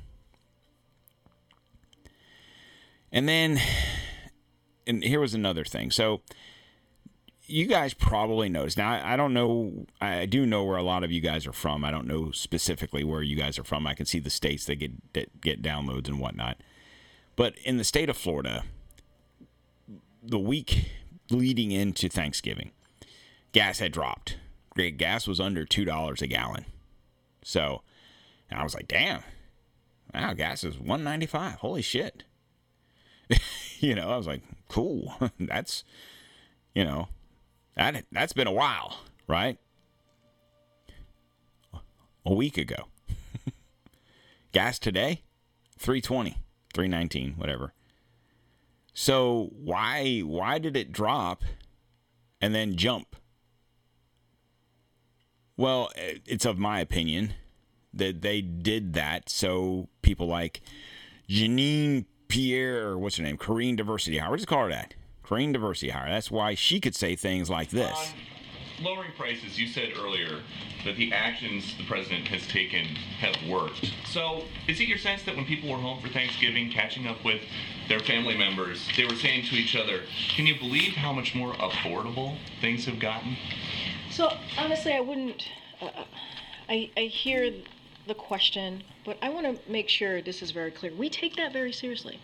And 3.12 3.30
then, 3.30 3.60
and 4.88 5.04
here 5.04 5.20
was 5.20 5.34
another 5.34 5.66
thing. 5.66 5.92
So, 5.92 6.22
you 7.46 7.68
guys 7.68 7.94
probably 7.94 8.48
noticed. 8.48 8.78
Now, 8.78 8.94
I, 8.94 9.14
I 9.14 9.18
don't 9.18 9.34
know. 9.34 9.86
I 10.00 10.26
do 10.26 10.46
know 10.46 10.64
where 10.64 10.78
a 10.78 10.84
lot 10.84 11.04
of 11.04 11.12
you 11.12 11.20
guys 11.20 11.46
are 11.46 11.54
from. 11.54 11.84
I 11.84 11.92
don't 11.92 12.08
know 12.08 12.32
specifically 12.32 13.04
where 13.04 13.22
you 13.22 13.36
guys 13.36 13.60
are 13.60 13.66
from. 13.66 13.86
I 13.86 13.94
can 13.94 14.06
see 14.06 14.20
the 14.20 14.30
states 14.30 14.66
that 14.66 14.76
get 14.76 15.14
that 15.14 15.42
get 15.42 15.62
downloads 15.62 16.08
and 16.08 16.20
whatnot. 16.20 16.58
But 17.36 17.56
in 17.66 17.78
the 17.78 17.84
state 17.84 18.10
of 18.10 18.16
Florida, 18.16 18.64
the 20.24 20.40
week 20.40 20.90
leading 21.30 21.72
into 21.72 22.10
Thanksgiving, 22.10 22.72
gas 23.52 23.80
had 23.80 23.92
dropped. 23.92 24.38
Great, 24.70 24.98
Gas 24.98 25.28
was 25.28 25.40
under 25.40 25.66
two 25.66 25.86
dollars 25.86 26.22
a 26.22 26.28
gallon. 26.28 26.66
So, 27.44 27.84
and 28.50 28.60
I 28.60 28.64
was 28.64 28.74
like, 28.74 28.88
"Damn, 28.88 29.24
wow, 30.14 30.34
gas 30.34 30.64
is 30.64 30.80
one 30.80 31.04
ninety 31.04 31.28
five. 31.28 31.56
Holy 31.56 31.82
shit!" 31.82 32.24
you 33.80 33.96
know, 33.96 34.10
I 34.10 34.18
was 34.18 34.28
like, 34.28 34.42
cool. 34.70 35.14
that's, 35.40 35.84
you 36.74 36.84
know, 36.84 37.08
that 37.76 38.06
that's 38.12 38.34
been 38.34 38.48
a 38.48 38.52
while, 38.52 39.00
right? 39.28 39.58
A 42.26 42.34
week 42.34 42.58
ago. 42.58 42.88
Gas 44.54 44.80
today, 44.80 45.24
320, 45.78 46.38
319, 46.74 47.34
whatever. 47.34 47.74
So 48.94 49.50
why 49.54 50.20
why 50.20 50.60
did 50.60 50.78
it 50.78 50.92
drop 50.92 51.44
and 52.40 52.54
then 52.54 52.76
jump? 52.76 53.16
Well, 55.58 55.92
it's 55.96 56.46
of 56.46 56.58
my 56.58 56.80
opinion 56.80 57.34
that 57.94 58.22
they 58.22 58.42
did 58.42 58.94
that 58.94 59.30
so 59.30 59.88
people 60.02 60.28
like 60.28 60.62
Janine 61.30 62.06
Pierre, 62.28 62.98
what's 62.98 63.18
her 63.18 63.24
name? 63.24 63.38
Corrine 63.38 63.78
Diversity. 63.78 64.20
We'll 64.20 64.36
just 64.36 64.48
call 64.48 64.64
her 64.64 64.70
that. 64.70 64.96
Corrine 65.24 65.54
Diversity 65.54 65.92
Hire. 65.92 66.10
That's 66.10 66.32
why 66.32 66.56
she 66.56 66.80
could 66.80 66.96
say 66.96 67.16
things 67.16 67.50
like 67.50 67.70
this. 67.70 67.96
Um, 67.96 68.20
Lowering 68.82 69.12
prices, 69.18 69.60
you 69.60 69.68
said 69.68 69.94
earlier 69.98 70.42
that 70.84 70.96
the 70.96 71.14
actions 71.14 71.78
the 71.78 71.84
president 71.86 72.28
has 72.28 72.46
taken 72.48 72.86
have 73.20 73.36
worked. 73.48 73.94
So, 74.06 74.44
is 74.68 74.80
it 74.80 74.88
your 74.88 74.98
sense 74.98 75.24
that 75.24 75.36
when 75.36 75.46
people 75.46 75.70
were 75.70 75.78
home 75.78 76.02
for 76.02 76.10
Thanksgiving, 76.10 76.72
catching 76.72 77.08
up 77.08 77.24
with 77.24 77.42
their 77.88 78.00
family 78.00 78.36
members, 78.36 78.88
they 78.98 79.06
were 79.06 79.16
saying 79.16 79.46
to 79.46 79.56
each 79.56 79.76
other, 79.76 80.02
Can 80.36 80.46
you 80.48 80.58
believe 80.58 80.94
how 80.94 81.14
much 81.14 81.36
more 81.36 81.54
affordable 81.54 82.38
things 82.62 82.86
have 82.86 83.00
gotten? 83.00 83.38
So 84.10 84.36
honestly, 84.58 84.94
I 84.94 85.00
wouldn't. 85.00 85.48
Uh, 85.82 86.06
I 86.70 86.90
I 86.98 87.02
hear 87.02 87.52
the 88.08 88.16
question, 88.16 88.84
but 89.06 89.18
I 89.22 89.30
want 89.30 89.46
to 89.46 89.72
make 89.72 89.90
sure 89.90 90.22
this 90.22 90.42
is 90.42 90.52
very 90.52 90.72
clear. 90.72 90.94
We 90.94 91.10
take 91.10 91.36
that 91.38 91.54
very 91.54 91.72
seriously. 91.72 92.20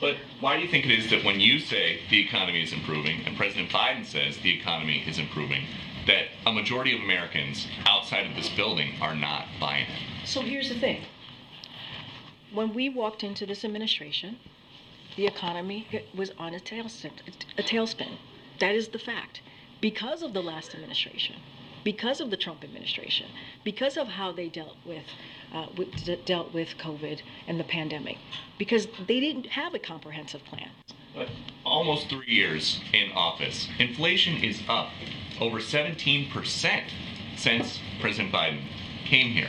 But 0.00 0.16
why 0.40 0.56
do 0.56 0.62
you 0.62 0.68
think 0.68 0.84
it 0.84 0.92
is 0.92 1.10
that 1.10 1.24
when 1.24 1.40
you 1.40 1.58
say 1.58 2.00
the 2.10 2.20
economy 2.20 2.62
is 2.62 2.72
improving 2.72 3.22
and 3.26 3.36
President 3.36 3.70
Biden 3.70 4.06
says 4.06 4.38
the 4.38 4.56
economy 4.56 5.02
is 5.06 5.18
improving, 5.18 5.64
that 6.06 6.26
a 6.46 6.52
majority 6.52 6.94
of 6.96 7.02
Americans 7.02 7.66
outside 7.84 8.26
of 8.26 8.36
this 8.36 8.48
building 8.50 8.92
are 9.00 9.14
not 9.14 9.46
buying 9.60 9.84
it? 9.84 10.26
So 10.28 10.40
here's 10.40 10.68
the 10.68 10.78
thing. 10.78 11.02
When 12.52 12.72
we 12.72 12.88
walked 12.88 13.24
into 13.24 13.44
this 13.44 13.64
administration, 13.64 14.38
the 15.16 15.26
economy 15.26 15.86
was 16.14 16.30
on 16.38 16.54
a 16.54 16.60
tailspin. 16.60 17.12
A 17.58 17.62
tailspin. 17.62 18.18
That 18.60 18.74
is 18.74 18.88
the 18.88 18.98
fact. 18.98 19.40
Because 19.80 20.22
of 20.22 20.32
the 20.32 20.42
last 20.42 20.74
administration, 20.74 21.36
because 21.84 22.20
of 22.20 22.30
the 22.30 22.36
Trump 22.36 22.64
administration, 22.64 23.26
because 23.64 23.96
of 23.96 24.08
how 24.08 24.32
they 24.32 24.48
dealt 24.48 24.76
with, 24.84 25.04
uh, 25.52 25.66
with 25.76 26.24
dealt 26.24 26.52
with 26.52 26.76
COVID 26.78 27.20
and 27.46 27.58
the 27.58 27.64
pandemic, 27.64 28.18
because 28.58 28.86
they 29.06 29.20
didn't 29.20 29.46
have 29.46 29.74
a 29.74 29.78
comprehensive 29.78 30.44
plan. 30.44 30.70
But 31.14 31.28
almost 31.64 32.08
three 32.08 32.26
years 32.28 32.80
in 32.92 33.10
office, 33.12 33.68
inflation 33.78 34.42
is 34.42 34.60
up 34.68 34.88
over 35.40 35.58
17% 35.58 36.82
since 37.36 37.80
President 38.00 38.32
Biden 38.32 38.60
came 39.04 39.30
here. 39.30 39.48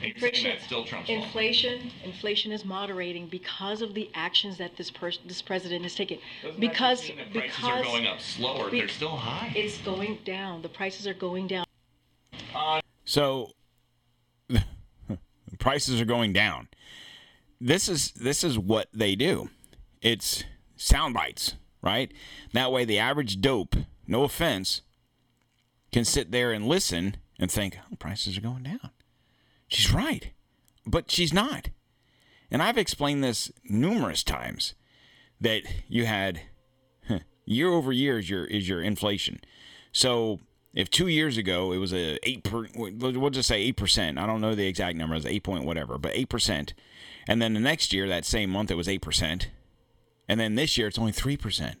And 0.00 0.12
you're 0.16 0.32
saying 0.32 0.44
that's 0.44 0.64
still 0.64 0.84
Trump's 0.84 1.08
fault. 1.08 1.24
inflation, 1.24 1.90
inflation 2.04 2.52
is 2.52 2.64
moderating 2.64 3.26
because 3.26 3.82
of 3.82 3.94
the 3.94 4.08
actions 4.14 4.56
that 4.58 4.76
this 4.76 4.90
person, 4.92 5.22
this 5.26 5.42
president 5.42 5.82
has 5.82 5.96
taken. 5.96 6.18
Doesn't 6.42 6.60
because 6.60 7.00
just 7.00 7.16
mean 7.16 7.18
that 7.18 7.32
prices 7.32 7.56
because 7.56 7.80
are 7.80 7.82
going 7.84 8.06
up 8.06 8.20
slower. 8.20 8.70
be- 8.70 8.78
They're 8.78 8.88
still 8.88 9.16
high. 9.16 9.52
it's 9.56 9.78
going 9.78 10.18
down. 10.24 10.62
The 10.62 10.68
prices 10.68 11.08
are 11.08 11.14
going 11.14 11.48
down. 11.48 11.64
So 13.04 13.50
prices 15.58 16.00
are 16.00 16.06
going 16.06 16.32
down. 16.32 16.68
This 17.60 17.88
is 17.88 18.12
this 18.12 18.44
is 18.44 18.58
what 18.58 18.88
they 18.92 19.14
do. 19.14 19.50
It's 20.00 20.44
sound 20.76 21.14
bites, 21.14 21.54
right? 21.82 22.12
That 22.52 22.72
way 22.72 22.84
the 22.84 22.98
average 22.98 23.40
dope, 23.40 23.74
no 24.06 24.22
offense, 24.22 24.82
can 25.92 26.04
sit 26.04 26.30
there 26.30 26.52
and 26.52 26.66
listen 26.66 27.16
and 27.38 27.50
think, 27.50 27.78
oh, 27.90 27.96
prices 27.96 28.36
are 28.36 28.42
going 28.42 28.64
down. 28.64 28.90
She's 29.68 29.92
right. 29.92 30.30
But 30.86 31.10
she's 31.10 31.32
not. 31.32 31.68
And 32.50 32.62
I've 32.62 32.78
explained 32.78 33.22
this 33.22 33.52
numerous 33.64 34.24
times 34.24 34.74
that 35.40 35.62
you 35.86 36.06
had 36.06 36.40
year 37.44 37.68
over 37.68 37.92
year 37.92 38.18
is 38.18 38.30
your 38.30 38.44
is 38.44 38.68
your 38.68 38.82
inflation. 38.82 39.40
So 39.92 40.40
if 40.74 40.90
two 40.90 41.08
years 41.08 41.36
ago 41.36 41.72
it 41.72 41.78
was 41.78 41.92
a 41.92 42.18
eight 42.28 42.44
per, 42.44 42.66
we'll 42.74 43.30
just 43.30 43.48
say 43.48 43.60
eight 43.60 43.76
percent. 43.76 44.18
I 44.18 44.26
don't 44.26 44.40
know 44.40 44.54
the 44.54 44.66
exact 44.66 44.96
number. 44.96 45.14
It's 45.14 45.26
eight 45.26 45.42
point 45.42 45.64
whatever, 45.64 45.98
but 45.98 46.12
eight 46.14 46.28
percent. 46.28 46.74
And 47.26 47.42
then 47.42 47.54
the 47.54 47.60
next 47.60 47.92
year, 47.92 48.08
that 48.08 48.24
same 48.24 48.50
month, 48.50 48.70
it 48.70 48.76
was 48.76 48.88
eight 48.88 49.02
percent. 49.02 49.50
And 50.28 50.38
then 50.38 50.54
this 50.54 50.76
year, 50.78 50.88
it's 50.88 50.98
only 50.98 51.12
three 51.12 51.36
percent. 51.36 51.78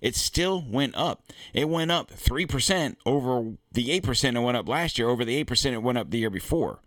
It 0.00 0.16
still 0.16 0.64
went 0.68 0.96
up. 0.96 1.24
It 1.52 1.68
went 1.68 1.92
up 1.92 2.10
three 2.10 2.46
percent 2.46 2.98
over 3.06 3.52
the 3.72 3.90
eight 3.92 4.02
percent 4.02 4.36
it 4.36 4.40
went 4.40 4.56
up 4.56 4.68
last 4.68 4.98
year. 4.98 5.08
Over 5.08 5.24
the 5.24 5.36
eight 5.36 5.46
percent 5.46 5.74
it 5.74 5.82
went 5.82 5.98
up 5.98 6.10
the 6.10 6.18
year 6.18 6.30
before. 6.30 6.80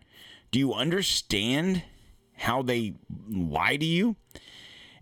Do 0.52 0.60
you 0.60 0.74
understand 0.74 1.84
how 2.38 2.62
they 2.62 2.96
lie 3.30 3.78
to 3.78 3.86
you? 3.86 4.18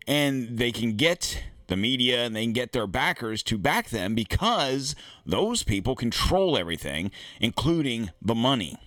and 0.07 0.57
they 0.57 0.71
can 0.71 0.95
get 0.95 1.43
the 1.67 1.77
media 1.77 2.25
and 2.25 2.35
they 2.35 2.43
can 2.43 2.53
get 2.53 2.71
their 2.71 2.87
backers 2.87 3.43
to 3.43 3.57
back 3.57 3.89
them 3.89 4.15
because 4.15 4.95
those 5.25 5.63
people 5.63 5.95
control 5.95 6.57
everything, 6.57 7.11
including 7.39 8.11
the 8.21 8.35
money. 8.35 8.77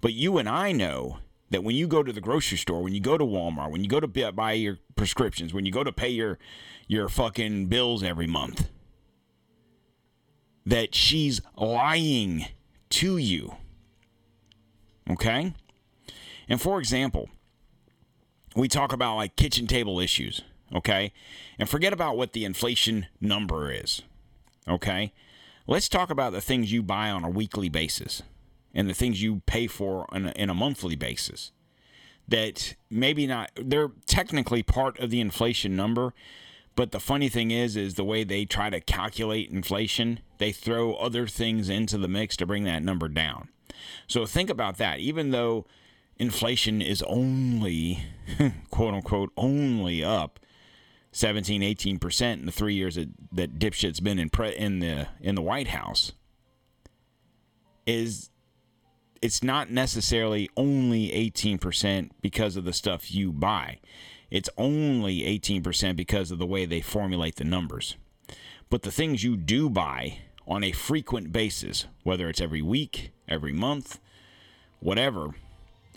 But 0.00 0.12
you 0.12 0.38
and 0.38 0.48
I 0.48 0.72
know 0.72 1.18
that 1.50 1.64
when 1.64 1.74
you 1.74 1.86
go 1.86 2.02
to 2.02 2.12
the 2.12 2.20
grocery 2.20 2.58
store, 2.58 2.82
when 2.82 2.94
you 2.94 3.00
go 3.00 3.18
to 3.18 3.24
Walmart, 3.24 3.70
when 3.70 3.82
you 3.82 3.88
go 3.88 4.00
to 4.00 4.32
buy 4.32 4.52
your 4.52 4.78
prescriptions, 4.96 5.52
when 5.54 5.66
you 5.66 5.72
go 5.72 5.84
to 5.84 5.92
pay 5.92 6.08
your 6.10 6.38
your 6.86 7.08
fucking 7.08 7.66
bills 7.66 8.02
every 8.02 8.26
month, 8.26 8.70
that 10.64 10.94
she's 10.94 11.40
lying 11.56 12.46
to 12.90 13.16
you. 13.16 13.56
Okay? 15.10 15.54
And 16.48 16.60
for 16.60 16.78
example, 16.78 17.28
we 18.56 18.68
talk 18.68 18.92
about 18.92 19.16
like 19.16 19.36
kitchen 19.36 19.66
table 19.66 20.00
issues, 20.00 20.42
okay? 20.74 21.12
And 21.58 21.68
forget 21.68 21.92
about 21.92 22.16
what 22.16 22.32
the 22.32 22.44
inflation 22.44 23.06
number 23.20 23.70
is, 23.70 24.02
okay? 24.66 25.12
Let's 25.66 25.88
talk 25.88 26.10
about 26.10 26.32
the 26.32 26.40
things 26.40 26.72
you 26.72 26.82
buy 26.82 27.10
on 27.10 27.24
a 27.24 27.30
weekly 27.30 27.68
basis 27.68 28.22
and 28.74 28.88
the 28.88 28.94
things 28.94 29.22
you 29.22 29.42
pay 29.46 29.66
for 29.66 30.06
on 30.14 30.26
a, 30.26 30.30
in 30.32 30.50
a 30.50 30.54
monthly 30.54 30.96
basis. 30.96 31.52
That 32.26 32.74
maybe 32.90 33.26
not, 33.26 33.50
they're 33.56 33.90
technically 34.06 34.62
part 34.62 34.98
of 34.98 35.10
the 35.10 35.20
inflation 35.20 35.74
number, 35.74 36.12
but 36.76 36.92
the 36.92 37.00
funny 37.00 37.28
thing 37.28 37.50
is, 37.50 37.74
is 37.74 37.94
the 37.94 38.04
way 38.04 38.22
they 38.22 38.44
try 38.44 38.70
to 38.70 38.80
calculate 38.80 39.50
inflation, 39.50 40.20
they 40.36 40.52
throw 40.52 40.94
other 40.94 41.26
things 41.26 41.68
into 41.68 41.98
the 41.98 42.08
mix 42.08 42.36
to 42.36 42.46
bring 42.46 42.64
that 42.64 42.82
number 42.82 43.08
down. 43.08 43.48
So 44.06 44.26
think 44.26 44.50
about 44.50 44.76
that. 44.76 45.00
Even 45.00 45.30
though 45.30 45.66
inflation 46.18 46.82
is 46.82 47.02
only, 47.04 48.04
quote 48.70 48.94
unquote, 48.94 49.32
only 49.36 50.04
up 50.04 50.38
17, 51.18 51.64
18 51.64 51.98
percent 51.98 52.38
in 52.38 52.46
the 52.46 52.52
three 52.52 52.74
years 52.74 52.94
that, 52.94 53.08
that 53.32 53.58
dipshit's 53.58 53.98
been 53.98 54.20
in 54.20 54.30
pre- 54.30 54.56
in 54.56 54.78
the 54.78 55.08
in 55.20 55.34
the 55.34 55.42
White 55.42 55.66
House, 55.66 56.12
is 57.86 58.30
it's 59.20 59.42
not 59.42 59.68
necessarily 59.68 60.48
only 60.56 61.12
18 61.12 61.58
percent 61.58 62.12
because 62.22 62.56
of 62.56 62.64
the 62.64 62.72
stuff 62.72 63.12
you 63.12 63.32
buy. 63.32 63.80
It's 64.30 64.48
only 64.56 65.24
18 65.24 65.60
percent 65.60 65.96
because 65.96 66.30
of 66.30 66.38
the 66.38 66.46
way 66.46 66.66
they 66.66 66.80
formulate 66.80 67.34
the 67.34 67.44
numbers. 67.44 67.96
But 68.70 68.82
the 68.82 68.92
things 68.92 69.24
you 69.24 69.36
do 69.36 69.68
buy 69.68 70.18
on 70.46 70.62
a 70.62 70.70
frequent 70.70 71.32
basis, 71.32 71.86
whether 72.04 72.28
it's 72.28 72.40
every 72.40 72.62
week, 72.62 73.10
every 73.26 73.52
month, 73.52 73.98
whatever, 74.78 75.30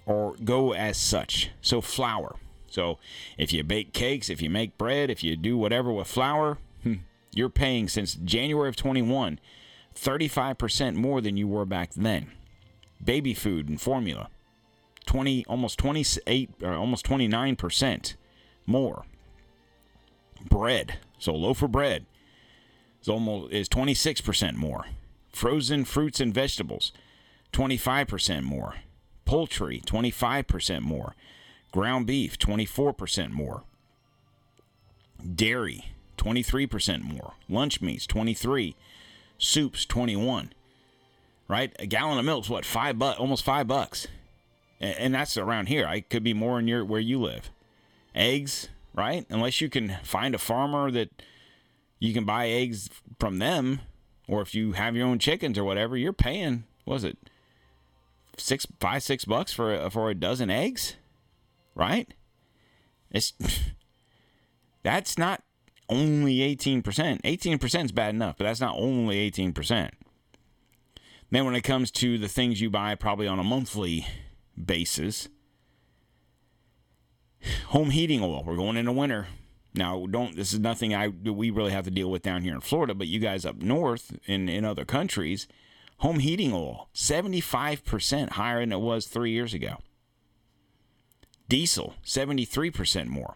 or 0.07 0.33
go 0.43 0.73
as 0.73 0.97
such. 0.97 1.51
So 1.61 1.79
flour. 1.79 2.37
So 2.71 2.97
if 3.37 3.53
you 3.53 3.63
bake 3.63 3.93
cakes, 3.93 4.29
if 4.29 4.41
you 4.41 4.49
make 4.49 4.77
bread, 4.77 5.09
if 5.09 5.23
you 5.23 5.35
do 5.35 5.57
whatever 5.57 5.91
with 5.91 6.07
flour, 6.07 6.57
hmm, 6.83 6.95
you're 7.33 7.49
paying 7.49 7.87
since 7.87 8.15
January 8.15 8.69
of 8.69 8.75
21 8.75 9.39
35% 9.93 10.95
more 10.95 11.19
than 11.19 11.35
you 11.35 11.47
were 11.47 11.65
back 11.65 11.91
then. 11.93 12.31
Baby 13.03 13.33
food 13.33 13.67
and 13.67 13.79
formula 13.79 14.29
20 15.05 15.45
almost 15.47 15.77
28 15.79 16.49
or 16.61 16.73
almost 16.73 17.05
29% 17.05 18.15
more. 18.65 19.05
Bread. 20.49 20.99
So 21.19 21.33
loaf 21.35 21.61
of 21.61 21.71
bread 21.71 22.05
is 23.01 23.09
almost 23.09 23.51
is 23.51 23.67
26% 23.69 24.55
more. 24.55 24.85
Frozen 25.33 25.85
fruits 25.85 26.19
and 26.19 26.33
vegetables 26.33 26.91
25% 27.53 28.43
more. 28.43 28.75
Poultry, 29.25 29.81
25% 29.85 30.81
more. 30.81 31.15
Ground 31.71 32.05
beef, 32.05 32.37
24% 32.37 33.31
more. 33.31 33.63
Dairy, 35.35 35.85
23% 36.17 37.01
more. 37.03 37.33
Lunch 37.47 37.81
meats, 37.81 38.05
23. 38.07 38.75
Soups, 39.37 39.85
21. 39.85 40.53
Right? 41.47 41.75
A 41.79 41.85
gallon 41.85 42.17
of 42.17 42.25
milk's 42.25 42.49
what? 42.49 42.65
5 42.65 42.97
bucks, 42.99 43.19
almost 43.19 43.43
5 43.43 43.67
bucks. 43.67 44.07
A- 44.81 44.99
And 45.01 45.13
that's 45.13 45.37
around 45.37 45.67
here. 45.67 45.85
I 45.85 46.01
could 46.01 46.23
be 46.23 46.33
more 46.33 46.59
in 46.59 46.67
your 46.67 46.83
where 46.85 46.99
you 46.99 47.19
live. 47.19 47.49
Eggs, 48.15 48.69
right? 48.93 49.25
Unless 49.29 49.61
you 49.61 49.69
can 49.69 49.97
find 50.03 50.33
a 50.35 50.39
farmer 50.39 50.91
that 50.91 51.09
you 51.99 52.13
can 52.13 52.25
buy 52.25 52.47
eggs 52.47 52.89
from 53.19 53.39
them 53.39 53.81
or 54.27 54.41
if 54.41 54.55
you 54.55 54.73
have 54.73 54.95
your 54.95 55.07
own 55.07 55.19
chickens 55.19 55.57
or 55.57 55.63
whatever, 55.63 55.95
you're 55.97 56.13
paying, 56.13 56.63
was 56.85 57.03
it? 57.03 57.17
six 58.37 58.65
five 58.79 59.03
six 59.03 59.25
bucks 59.25 59.51
for 59.53 59.89
for 59.91 60.09
a 60.09 60.15
dozen 60.15 60.49
eggs, 60.49 60.95
right? 61.75 62.13
It's 63.09 63.33
that's 64.83 65.17
not 65.17 65.43
only 65.89 66.41
eighteen 66.41 66.81
percent. 66.81 67.21
Eighteen 67.23 67.57
percent 67.57 67.85
is 67.85 67.91
bad 67.91 68.15
enough, 68.15 68.37
but 68.37 68.45
that's 68.45 68.61
not 68.61 68.75
only 68.77 69.17
eighteen 69.17 69.53
percent. 69.53 69.93
Then 71.29 71.45
when 71.45 71.55
it 71.55 71.61
comes 71.61 71.91
to 71.91 72.17
the 72.17 72.27
things 72.27 72.59
you 72.59 72.69
buy, 72.69 72.93
probably 72.95 73.27
on 73.27 73.39
a 73.39 73.43
monthly 73.43 74.05
basis, 74.63 75.29
home 77.67 77.91
heating 77.91 78.21
oil. 78.21 78.43
We're 78.45 78.57
going 78.57 78.77
into 78.77 78.91
winter. 78.91 79.27
Now, 79.73 80.05
don't 80.09 80.35
this 80.35 80.51
is 80.51 80.59
nothing 80.59 80.93
I 80.93 81.07
we 81.07 81.49
really 81.49 81.71
have 81.71 81.85
to 81.85 81.91
deal 81.91 82.11
with 82.11 82.23
down 82.23 82.43
here 82.43 82.53
in 82.53 82.61
Florida, 82.61 82.93
but 82.93 83.07
you 83.07 83.19
guys 83.19 83.45
up 83.45 83.61
north 83.61 84.17
in 84.25 84.49
in 84.49 84.65
other 84.65 84.83
countries, 84.83 85.47
home 85.99 86.19
heating 86.19 86.53
oil 86.53 86.89
75% 86.93 88.31
higher 88.31 88.59
than 88.59 88.73
it 88.73 88.79
was 88.79 89.07
3 89.07 89.31
years 89.31 89.53
ago. 89.53 89.77
Diesel 91.51 91.95
73% 92.05 93.07
more. 93.07 93.35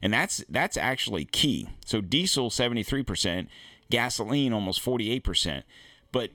And 0.00 0.12
that's 0.12 0.44
that's 0.48 0.76
actually 0.76 1.24
key. 1.24 1.68
So 1.84 2.00
diesel 2.00 2.50
73%, 2.50 3.48
gasoline 3.90 4.52
almost 4.52 4.80
48%. 4.80 5.64
But 6.12 6.30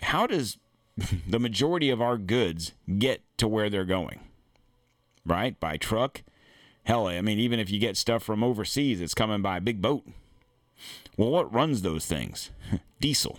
how 0.00 0.26
does 0.26 0.56
the 1.28 1.38
majority 1.38 1.90
of 1.90 2.00
our 2.00 2.16
goods 2.16 2.72
get 2.98 3.20
to 3.36 3.46
where 3.46 3.68
they're 3.68 3.84
going? 3.84 4.20
Right? 5.26 5.60
By 5.60 5.76
truck, 5.76 6.22
Hell, 6.84 7.08
I 7.08 7.20
mean, 7.20 7.38
even 7.38 7.60
if 7.60 7.70
you 7.70 7.78
get 7.78 7.98
stuff 7.98 8.22
from 8.22 8.42
overseas, 8.42 9.02
it's 9.02 9.14
coming 9.14 9.42
by 9.42 9.58
a 9.58 9.60
big 9.60 9.82
boat. 9.82 10.06
Well, 11.18 11.30
what 11.30 11.52
runs 11.52 11.82
those 11.82 12.06
things? 12.06 12.50
Diesel. 13.00 13.38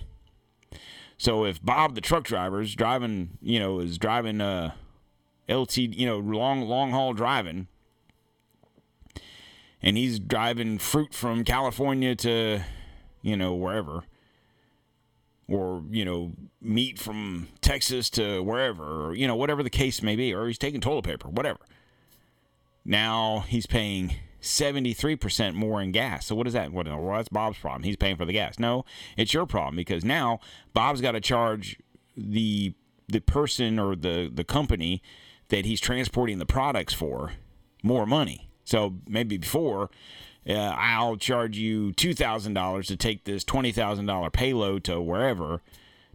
So 1.17 1.43
if 1.45 1.63
Bob 1.63 1.95
the 1.95 2.01
truck 2.01 2.23
driver 2.23 2.61
is 2.61 2.75
driving, 2.75 3.39
you 3.41 3.59
know, 3.59 3.79
is 3.79 3.97
driving 3.97 4.41
uh 4.41 4.73
LT, 5.49 5.77
you 5.77 6.05
know, 6.05 6.17
long 6.17 6.61
long 6.61 6.91
haul 6.91 7.13
driving, 7.13 7.67
and 9.81 9.97
he's 9.97 10.19
driving 10.19 10.77
fruit 10.77 11.13
from 11.13 11.43
California 11.43 12.15
to, 12.15 12.61
you 13.21 13.37
know, 13.37 13.53
wherever, 13.53 14.03
or 15.47 15.83
you 15.89 16.03
know, 16.03 16.33
meat 16.61 16.97
from 16.97 17.47
Texas 17.61 18.09
to 18.11 18.41
wherever, 18.41 19.07
or 19.07 19.15
you 19.15 19.27
know, 19.27 19.35
whatever 19.35 19.61
the 19.61 19.69
case 19.69 20.01
may 20.01 20.15
be, 20.15 20.33
or 20.33 20.47
he's 20.47 20.57
taking 20.57 20.81
toilet 20.81 21.05
paper, 21.05 21.29
whatever. 21.29 21.59
Now 22.83 23.45
he's 23.47 23.65
paying 23.65 24.15
73% 24.41 25.55
more 25.55 25.81
in 25.81 25.91
gas. 25.91 26.27
So 26.27 26.35
what 26.35 26.45
is 26.45 26.53
that? 26.53 26.71
What, 26.71 26.87
well, 26.87 27.17
that's 27.17 27.29
Bob's 27.29 27.57
problem. 27.57 27.83
He's 27.83 27.95
paying 27.95 28.15
for 28.15 28.25
the 28.25 28.33
gas. 28.33 28.59
No, 28.59 28.85
it's 29.17 29.33
your 29.33 29.47
problem 29.47 29.75
because 29.75 30.05
now 30.05 30.39
Bob's 30.73 31.01
got 31.01 31.13
to 31.13 31.21
charge 31.21 31.77
the 32.15 32.73
the 33.07 33.19
person 33.19 33.77
or 33.77 33.95
the 33.95 34.31
the 34.33 34.43
company 34.43 35.01
that 35.49 35.65
he's 35.65 35.79
transporting 35.79 36.39
the 36.39 36.45
products 36.45 36.93
for 36.93 37.33
more 37.83 38.05
money. 38.05 38.49
So 38.63 38.95
maybe 39.07 39.37
before 39.37 39.89
uh, 40.47 40.53
I'll 40.53 41.17
charge 41.17 41.57
you 41.57 41.91
$2,000 41.93 42.85
to 42.85 42.97
take 42.97 43.23
this 43.23 43.43
$20,000 43.43 44.33
payload 44.33 44.83
to 44.85 45.01
wherever. 45.01 45.61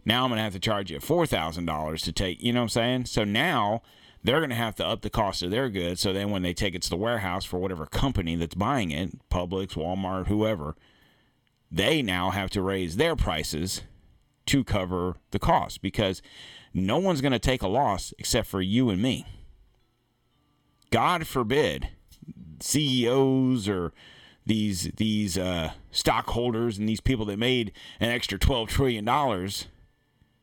Now 0.05 0.23
I'm 0.23 0.29
going 0.29 0.37
to 0.37 0.43
have 0.43 0.53
to 0.53 0.59
charge 0.59 0.91
you 0.91 0.99
$4,000 0.99 2.03
to 2.03 2.11
take, 2.11 2.41
you 2.41 2.53
know 2.53 2.61
what 2.61 2.63
I'm 2.63 2.69
saying? 2.69 3.05
So 3.05 3.23
now 3.23 3.81
they're 4.23 4.39
going 4.39 4.49
to 4.49 4.55
have 4.55 4.75
to 4.75 4.85
up 4.85 5.01
the 5.01 5.09
cost 5.09 5.43
of 5.43 5.51
their 5.51 5.69
goods. 5.69 6.01
So 6.01 6.13
then 6.13 6.29
when 6.29 6.43
they 6.43 6.53
take 6.53 6.75
it 6.75 6.81
to 6.83 6.89
the 6.89 6.97
warehouse 6.97 7.45
for 7.45 7.59
whatever 7.59 7.85
company 7.85 8.35
that's 8.35 8.55
buying 8.55 8.91
it, 8.91 9.29
Publix, 9.29 9.73
Walmart, 9.73 10.27
whoever, 10.27 10.75
they 11.71 12.01
now 12.01 12.31
have 12.31 12.49
to 12.51 12.61
raise 12.61 12.97
their 12.97 13.15
prices 13.15 13.81
to 14.47 14.63
cover 14.63 15.15
the 15.31 15.39
cost 15.39 15.81
because 15.81 16.21
no 16.73 16.97
one's 16.97 17.21
going 17.21 17.31
to 17.31 17.39
take 17.39 17.61
a 17.61 17.67
loss 17.67 18.13
except 18.17 18.47
for 18.47 18.61
you 18.61 18.89
and 18.89 19.01
me. 19.01 19.25
God 20.91 21.25
forbid 21.27 21.89
CEOs 22.59 23.67
or 23.67 23.93
these 24.45 24.91
these 24.97 25.37
uh, 25.37 25.71
stockholders 25.91 26.77
and 26.77 26.87
these 26.87 27.01
people 27.01 27.25
that 27.25 27.37
made 27.37 27.71
an 27.99 28.09
extra 28.09 28.37
twelve 28.37 28.69
trillion 28.69 29.05
dollars. 29.05 29.67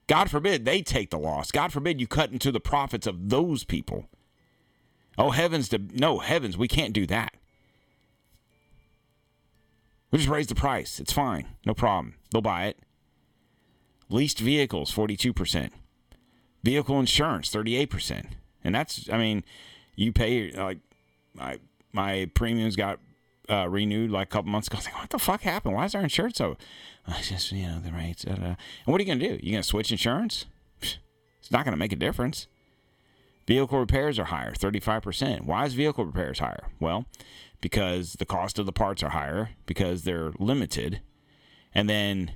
God 0.06 0.30
forbid 0.30 0.64
they 0.64 0.80
take 0.80 1.10
the 1.10 1.18
loss. 1.18 1.50
God 1.52 1.72
forbid 1.72 2.00
you 2.00 2.06
cut 2.06 2.30
into 2.30 2.50
the 2.50 2.60
profits 2.60 3.06
of 3.06 3.28
those 3.28 3.64
people. 3.64 4.06
Oh 5.18 5.30
heavens 5.30 5.68
to 5.70 5.78
no 5.78 6.20
heavens, 6.20 6.56
we 6.56 6.68
can't 6.68 6.94
do 6.94 7.06
that. 7.06 7.34
We 10.10 10.18
just 10.18 10.30
raise 10.30 10.46
the 10.46 10.54
price. 10.54 11.00
It's 11.00 11.12
fine. 11.12 11.48
No 11.66 11.74
problem. 11.74 12.14
They'll 12.32 12.40
buy 12.40 12.66
it. 12.66 12.78
Leased 14.08 14.38
vehicles, 14.38 14.90
42%. 14.90 15.70
Vehicle 16.62 16.98
insurance, 16.98 17.50
38%. 17.50 18.26
And 18.64 18.74
that's, 18.74 19.08
I 19.10 19.18
mean, 19.18 19.44
you 19.94 20.12
pay, 20.12 20.50
like, 20.52 20.78
my, 21.34 21.58
my 21.92 22.30
premiums 22.34 22.76
got 22.76 22.98
uh, 23.48 23.68
renewed 23.68 24.10
like 24.10 24.28
a 24.28 24.30
couple 24.30 24.50
months 24.50 24.68
ago. 24.68 24.76
I 24.76 24.78
was 24.78 24.84
like, 24.86 24.98
what 24.98 25.10
the 25.10 25.18
fuck 25.18 25.42
happened? 25.42 25.74
Why 25.74 25.84
is 25.84 25.94
our 25.94 26.02
insurance 26.02 26.38
so? 26.38 26.56
I 27.06 27.22
just, 27.22 27.50
you 27.52 27.66
know, 27.66 27.80
the 27.80 27.92
rates. 27.92 28.24
da, 28.24 28.34
da. 28.34 28.44
And 28.44 28.56
what 28.84 29.00
are 29.00 29.04
you 29.04 29.06
going 29.06 29.20
to 29.20 29.28
do? 29.28 29.44
You 29.44 29.52
going 29.52 29.62
to 29.62 29.68
switch 29.68 29.90
insurance? 29.90 30.46
It's 31.40 31.52
not 31.52 31.64
going 31.64 31.72
to 31.72 31.78
make 31.78 31.92
a 31.92 31.96
difference. 31.96 32.46
Vehicle 33.46 33.78
repairs 33.78 34.18
are 34.18 34.24
higher, 34.24 34.52
35%. 34.52 35.46
Why 35.46 35.64
is 35.64 35.72
vehicle 35.72 36.04
repairs 36.04 36.40
higher? 36.40 36.68
Well, 36.78 37.06
because 37.62 38.14
the 38.14 38.26
cost 38.26 38.58
of 38.58 38.66
the 38.66 38.72
parts 38.72 39.02
are 39.02 39.08
higher, 39.08 39.50
because 39.64 40.02
they're 40.02 40.32
limited. 40.38 41.00
And 41.74 41.88
then 41.88 42.32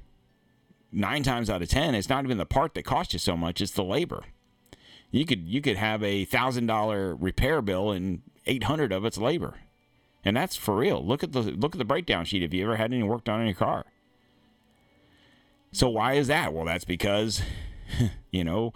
nine 0.93 1.23
times 1.23 1.49
out 1.49 1.63
of 1.63 1.69
10, 1.69 1.95
it's 1.95 2.09
not 2.09 2.25
even 2.25 2.39
the 2.39 2.47
part 2.47 2.75
that 2.75 2.85
costs 2.85 3.13
you 3.13 3.19
so 3.19 3.37
much, 3.37 3.61
it's 3.61 3.73
the 3.73 3.85
labor. 3.85 4.25
You 5.11 5.27
could 5.27 5.47
you 5.47 5.61
could 5.61 5.77
have 5.77 6.03
a 6.03 6.25
thousand 6.25 6.67
dollar 6.67 7.15
repair 7.15 7.61
bill 7.61 7.91
and 7.93 8.23
eight 8.47 8.65
hundred 8.65 8.93
of 8.93 9.05
it's 9.05 9.19
labor, 9.19 9.57
and 10.25 10.35
that's 10.35 10.57
for 10.57 10.75
real. 10.75 11.05
Look 11.05 11.23
at 11.23 11.33
the 11.33 11.43
look 11.43 11.75
at 11.75 11.79
the 11.79 11.85
breakdown 11.85 12.25
sheet. 12.25 12.43
If 12.43 12.55
you 12.55 12.65
ever 12.65 12.77
had 12.77 12.95
any 12.95 13.03
work 13.03 13.25
done 13.25 13.41
on 13.41 13.47
your 13.47 13.55
car, 13.55 13.85
so 15.71 15.91
why 15.91 16.15
is 16.15 16.29
that? 16.29 16.55
Well, 16.55 16.65
that's 16.65 16.87
because 16.87 17.43
you 18.31 18.43
know 18.43 18.73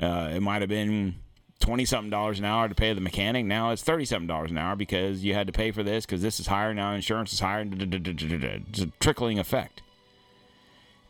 uh, 0.00 0.32
it 0.34 0.40
might 0.40 0.62
have 0.62 0.68
been 0.68 1.14
twenty 1.60 1.84
something 1.84 2.10
dollars 2.10 2.40
an 2.40 2.44
hour 2.44 2.68
to 2.68 2.74
pay 2.74 2.92
the 2.92 3.00
mechanic. 3.00 3.46
Now 3.46 3.70
it's 3.70 3.82
thirty 3.82 4.04
something 4.04 4.26
dollars 4.26 4.50
an 4.50 4.58
hour 4.58 4.74
because 4.74 5.22
you 5.24 5.34
had 5.34 5.46
to 5.46 5.52
pay 5.52 5.70
for 5.70 5.84
this 5.84 6.06
because 6.06 6.22
this 6.22 6.40
is 6.40 6.48
higher 6.48 6.74
now. 6.74 6.92
Insurance 6.92 7.32
is 7.32 7.38
higher. 7.38 7.64
It's 7.70 8.80
a 8.80 8.90
trickling 8.98 9.38
effect, 9.38 9.80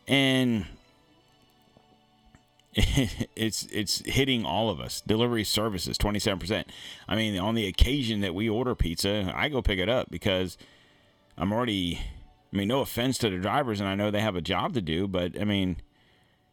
and 0.09 0.67
it's 2.75 3.67
it's 3.67 4.03
hitting 4.07 4.45
all 4.45 4.71
of 4.71 4.81
us. 4.81 5.01
Delivery 5.01 5.45
services, 5.45 5.99
twenty 5.99 6.19
seven 6.19 6.39
percent. 6.39 6.69
I 7.07 7.15
mean, 7.15 7.39
on 7.39 7.55
the 7.55 7.67
occasion 7.67 8.21
that 8.21 8.35
we 8.35 8.49
order 8.49 8.75
pizza, 8.75 9.33
I 9.35 9.49
go 9.49 9.63
pick 9.63 9.79
it 9.79 9.89
up 9.89 10.11
because 10.11 10.57
I'm 11.37 11.53
already. 11.53 12.01
I 12.53 12.57
mean, 12.57 12.69
no 12.69 12.81
offense 12.81 13.19
to 13.19 13.29
the 13.29 13.37
drivers, 13.37 13.79
and 13.79 13.89
I 13.89 13.95
know 13.95 14.11
they 14.11 14.23
have 14.23 14.37
a 14.37 14.41
job 14.41 14.73
to 14.73 14.81
do, 14.81 15.07
but 15.07 15.39
I 15.39 15.45
mean, 15.45 15.77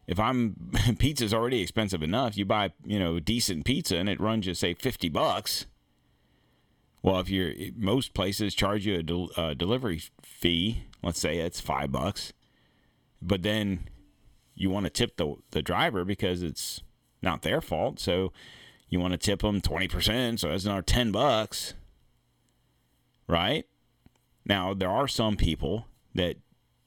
if 0.06 0.20
I'm 0.20 0.70
pizza's 0.98 1.32
already 1.32 1.60
expensive 1.62 2.02
enough, 2.02 2.36
you 2.36 2.44
buy 2.44 2.72
you 2.84 2.98
know 2.98 3.18
decent 3.18 3.64
pizza 3.64 3.96
and 3.96 4.08
it 4.08 4.20
runs 4.20 4.46
you 4.46 4.54
say 4.54 4.74
fifty 4.74 5.08
bucks. 5.08 5.66
Well, 7.02 7.20
if 7.20 7.30
you're 7.30 7.52
most 7.76 8.14
places 8.14 8.54
charge 8.54 8.84
you 8.84 8.96
a 8.96 9.02
del- 9.02 9.30
uh, 9.36 9.54
delivery 9.54 10.02
fee, 10.22 10.84
let's 11.04 11.20
say 11.20 11.38
it's 11.38 11.60
five 11.60 11.92
bucks, 11.92 12.32
but 13.20 13.42
then 13.42 13.88
you 14.54 14.70
want 14.70 14.84
to 14.84 14.90
tip 14.90 15.16
the 15.16 15.34
the 15.50 15.62
driver 15.62 16.04
because 16.04 16.42
it's 16.42 16.82
not 17.22 17.42
their 17.42 17.60
fault. 17.60 18.00
So 18.00 18.32
you 18.88 19.00
want 19.00 19.12
to 19.12 19.18
tip 19.18 19.42
them 19.42 19.60
twenty 19.60 19.88
percent, 19.88 20.40
so 20.40 20.48
that's 20.48 20.64
another 20.64 20.82
ten 20.82 21.12
bucks, 21.12 21.74
right? 23.28 23.66
Now 24.44 24.74
there 24.74 24.90
are 24.90 25.08
some 25.08 25.36
people 25.36 25.86
that 26.14 26.36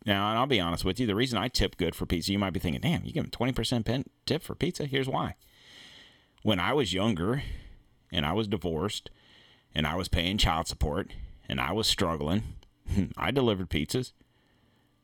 now, 0.06 0.30
and 0.30 0.40
I'll 0.40 0.48
be 0.48 0.62
honest 0.62 0.86
with 0.86 1.00
you, 1.00 1.06
the 1.06 1.16
reason 1.16 1.38
I 1.38 1.50
tip 1.50 1.78
good 1.78 1.94
for 1.94 2.06
pizza, 2.06 2.32
you 2.32 2.40
might 2.40 2.54
be 2.54 2.60
thinking, 2.60 2.82
damn, 2.82 3.06
you 3.06 3.12
give 3.12 3.24
them 3.24 3.32
twenty 3.32 3.54
percent 3.54 3.88
tip 4.26 4.42
for 4.42 4.56
pizza. 4.56 4.86
Here's 4.86 5.10
why. 5.10 5.36
When 6.42 6.60
I 6.60 6.74
was 6.74 6.94
younger, 6.94 7.44
and 8.12 8.26
I 8.26 8.34
was 8.34 8.48
divorced, 8.48 9.10
and 9.76 9.86
I 9.86 9.96
was 9.96 10.08
paying 10.08 10.38
child 10.38 10.68
support, 10.68 11.12
and 11.48 11.60
I 11.60 11.74
was 11.74 11.86
struggling, 11.86 12.44
I 13.18 13.32
delivered 13.32 13.70
pizzas. 13.70 14.14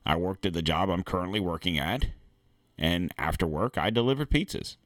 I 0.06 0.16
worked 0.16 0.45
at 0.45 0.53
the 0.53 0.62
job 0.62 0.89
I'm 0.89 1.03
currently 1.03 1.39
working 1.39 1.80
at, 1.80 2.08
and 2.78 3.14
after 3.18 3.47
work, 3.47 3.78
I 3.78 3.89
delivered 3.89 4.30
pizzas. 4.30 4.78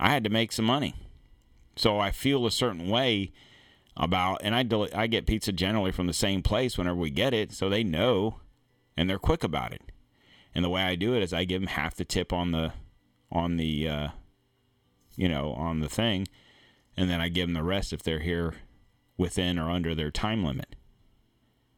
I 0.00 0.10
had 0.10 0.24
to 0.24 0.30
make 0.30 0.52
some 0.52 0.64
money. 0.64 0.94
So 1.76 1.98
I 1.98 2.10
feel 2.10 2.44
a 2.44 2.50
certain 2.50 2.88
way 2.88 3.32
about, 3.96 4.40
and 4.42 4.54
I, 4.54 4.62
del- 4.62 4.88
I 4.94 5.06
get 5.06 5.26
pizza 5.26 5.52
generally 5.52 5.92
from 5.92 6.06
the 6.06 6.12
same 6.12 6.42
place 6.42 6.76
whenever 6.76 6.98
we 6.98 7.10
get 7.10 7.34
it, 7.34 7.52
so 7.52 7.68
they 7.68 7.84
know 7.84 8.40
and 8.96 9.08
they're 9.08 9.18
quick 9.18 9.44
about 9.44 9.72
it. 9.72 9.82
And 10.54 10.64
the 10.64 10.70
way 10.70 10.82
I 10.82 10.96
do 10.96 11.14
it 11.14 11.22
is 11.22 11.32
I 11.32 11.44
give 11.44 11.60
them 11.60 11.68
half 11.68 11.94
the 11.94 12.04
tip 12.04 12.32
on 12.32 12.50
the, 12.50 12.72
on 13.30 13.58
the, 13.58 13.88
uh, 13.88 14.08
you 15.14 15.28
know, 15.28 15.52
on 15.52 15.80
the 15.80 15.88
thing, 15.88 16.26
and 16.96 17.08
then 17.08 17.20
I 17.20 17.28
give 17.28 17.46
them 17.46 17.54
the 17.54 17.62
rest 17.62 17.92
if 17.92 18.02
they're 18.02 18.20
here 18.20 18.54
within 19.16 19.58
or 19.58 19.70
under 19.70 19.94
their 19.94 20.10
time 20.10 20.44
limit. 20.44 20.74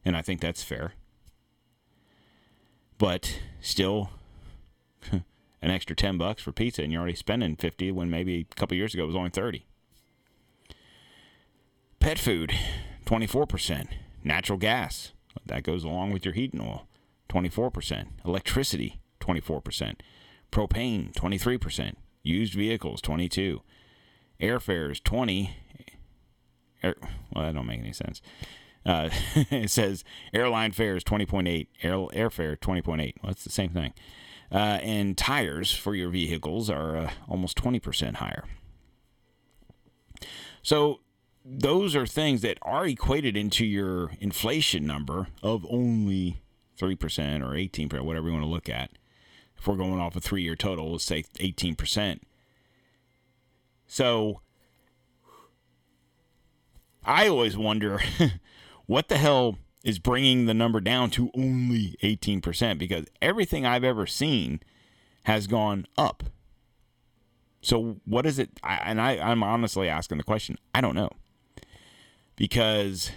And 0.03 0.17
I 0.17 0.23
think 0.23 0.41
that's 0.41 0.63
fair. 0.63 0.93
But 3.01 3.39
still, 3.61 4.11
an 5.11 5.23
extra 5.71 5.95
10 5.95 6.19
bucks 6.19 6.43
for 6.43 6.51
pizza 6.51 6.83
and 6.83 6.91
you're 6.91 7.01
already 7.01 7.15
spending 7.15 7.55
50 7.55 7.91
when 7.93 8.11
maybe 8.11 8.45
a 8.51 8.55
couple 8.55 8.77
years 8.77 8.93
ago 8.93 9.05
it 9.05 9.07
was 9.07 9.15
only 9.15 9.31
30 9.31 9.65
pet 11.99 12.19
food 12.19 12.53
24% 13.05 13.87
natural 14.23 14.59
gas 14.59 15.13
that 15.47 15.63
goes 15.63 15.83
along 15.83 16.11
with 16.11 16.25
your 16.25 16.35
heating 16.35 16.61
oil 16.61 16.87
24% 17.27 18.05
electricity 18.23 19.01
24% 19.19 19.95
propane 20.51 21.11
23% 21.13 21.95
used 22.21 22.53
vehicles 22.53 23.01
22 23.01 23.61
airfares 24.39 25.03
20 25.03 25.57
air, 26.83 26.93
well 27.33 27.45
that 27.45 27.55
don't 27.55 27.65
make 27.65 27.79
any 27.79 27.93
sense 27.93 28.21
uh, 28.85 29.09
it 29.35 29.69
says 29.69 30.03
airline 30.33 30.71
fares 30.71 31.03
20.8 31.03 31.67
air, 31.83 31.93
airfare 31.93 32.57
20.8 32.57 32.85
well 32.97 33.13
that's 33.31 33.43
the 33.43 33.49
same 33.49 33.69
thing 33.69 33.93
uh, 34.51 34.79
and 34.81 35.17
tires 35.17 35.71
for 35.71 35.95
your 35.95 36.09
vehicles 36.09 36.69
are 36.69 36.97
uh, 36.97 37.11
almost 37.27 37.57
20% 37.57 38.15
higher. 38.15 38.43
So 40.61 40.99
those 41.45 41.95
are 41.95 42.05
things 42.05 42.41
that 42.41 42.57
are 42.61 42.85
equated 42.85 43.37
into 43.37 43.65
your 43.65 44.11
inflation 44.19 44.85
number 44.85 45.27
of 45.41 45.65
only 45.69 46.41
3% 46.77 47.41
or 47.41 47.55
18%, 47.55 48.01
whatever 48.01 48.27
you 48.27 48.33
want 48.33 48.43
to 48.43 48.49
look 48.49 48.67
at. 48.67 48.91
If 49.57 49.67
we're 49.67 49.77
going 49.77 49.99
off 49.99 50.15
a 50.15 50.21
three 50.21 50.43
year 50.43 50.55
total, 50.55 50.91
let's 50.91 51.05
say 51.05 51.23
18%. 51.39 52.19
So 53.87 54.41
I 57.05 57.27
always 57.27 57.55
wonder 57.57 58.01
what 58.85 59.09
the 59.09 59.17
hell 59.17 59.57
is 59.83 59.99
bringing 59.99 60.45
the 60.45 60.53
number 60.53 60.79
down 60.79 61.09
to 61.11 61.31
only 61.35 61.95
18% 62.03 62.77
because 62.77 63.05
everything 63.21 63.65
I've 63.65 63.83
ever 63.83 64.05
seen 64.05 64.61
has 65.23 65.47
gone 65.47 65.87
up. 65.97 66.23
So 67.61 67.97
what 68.05 68.25
is 68.25 68.39
it? 68.39 68.49
I, 68.63 68.75
and 68.83 69.01
I, 69.01 69.17
I'm 69.17 69.43
honestly 69.43 69.87
asking 69.87 70.17
the 70.17 70.23
question. 70.23 70.57
I 70.73 70.81
don't 70.81 70.95
know 70.95 71.09
because 72.35 73.11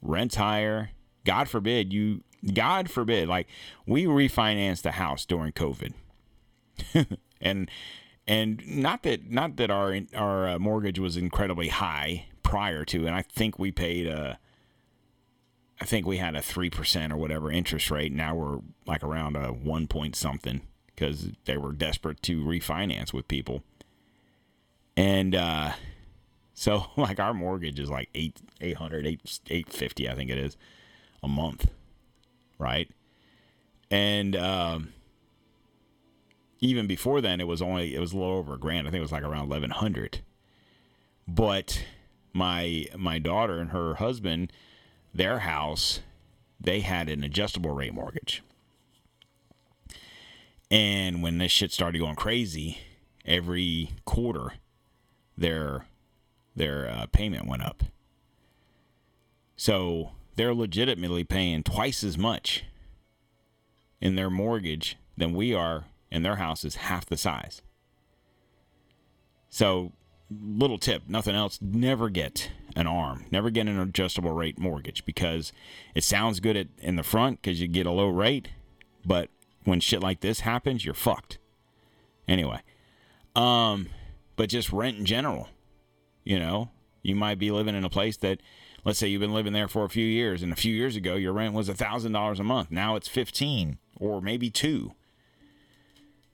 rent's 0.00 0.36
higher. 0.36 0.90
God 1.24 1.48
forbid 1.48 1.92
you. 1.92 2.22
God 2.54 2.90
forbid, 2.90 3.28
like 3.28 3.48
we 3.86 4.04
refinanced 4.04 4.82
the 4.82 4.92
house 4.92 5.24
during 5.24 5.52
COVID, 5.52 5.94
and 7.40 7.70
and 8.26 8.62
not 8.66 9.02
that 9.02 9.30
not 9.30 9.56
that 9.56 9.70
our 9.70 9.98
our 10.14 10.48
uh, 10.48 10.58
mortgage 10.58 10.98
was 10.98 11.16
incredibly 11.16 11.68
high 11.68 12.26
prior 12.42 12.84
to, 12.86 13.06
and 13.06 13.14
I 13.14 13.22
think 13.22 13.58
we 13.58 13.70
paid 13.70 14.06
a. 14.06 14.38
I 15.82 15.84
think 15.84 16.06
we 16.06 16.18
had 16.18 16.36
a 16.36 16.40
three 16.40 16.70
percent 16.70 17.12
or 17.12 17.16
whatever 17.16 17.50
interest 17.50 17.90
rate. 17.90 18.12
Now 18.12 18.36
we're 18.36 18.60
like 18.86 19.02
around 19.02 19.34
a 19.34 19.48
one 19.48 19.88
point 19.88 20.14
something 20.14 20.60
because 20.86 21.32
they 21.44 21.56
were 21.56 21.72
desperate 21.72 22.22
to 22.22 22.44
refinance 22.44 23.12
with 23.12 23.26
people. 23.26 23.64
And 24.96 25.34
uh, 25.34 25.72
so 26.54 26.84
like 26.96 27.18
our 27.18 27.34
mortgage 27.34 27.80
is 27.80 27.90
like 27.90 28.10
eight 28.14 28.40
eight 28.60 28.76
hundred 28.76 29.08
eight 29.08 29.40
eight 29.50 29.72
fifty 29.72 30.08
I 30.08 30.14
think 30.14 30.30
it 30.30 30.38
is 30.38 30.56
a 31.20 31.26
month, 31.26 31.68
right? 32.60 32.88
And 33.90 34.36
um, 34.36 34.92
even 36.60 36.86
before 36.86 37.20
then, 37.20 37.40
it 37.40 37.48
was 37.48 37.60
only 37.60 37.92
it 37.92 37.98
was 37.98 38.12
a 38.12 38.16
little 38.16 38.36
over 38.36 38.54
a 38.54 38.58
grand. 38.58 38.86
I 38.86 38.92
think 38.92 39.00
it 39.00 39.02
was 39.02 39.10
like 39.10 39.24
around 39.24 39.46
eleven 39.46 39.70
hundred. 39.70 40.20
But 41.26 41.84
my 42.32 42.86
my 42.96 43.18
daughter 43.18 43.58
and 43.58 43.70
her 43.70 43.96
husband, 43.96 44.52
their 45.14 45.40
house, 45.40 46.00
they 46.60 46.80
had 46.80 47.08
an 47.08 47.24
adjustable 47.24 47.70
rate 47.70 47.94
mortgage. 47.94 48.42
And 50.70 51.22
when 51.22 51.38
this 51.38 51.52
shit 51.52 51.72
started 51.72 51.98
going 51.98 52.16
crazy, 52.16 52.78
every 53.24 53.90
quarter, 54.04 54.54
their 55.36 55.86
their 56.54 56.88
uh, 56.88 57.06
payment 57.12 57.46
went 57.46 57.62
up. 57.62 57.84
So 59.56 60.12
they're 60.36 60.54
legitimately 60.54 61.24
paying 61.24 61.62
twice 61.62 62.02
as 62.04 62.18
much 62.18 62.64
in 64.00 64.16
their 64.16 64.30
mortgage 64.30 64.96
than 65.16 65.34
we 65.34 65.54
are, 65.54 65.84
and 66.10 66.24
their 66.24 66.36
house 66.36 66.64
is 66.64 66.76
half 66.76 67.06
the 67.06 67.16
size. 67.16 67.62
So, 69.48 69.92
little 70.42 70.78
tip, 70.78 71.02
nothing 71.08 71.34
else, 71.34 71.58
never 71.60 72.08
get 72.08 72.50
an 72.76 72.86
arm, 72.86 73.26
never 73.30 73.50
get 73.50 73.66
an 73.66 73.78
adjustable 73.78 74.32
rate 74.32 74.58
mortgage 74.58 75.04
because 75.04 75.52
it 75.94 76.04
sounds 76.04 76.40
good 76.40 76.56
at, 76.56 76.68
in 76.78 76.96
the 76.96 77.02
front 77.02 77.40
because 77.42 77.60
you 77.60 77.68
get 77.68 77.86
a 77.86 77.90
low 77.90 78.08
rate, 78.08 78.48
but 79.04 79.28
when 79.64 79.80
shit 79.80 80.00
like 80.00 80.20
this 80.20 80.40
happens, 80.40 80.84
you're 80.84 80.94
fucked. 80.94 81.38
Anyway, 82.26 82.60
um, 83.34 83.88
but 84.36 84.48
just 84.48 84.72
rent 84.72 84.98
in 84.98 85.04
general, 85.04 85.48
you 86.24 86.38
know, 86.38 86.70
you 87.02 87.14
might 87.14 87.38
be 87.38 87.50
living 87.50 87.74
in 87.74 87.84
a 87.84 87.90
place 87.90 88.16
that, 88.18 88.40
let's 88.84 88.98
say 88.98 89.08
you've 89.08 89.20
been 89.20 89.34
living 89.34 89.52
there 89.52 89.68
for 89.68 89.84
a 89.84 89.90
few 89.90 90.06
years, 90.06 90.42
and 90.42 90.52
a 90.52 90.56
few 90.56 90.74
years 90.74 90.96
ago 90.96 91.14
your 91.14 91.32
rent 91.32 91.54
was 91.54 91.68
a 91.68 91.74
thousand 91.74 92.12
dollars 92.12 92.40
a 92.40 92.44
month. 92.44 92.70
Now 92.70 92.96
it's 92.96 93.08
fifteen 93.08 93.78
or 93.98 94.20
maybe 94.20 94.50
two, 94.50 94.92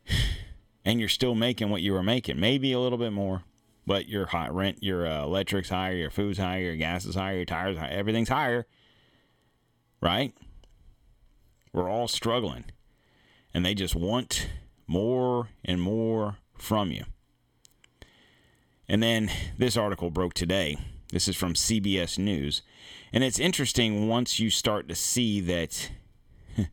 and 0.84 1.00
you're 1.00 1.08
still 1.08 1.34
making 1.34 1.70
what 1.70 1.82
you 1.82 1.92
were 1.92 2.02
making, 2.02 2.38
maybe 2.38 2.72
a 2.72 2.80
little 2.80 2.98
bit 2.98 3.12
more, 3.12 3.42
but 3.88 4.06
your 4.06 4.26
hot 4.26 4.54
rent, 4.54 4.82
your 4.82 5.06
uh, 5.06 5.24
electric's 5.24 5.70
higher, 5.70 5.96
your 5.96 6.10
food's 6.10 6.36
higher, 6.36 6.60
your 6.60 6.76
gas 6.76 7.06
is 7.06 7.14
higher, 7.14 7.36
your 7.36 7.46
tires 7.46 7.78
higher, 7.78 7.90
everything's 7.90 8.28
higher, 8.28 8.66
right? 10.02 10.34
We're 11.72 11.90
all 11.90 12.06
struggling, 12.06 12.66
and 13.54 13.64
they 13.64 13.72
just 13.72 13.94
want 13.94 14.50
more 14.86 15.48
and 15.64 15.80
more 15.80 16.36
from 16.58 16.92
you. 16.92 17.04
And 18.86 19.02
then 19.02 19.30
this 19.56 19.74
article 19.74 20.10
broke 20.10 20.34
today. 20.34 20.76
This 21.10 21.26
is 21.26 21.36
from 21.36 21.54
CBS 21.54 22.18
News. 22.18 22.60
And 23.10 23.24
it's 23.24 23.38
interesting 23.38 24.06
once 24.06 24.38
you 24.38 24.50
start 24.50 24.86
to 24.90 24.94
see 24.94 25.40
that 25.40 25.90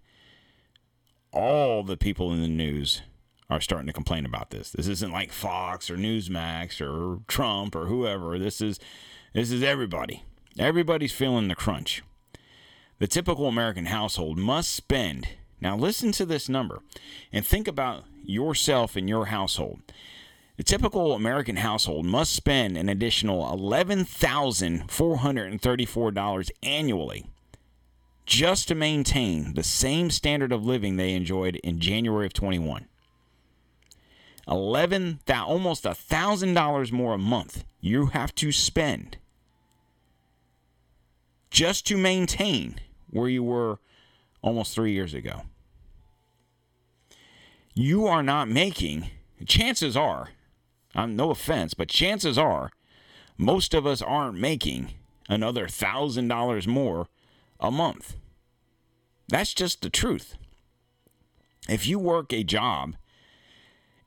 all 1.32 1.82
the 1.82 1.96
people 1.96 2.34
in 2.34 2.42
the 2.42 2.50
news 2.50 3.04
are 3.50 3.62
starting 3.62 3.88
to 3.88 3.94
complain 3.94 4.26
about 4.26 4.50
this. 4.50 4.72
This 4.72 4.88
isn't 4.88 5.12
like 5.12 5.32
Fox 5.32 5.90
or 5.90 5.98
Newsmax 5.98 6.82
or 6.82 7.20
Trump 7.28 7.76
or 7.76 7.86
whoever. 7.86 8.40
This 8.40 8.62
is 8.62 8.80
this 9.34 9.52
is 9.52 9.64
everybody. 9.64 10.24
Everybody's 10.58 11.12
feeling 11.12 11.48
the 11.48 11.56
crunch. 11.56 12.02
The 13.00 13.08
typical 13.08 13.48
American 13.48 13.88
household 13.88 14.38
must 14.38 14.74
spend 14.74 15.28
now 15.62 15.76
listen 15.76 16.12
to 16.14 16.26
this 16.26 16.50
number 16.50 16.80
and 17.32 17.46
think 17.46 17.68
about 17.68 18.06
yourself 18.24 18.96
and 18.96 19.10
your 19.10 19.28
household. 19.28 19.82
The 20.58 20.64
typical 20.64 21.14
American 21.14 21.58
household 21.58 22.06
must 22.06 22.34
spend 22.34 22.78
an 22.78 22.88
additional 22.88 23.44
$11,434 23.58 26.52
annually 26.64 27.26
just 28.26 28.70
to 28.70 28.76
maintain 28.76 29.54
the 29.54 29.64
same 29.64 30.10
standard 30.10 30.52
of 30.52 30.66
living 30.66 30.96
they 30.96 31.14
enjoyed 31.14 31.58
in 31.58 31.80
January 31.80 32.26
of 32.26 32.34
21. 32.34 32.88
11 34.48 35.20
thou- 35.26 35.46
almost 35.46 35.86
a 35.86 35.90
$1,000 35.96 36.92
more 36.92 37.14
a 37.14 37.18
month 37.18 37.64
you 37.80 38.08
have 38.08 38.34
to 38.36 38.52
spend 38.52 39.18
just 41.50 41.86
to 41.88 41.98
maintain 41.98 42.80
where 43.10 43.30
you 43.30 43.44
were 43.44 43.80
almost 44.42 44.76
3 44.76 44.92
years 44.92 45.14
ago. 45.14 45.44
You 47.74 48.08
are 48.08 48.24
not 48.24 48.48
making 48.48 49.10
chances 49.46 49.98
are 49.98 50.30
I'm 50.96 51.16
no 51.16 51.30
offense, 51.30 51.74
but 51.74 51.90
chances 51.90 52.38
are 52.38 52.72
most 53.38 53.74
of 53.74 53.86
us 53.86 54.02
aren't 54.02 54.38
making 54.40 54.94
another 55.28 55.68
thousand 55.68 56.30
dollars 56.30 56.68
more 56.68 57.08
a 57.60 57.70
month. 57.70 58.16
That's 59.28 59.54
just 59.54 59.82
the 59.82 59.90
truth. 59.90 60.38
If 61.68 61.86
you 61.86 62.00
work 62.00 62.32
a 62.32 62.44
job 62.44 62.96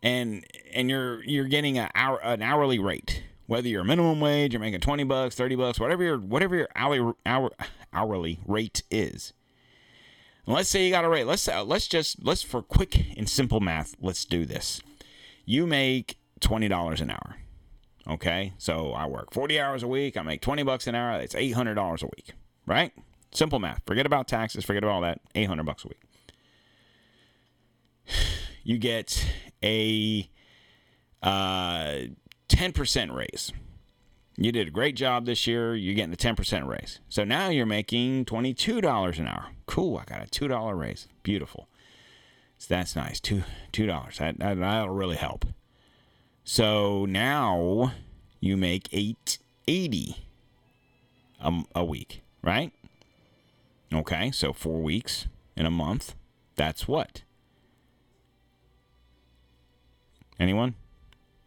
and 0.03 0.45
and 0.73 0.91
you're 0.91 1.23
you're 1.25 1.47
getting 1.47 1.79
an 1.79 1.91
hour 1.95 2.21
an 2.23 2.43
hourly 2.43 2.79
rate, 2.79 3.23
whether 3.47 3.69
you're 3.69 3.85
minimum 3.85 4.21
wage, 4.21 4.53
you're 4.53 4.61
making 4.61 4.81
twenty 4.81 5.05
bucks, 5.05 5.35
thirty 5.35 5.57
bucks, 5.57 5.81
whatever 5.81 6.03
your 6.03 6.19
whatever 6.19 6.57
your 6.57 6.69
hourly 6.75 7.15
hour, 7.27 7.51
hourly 7.93 8.41
rate 8.47 8.83
is. 8.91 9.33
And 10.47 10.55
let's 10.55 10.69
say 10.69 10.85
you 10.85 10.91
got 10.91 11.05
a 11.05 11.09
rate. 11.09 11.27
Let's 11.27 11.47
uh, 11.49 11.65
let's 11.65 11.87
just 11.87 12.25
let's 12.25 12.43
for 12.43 12.63
quick 12.63 13.17
and 13.17 13.29
simple 13.29 13.61
math. 13.61 13.95
Let's 14.01 14.25
do 14.25 14.45
this. 14.45 14.81
You 15.45 15.67
make 15.67 16.19
$20 16.41 17.01
an 17.01 17.11
hour. 17.11 17.37
Okay? 18.07 18.53
So 18.59 18.93
I 18.93 19.07
work 19.07 19.33
40 19.33 19.61
hours 19.61 19.83
a 19.83 19.89
week, 19.89 20.17
I 20.17 20.23
make 20.23 20.41
20 20.41 20.63
bucks 20.63 20.87
an 20.87 20.95
hour, 20.95 21.21
it's 21.21 21.35
$800 21.35 22.03
a 22.03 22.07
week, 22.07 22.33
right? 22.67 22.93
Simple 23.33 23.59
math. 23.59 23.83
Forget 23.87 24.07
about 24.07 24.29
taxes, 24.29 24.65
forget 24.65 24.83
about 24.83 24.93
all 24.93 25.01
that. 25.03 25.21
800 25.35 25.65
bucks 25.65 25.85
a 25.85 25.89
week. 25.89 26.01
You 28.69 28.77
get 28.77 29.25
a 29.65 30.29
uh, 31.23 31.95
10% 32.51 33.15
raise. 33.15 33.51
You 34.37 34.53
did 34.53 34.69
a 34.69 34.71
great 34.71 34.95
job 34.95 35.25
this 35.25 35.47
year. 35.47 35.75
You're 35.75 35.95
getting 35.95 36.13
a 36.13 36.19
10% 36.19 36.67
raise. 36.67 37.01
So 37.09 37.25
now 37.25 37.49
you're 37.49 37.65
making 37.65 38.27
$22 38.27 39.19
an 39.19 39.27
hour. 39.27 39.47
Cool. 39.65 39.97
I 39.97 40.05
got 40.05 40.23
a 40.23 40.27
$2 40.27 40.79
raise. 40.79 41.09
Beautiful. 41.23 41.67
So 42.59 42.67
that's 42.69 42.95
nice. 42.95 43.21
Two 43.21 43.45
two 43.73 43.87
dollars. 43.87 44.19
That, 44.19 44.39
that 44.41 44.59
that'll 44.59 44.93
really 44.93 45.17
help. 45.17 45.47
So 46.45 47.07
now 47.07 47.93
you 48.41 48.57
make 48.57 48.89
eight 48.93 49.39
eighty 49.69 50.27
a, 51.41 51.63
a 51.75 51.85
week, 51.85 52.21
right? 52.43 52.73
Okay, 53.95 54.33
so 54.33 54.53
four 54.53 54.83
weeks 54.83 55.27
in 55.57 55.67
a 55.67 55.71
month. 55.71 56.17
That's 56.57 56.89
what? 56.89 57.23
Anyone? 60.39 60.75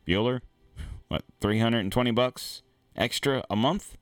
Bueller? 0.08 0.42
What, 1.08 1.24
320 1.40 2.12
bucks 2.12 2.62
extra 2.96 3.44
a 3.50 3.56
month? 3.56 3.98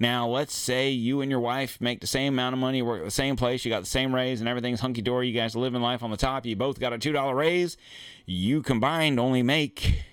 Now, 0.00 0.28
let's 0.28 0.54
say 0.54 0.90
you 0.90 1.20
and 1.20 1.30
your 1.30 1.40
wife 1.40 1.80
make 1.80 2.00
the 2.00 2.06
same 2.06 2.34
amount 2.34 2.52
of 2.52 2.60
money, 2.60 2.82
work 2.82 3.00
at 3.00 3.04
the 3.04 3.10
same 3.10 3.34
place, 3.34 3.64
you 3.64 3.70
got 3.70 3.80
the 3.80 3.86
same 3.86 4.14
raise, 4.14 4.40
and 4.40 4.48
everything's 4.48 4.80
hunky 4.80 5.02
dory. 5.02 5.28
You 5.28 5.34
guys 5.34 5.56
are 5.56 5.58
living 5.58 5.82
life 5.82 6.04
on 6.04 6.10
the 6.10 6.16
top. 6.16 6.46
You 6.46 6.54
both 6.54 6.78
got 6.78 6.92
a 6.92 6.98
$2 6.98 7.34
raise. 7.34 7.76
You 8.24 8.62
combined 8.62 9.18
only 9.18 9.42
make 9.42 10.04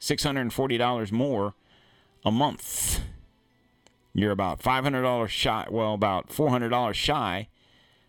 $640 0.00 1.12
more 1.12 1.54
a 2.24 2.32
month. 2.32 3.00
You're 4.14 4.32
about 4.32 4.60
$500 4.60 5.28
shy, 5.28 5.66
well, 5.70 5.92
about 5.92 6.30
$400 6.30 6.94
shy 6.94 7.48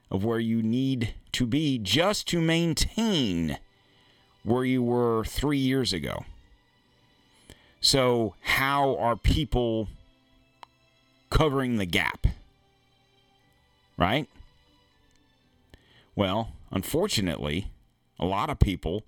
of 0.09 0.23
where 0.23 0.39
you 0.39 0.63
need 0.63 1.13
to 1.33 1.45
be 1.45 1.77
just 1.77 2.25
to 2.29 2.39
maintain 2.39 3.57
where 4.47 4.63
you 4.65 4.81
were 4.81 5.23
three 5.25 5.57
years 5.57 5.91
ago. 5.93 6.25
So, 7.81 8.33
how 8.41 8.95
are 8.97 9.15
people 9.15 9.89
covering 11.29 11.77
the 11.77 11.85
gap. 11.85 12.27
Right? 13.97 14.27
Well, 16.15 16.53
unfortunately, 16.71 17.71
a 18.19 18.25
lot 18.25 18.49
of 18.49 18.59
people 18.59 19.03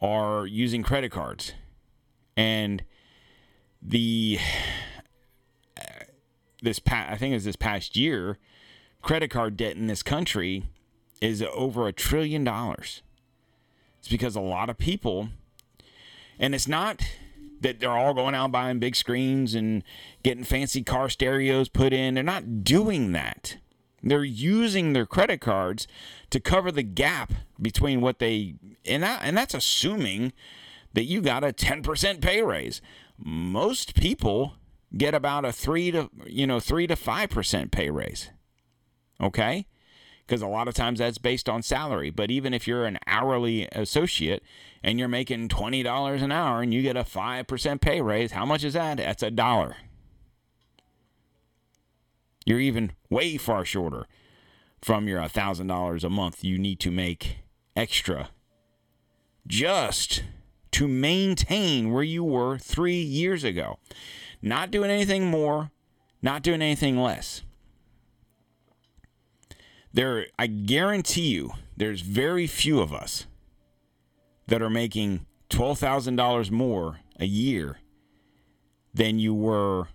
are 0.00 0.46
using 0.46 0.82
credit 0.82 1.10
cards. 1.10 1.52
And 2.36 2.82
the 3.80 4.38
this 6.62 6.78
past, 6.78 7.12
I 7.12 7.16
think 7.16 7.32
it 7.32 7.36
was 7.36 7.44
this 7.44 7.56
past 7.56 7.96
year, 7.96 8.38
credit 9.02 9.30
card 9.30 9.56
debt 9.56 9.76
in 9.76 9.86
this 9.86 10.02
country 10.02 10.64
is 11.20 11.42
over 11.42 11.86
a 11.86 11.92
trillion 11.92 12.44
dollars. 12.44 13.02
It's 14.06 14.12
because 14.12 14.36
a 14.36 14.40
lot 14.40 14.70
of 14.70 14.78
people, 14.78 15.30
and 16.38 16.54
it's 16.54 16.68
not 16.68 17.02
that 17.60 17.80
they're 17.80 17.90
all 17.90 18.14
going 18.14 18.36
out 18.36 18.52
buying 18.52 18.78
big 18.78 18.94
screens 18.94 19.52
and 19.52 19.82
getting 20.22 20.44
fancy 20.44 20.84
car 20.84 21.08
stereos 21.08 21.68
put 21.68 21.92
in. 21.92 22.14
They're 22.14 22.22
not 22.22 22.62
doing 22.62 23.10
that. 23.10 23.56
They're 24.04 24.22
using 24.22 24.92
their 24.92 25.06
credit 25.06 25.40
cards 25.40 25.88
to 26.30 26.38
cover 26.38 26.70
the 26.70 26.84
gap 26.84 27.32
between 27.60 28.00
what 28.00 28.20
they 28.20 28.54
and 28.84 29.02
that 29.02 29.22
and 29.24 29.36
that's 29.36 29.54
assuming 29.54 30.32
that 30.92 31.06
you 31.06 31.20
got 31.20 31.42
a 31.42 31.52
10% 31.52 32.20
pay 32.20 32.42
raise. 32.42 32.80
Most 33.18 33.96
people 33.96 34.54
get 34.96 35.14
about 35.16 35.44
a 35.44 35.50
3 35.50 35.90
to 35.90 36.10
you 36.28 36.46
know 36.46 36.60
3 36.60 36.86
to 36.86 36.94
5% 36.94 37.70
pay 37.72 37.90
raise. 37.90 38.30
Okay? 39.20 39.66
Because 40.26 40.42
a 40.42 40.48
lot 40.48 40.66
of 40.66 40.74
times 40.74 40.98
that's 40.98 41.18
based 41.18 41.48
on 41.48 41.62
salary. 41.62 42.10
But 42.10 42.30
even 42.30 42.52
if 42.52 42.66
you're 42.66 42.84
an 42.84 42.98
hourly 43.06 43.68
associate 43.70 44.42
and 44.82 44.98
you're 44.98 45.08
making 45.08 45.48
$20 45.48 46.22
an 46.22 46.32
hour 46.32 46.62
and 46.62 46.74
you 46.74 46.82
get 46.82 46.96
a 46.96 47.04
5% 47.04 47.80
pay 47.80 48.00
raise, 48.00 48.32
how 48.32 48.44
much 48.44 48.64
is 48.64 48.74
that? 48.74 48.96
That's 48.96 49.22
a 49.22 49.30
dollar. 49.30 49.76
You're 52.44 52.60
even 52.60 52.92
way 53.08 53.36
far 53.36 53.64
shorter 53.64 54.06
from 54.82 55.08
your 55.08 55.20
$1,000 55.20 56.04
a 56.04 56.10
month 56.10 56.44
you 56.44 56.58
need 56.58 56.80
to 56.80 56.90
make 56.90 57.38
extra 57.74 58.30
just 59.46 60.22
to 60.72 60.86
maintain 60.88 61.92
where 61.92 62.02
you 62.02 62.22
were 62.22 62.58
three 62.58 63.00
years 63.00 63.44
ago. 63.44 63.78
Not 64.42 64.70
doing 64.70 64.90
anything 64.90 65.26
more, 65.26 65.70
not 66.20 66.42
doing 66.42 66.62
anything 66.62 66.98
less. 66.98 67.42
There, 69.96 70.26
I 70.38 70.46
guarantee 70.46 71.28
you, 71.28 71.52
there's 71.74 72.02
very 72.02 72.46
few 72.46 72.80
of 72.80 72.92
us 72.92 73.24
that 74.46 74.60
are 74.60 74.68
making 74.68 75.24
$12,000 75.48 76.50
more 76.50 77.00
a 77.18 77.24
year 77.24 77.78
than 78.92 79.18
you 79.18 79.32
were 79.32 79.88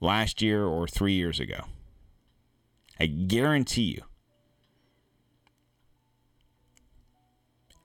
last 0.00 0.40
year 0.40 0.64
or 0.64 0.86
three 0.86 1.14
years 1.14 1.40
ago. 1.40 1.64
I 3.00 3.06
guarantee 3.06 3.96
you. 3.96 4.02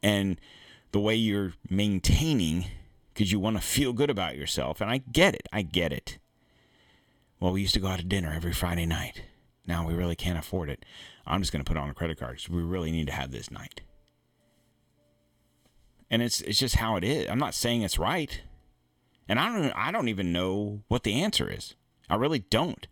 And 0.04 0.40
the 0.92 1.00
way 1.00 1.16
you're 1.16 1.54
maintaining, 1.72 2.66
because 3.16 3.32
you 3.32 3.40
want 3.40 3.56
to 3.56 3.64
feel 3.64 3.94
good 3.94 4.12
about 4.12 4.38
yourself, 4.38 4.80
and 4.80 4.92
I 4.92 5.00
get 5.00 5.34
it, 5.34 5.50
I 5.52 5.64
get 5.64 5.92
it. 5.92 6.20
Well, 7.40 7.52
we 7.52 7.62
used 7.62 7.74
to 7.74 7.80
go 7.80 7.88
out 7.88 7.98
to 7.98 8.06
dinner 8.06 8.32
every 8.32 8.54
Friday 8.54 8.86
night. 8.86 9.24
Now 9.66 9.88
we 9.88 9.96
really 9.96 10.16
can't 10.16 10.38
afford 10.38 10.70
it. 10.70 10.86
I'm 11.26 11.42
just 11.42 11.52
going 11.52 11.64
to 11.64 11.70
put 11.70 11.78
on 11.78 11.90
a 11.90 11.94
credit 11.94 12.20
card 12.20 12.38
because 12.38 12.50
we 12.50 12.62
really 12.62 12.92
need 12.92 13.08
to 13.08 13.14
have 13.14 13.32
this 13.32 13.50
night. 13.50 13.82
And 16.10 16.22
it's 16.22 16.42
it's 16.42 16.60
just 16.60 16.76
how 16.76 16.96
it 16.96 17.04
is. 17.04 17.30
I'm 17.30 17.40
not 17.40 17.56
saying 17.56 17.82
it's 17.82 17.98
right. 17.98 18.42
And 19.28 19.40
I 19.40 19.48
don't 19.48 19.72
I 19.72 19.92
don't 19.92 20.10
even 20.10 20.32
know 20.32 20.84
what 20.88 21.04
the 21.04 21.22
answer 21.22 21.50
is. 21.50 21.76
I 22.10 22.16
really 22.16 22.40
don't. 22.40 22.86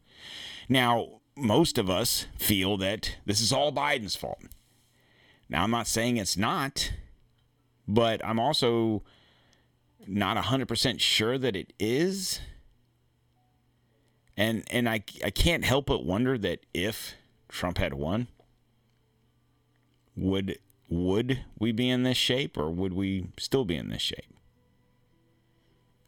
Now, 0.70 1.22
most 1.36 1.78
of 1.78 1.90
us 1.90 2.28
feel 2.38 2.78
that 2.78 3.18
this 3.26 3.42
is 3.42 3.52
all 3.52 3.72
Biden's 3.72 4.16
fault. 4.16 4.42
Now, 5.50 5.64
I'm 5.64 5.72
not 5.72 5.88
saying 5.88 6.18
it's 6.18 6.38
not, 6.38 6.94
but 7.88 8.24
I'm 8.26 8.40
also 8.40 9.04
not 10.08 10.38
100% 10.38 11.00
sure 11.00 11.38
that 11.38 11.56
it 11.56 11.74
is. 11.80 12.40
And 14.38 14.64
and 14.72 14.88
I 14.90 15.04
I 15.24 15.30
can't 15.30 15.66
help 15.66 15.88
but 15.88 16.06
wonder 16.06 16.38
that 16.38 16.66
if 16.74 17.16
Trump 17.52 17.78
had 17.78 17.94
won, 17.94 18.28
would 20.16 20.58
would 20.90 21.46
we 21.58 21.72
be 21.72 21.90
in 21.90 22.04
this 22.04 22.18
shape 22.18 22.58
or 22.58 22.70
would 22.70 22.94
we 22.94 23.28
still 23.38 23.64
be 23.64 23.76
in 23.76 23.90
this 23.90 24.02
shape? 24.02 24.34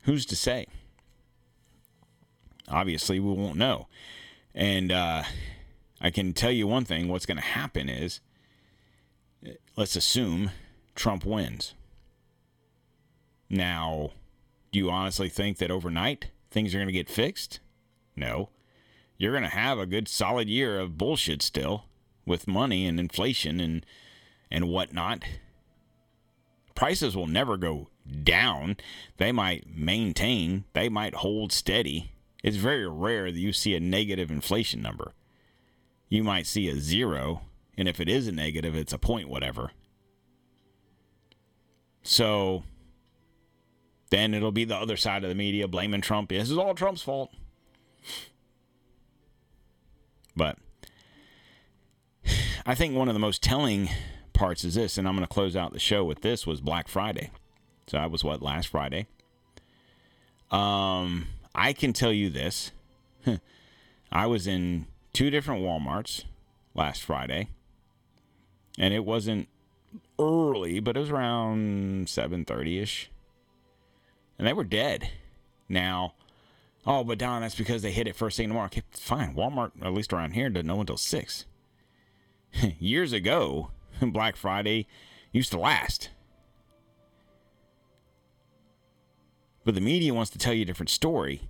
Who's 0.02 0.26
to 0.26 0.36
say? 0.36 0.68
Obviously, 2.68 3.20
we 3.20 3.32
won't 3.34 3.58
know. 3.58 3.88
And 4.54 4.92
uh, 4.92 5.24
I 6.02 6.10
can 6.10 6.34
tell 6.34 6.52
you 6.52 6.68
one 6.68 6.84
thing 6.84 7.08
what's 7.08 7.26
going 7.26 7.38
to 7.38 7.44
happen 7.44 7.88
is 7.88 8.20
let's 9.78 9.96
assume 9.96 10.52
Trump 10.96 11.26
wins. 11.26 11.74
Now, 13.50 14.12
do 14.72 14.80
you 14.80 14.90
honestly 14.90 15.30
think 15.30 15.58
that 15.60 15.72
overnight 15.72 16.32
things 16.52 16.74
are 16.74 16.78
going 16.78 16.88
to 16.88 16.94
get 16.94 17.10
fixed? 17.10 17.60
No. 18.16 18.50
You're 19.24 19.32
going 19.32 19.44
to 19.44 19.50
have 19.58 19.80
a 19.80 19.86
good 19.86 20.10
solid 20.10 20.50
year 20.50 20.78
of 20.82 20.98
bullshit 20.98 21.42
still 21.42 21.86
with 22.26 22.46
money 22.46 22.86
and 22.86 23.00
inflation 23.00 23.62
and 23.62 23.86
and 24.52 24.68
whatnot. 24.68 25.24
Prices 26.76 27.16
will 27.16 27.28
never 27.28 27.56
go 27.56 27.88
down. 28.26 28.76
They 29.16 29.32
might 29.32 29.74
maintain, 29.74 30.66
they 30.74 30.90
might 30.90 31.16
hold 31.16 31.54
steady. 31.54 32.12
It's 32.44 32.58
very 32.58 32.86
rare 32.86 33.32
that 33.32 33.40
you 33.40 33.54
see 33.54 33.74
a 33.76 33.80
negative 33.80 34.30
inflation 34.30 34.82
number. 34.82 35.14
You 36.10 36.26
might 36.26 36.46
see 36.46 36.68
a 36.68 36.76
zero, 36.76 37.44
and 37.78 37.88
if 37.88 38.02
it 38.02 38.10
is 38.10 38.28
a 38.28 38.34
negative, 38.34 38.76
it's 38.76 38.92
a 38.92 38.98
point 38.98 39.30
whatever. 39.30 39.72
So 42.02 42.64
then 44.10 44.34
it'll 44.34 44.52
be 44.52 44.66
the 44.66 44.76
other 44.76 44.98
side 44.98 45.24
of 45.24 45.30
the 45.30 45.36
media 45.36 45.70
blaming 45.70 46.02
Trump. 46.02 46.28
This 46.28 46.52
is 46.52 46.58
all 46.58 46.76
Trump's 46.76 47.02
fault. 47.02 47.32
But 50.36 50.58
I 52.66 52.76
think 52.76 52.96
one 52.96 53.08
of 53.08 53.14
the 53.14 53.20
most 53.20 53.42
telling 53.42 53.90
parts 54.34 54.64
is 54.64 54.76
this, 54.76 54.98
and 54.98 55.08
I'm 55.08 55.16
going 55.16 55.28
to 55.28 55.34
close 55.34 55.56
out 55.56 55.74
the 55.74 55.80
show 55.80 56.04
with 56.04 56.22
this 56.22 56.48
was 56.48 56.62
Black 56.62 56.88
Friday. 56.88 57.32
So 57.88 57.98
that 57.98 58.12
was 58.12 58.24
what 58.24 58.42
last 58.42 58.68
Friday. 58.70 59.08
Um, 60.52 61.28
I 61.56 61.74
can 61.74 61.94
tell 61.94 62.14
you 62.14 62.30
this. 62.30 62.72
I 64.12 64.26
was 64.28 64.48
in 64.48 64.88
two 65.12 65.30
different 65.30 65.62
Walmarts 65.62 66.24
last 66.76 67.04
Friday, 67.04 67.50
and 68.78 68.94
it 68.94 69.06
wasn't 69.06 69.48
early, 70.20 70.80
but 70.80 70.96
it 70.96 71.00
was 71.00 71.10
around 71.10 72.08
7:30 72.08 72.82
ish, 72.82 73.10
and 74.38 74.48
they 74.48 74.54
were 74.54 74.64
dead. 74.64 75.10
Now, 75.68 76.14
oh, 76.86 77.04
but 77.04 77.18
Don, 77.18 77.42
that's 77.42 77.56
because 77.56 77.82
they 77.82 77.92
hit 77.92 78.08
it 78.08 78.16
first 78.16 78.38
thing 78.38 78.50
tomorrow. 78.50 78.66
Okay, 78.66 78.84
fine. 78.92 79.36
Walmart, 79.36 79.72
at 79.82 79.94
least 79.94 80.14
around 80.14 80.32
here, 80.32 80.50
doesn't 80.50 80.68
know 80.68 80.80
until 80.80 80.98
six. 80.98 81.46
Years 82.80 83.14
ago, 83.14 83.72
Black 84.02 84.36
Friday 84.36 84.88
used 85.32 85.52
to 85.52 85.60
last. 85.60 86.10
But 89.66 89.76
the 89.76 89.82
media 89.82 90.14
wants 90.14 90.32
to 90.32 90.38
tell 90.38 90.54
you 90.54 90.64
a 90.64 90.66
different 90.66 90.90
story. 90.90 91.50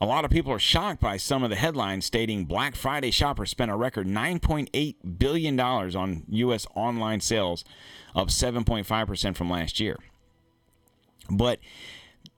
A 0.00 0.06
lot 0.06 0.24
of 0.24 0.32
people 0.32 0.52
are 0.52 0.58
shocked 0.58 1.00
by 1.00 1.16
some 1.16 1.44
of 1.44 1.50
the 1.50 1.56
headlines 1.56 2.04
stating 2.04 2.44
Black 2.44 2.74
Friday 2.74 3.12
shoppers 3.12 3.50
spent 3.50 3.70
a 3.70 3.76
record 3.76 4.06
$9.8 4.06 4.96
billion 5.16 5.60
on 5.60 6.24
U.S. 6.28 6.66
online 6.74 7.20
sales, 7.20 7.64
up 8.14 8.28
7.5% 8.28 9.36
from 9.36 9.48
last 9.48 9.78
year. 9.78 9.96
But 11.30 11.60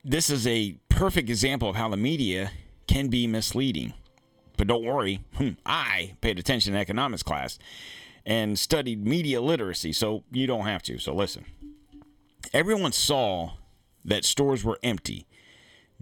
this 0.05 0.29
is 0.29 0.47
a 0.47 0.77
perfect 0.89 1.31
example 1.31 1.69
of 1.69 1.77
how 1.77 1.89
the 1.89 1.97
media 1.97 2.53
can 2.87 3.09
be 3.09 3.27
misleading. 3.27 3.95
But 4.57 4.69
don't 4.69 4.85
worry, 4.85 5.25
hmm, 5.37 5.51
I 5.65 6.15
paid 6.21 6.39
attention 6.39 6.75
in 6.75 6.81
economics 6.81 7.23
class 7.23 7.59
and 8.27 8.59
studied 8.59 9.05
media 9.05 9.41
literacy, 9.41 9.93
so 9.93 10.23
you 10.31 10.47
don't 10.47 10.67
have 10.67 10.83
to. 10.85 10.99
So 10.99 11.15
listen. 11.15 11.47
Everyone 12.53 12.93
saw 12.93 13.55
that 14.05 14.25
stores 14.25 14.63
were 14.63 14.79
empty. 14.83 15.27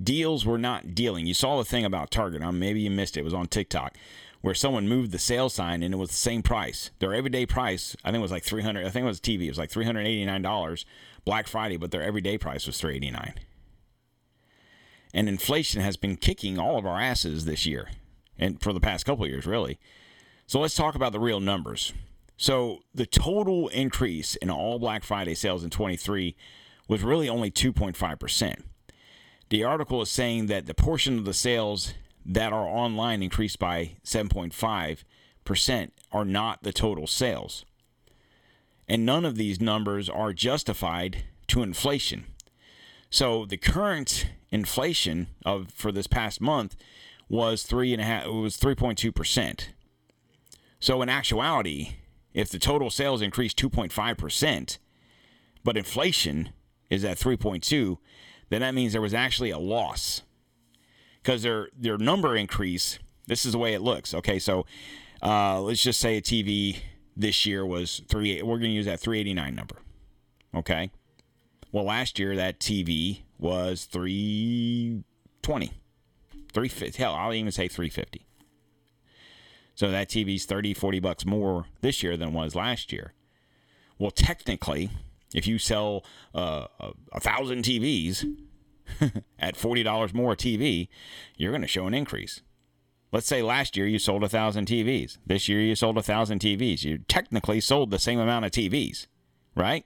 Deals 0.03 0.45
were 0.45 0.59
not 0.59 0.95
dealing. 0.95 1.27
You 1.27 1.35
saw 1.35 1.57
the 1.57 1.65
thing 1.65 1.85
about 1.85 2.11
Target. 2.11 2.43
Maybe 2.53 2.81
you 2.81 2.91
missed 2.91 3.17
it. 3.17 3.21
It 3.21 3.25
was 3.25 3.35
on 3.35 3.47
TikTok 3.47 3.97
where 4.41 4.55
someone 4.55 4.89
moved 4.89 5.13
the 5.13 5.19
sale 5.21 5.49
sign 5.49 5.85
and 5.85 5.95
it 5.95 5.97
was 5.97 6.11
the 6.11 6.17
same 6.17 6.43
price. 6.43 6.91
Their 6.99 7.15
everyday 7.15 7.47
price, 7.47 7.97
I 8.05 8.11
think 8.11 8.19
it 8.19 8.23
was 8.23 8.33
like 8.33 8.43
300 8.43 8.85
I 8.85 8.91
think 8.91 9.05
it 9.05 9.07
was 9.07 9.21
TV. 9.21 9.45
It 9.45 9.51
was 9.51 9.59
like 9.59 9.71
$389 9.71 10.85
Black 11.25 11.47
Friday, 11.47 11.77
but 11.77 11.93
their 11.93 12.03
everyday 12.03 12.37
price 12.37 12.67
was 12.67 12.79
389 12.79 13.35
and 15.15 15.29
inflation 15.29 15.81
has 15.81 15.97
been 15.97 16.17
kicking 16.17 16.59
all 16.59 16.79
of 16.79 16.87
our 16.87 17.01
asses 17.01 17.45
this 17.45 17.67
year 17.67 17.89
and 18.39 18.61
for 18.61 18.73
the 18.73 18.81
past 18.81 19.05
couple 19.05 19.27
years 19.27 19.47
really 19.47 19.79
so 20.47 20.61
let's 20.61 20.75
talk 20.75 20.95
about 20.95 21.13
the 21.13 21.21
real 21.21 21.41
numbers 21.41 21.93
so 22.37 22.81
the 22.95 23.07
total 23.07 23.69
increase 23.69 24.37
in 24.37 24.51
all 24.51 24.79
black 24.79 25.05
friday 25.05 25.35
sales 25.35 25.65
in 25.65 25.71
23 25.71 26.37
was 26.89 27.03
really 27.03 27.29
only 27.29 27.51
2.5% 27.51 28.63
the 29.53 29.65
article 29.65 30.01
is 30.01 30.11
saying 30.11 30.47
that 30.47 30.65
the 30.65 30.73
portion 30.73 31.19
of 31.19 31.27
the 31.27 31.35
sales 31.35 31.93
that 32.25 32.55
are 32.55 32.67
online 32.67 33.23
increased 33.23 33.59
by 33.59 33.97
7.5% 34.03 35.91
are 36.11 36.25
not 36.25 36.63
the 36.63 36.73
total 36.73 37.07
sales. 37.07 37.67
And 38.89 39.05
none 39.05 39.27
of 39.27 39.37
these 39.37 39.61
numbers 39.61 40.09
are 40.09 40.33
justified 40.33 41.25
to 41.49 41.63
inflation. 41.63 42.25
So 43.11 43.45
the 43.45 43.59
current 43.59 44.27
inflation 44.53 45.29
of 45.45 45.71
for 45.73 45.91
this 45.91 46.07
past 46.07 46.41
month 46.41 46.77
was 47.29 47.65
three 47.65 47.93
and 47.93 48.01
a 48.01 48.05
half. 48.05 48.27
It 48.27 48.31
was 48.31 48.57
three 48.57 48.77
point 48.77 48.99
two 48.99 49.11
percent. 49.11 49.71
So 50.79 51.03
in 51.03 51.09
actuality, 51.09 51.95
if 52.35 52.51
the 52.51 52.59
total 52.59 52.91
sales 52.91 53.23
increased 53.23 53.57
two 53.57 53.71
point 53.71 53.93
five 53.93 54.19
percent, 54.19 54.79
but 55.65 55.77
inflation 55.77 56.51
is 56.91 57.05
at 57.05 57.19
three 57.19 57.37
point 57.37 57.65
two, 57.65 57.99
then 58.51 58.61
that 58.61 58.75
means 58.75 58.93
there 58.93 59.03
was 59.03 59.15
actually 59.15 59.51
a 59.51 59.59
loss 59.59 60.23
because 61.23 61.43
their 61.43 61.69
their 61.77 61.99
number 61.99 62.37
increase. 62.37 62.99
This 63.27 63.47
is 63.47 63.53
the 63.53 63.59
way 63.59 63.73
it 63.73 63.81
looks. 63.81 64.13
Okay, 64.15 64.39
so 64.39 64.67
uh, 65.23 65.61
let's 65.61 65.83
just 65.83 66.01
say 66.01 66.17
a 66.17 66.23
TV 66.23 66.81
this 67.17 67.47
year 67.47 67.65
was 67.65 68.03
three. 68.09 68.43
We're 68.43 68.59
going 68.59 68.71
to 68.71 68.77
use 68.77 68.87
that 68.87 69.01
three 69.01 69.19
eighty 69.19 69.33
nine 69.33 69.55
number. 69.55 69.77
Okay. 70.55 70.91
Well, 71.73 71.85
last 71.85 72.19
year 72.19 72.37
that 72.37 72.61
TV 72.61 73.23
was 73.39 73.87
320. 73.87 75.67
350. 76.53 76.99
Hell, 76.99 77.15
I'll 77.15 77.33
even 77.33 77.51
say 77.51 77.67
350. 77.67 78.27
So 79.75 79.91
that 79.91 80.09
TV's 80.09 80.45
30, 80.45 80.75
40 80.75 81.01
bucks 81.01 81.25
more 81.25 81.65
this 81.81 82.03
year 82.03 82.17
than 82.19 82.29
it 82.29 82.35
was 82.35 82.55
last 82.55 82.93
year. 82.93 83.15
Well, 83.99 84.11
technically, 84.11 84.91
if 85.35 85.47
you 85.47 85.59
sell 85.59 86.05
uh, 86.35 86.67
a, 87.13 87.21
thousand 87.21 87.65
TVs 87.65 88.25
at 89.39 89.57
$40 89.57 90.13
more 90.13 90.33
a 90.33 90.37
TV, 90.37 90.89
you're 91.37 91.53
going 91.53 91.63
to 91.63 91.69
show 91.69 91.87
an 91.87 91.95
increase. 91.95 92.43
Let's 93.13 93.27
say 93.27 93.43
last 93.43 93.77
year 93.77 93.87
you 93.87 93.99
sold 93.99 94.25
a 94.25 94.29
thousand 94.29 94.67
TVs. 94.67 95.19
This 95.27 95.49
year 95.49 95.61
you 95.61 95.75
sold 95.75 95.99
a 95.99 96.03
thousand 96.03 96.41
TVs. 96.41 96.85
You 96.85 96.99
technically 97.09 97.61
sold 97.61 97.91
the 97.91 97.99
same 97.99 98.19
amount 98.19 98.45
of 98.45 98.51
TVs, 98.53 99.07
right? 99.55 99.85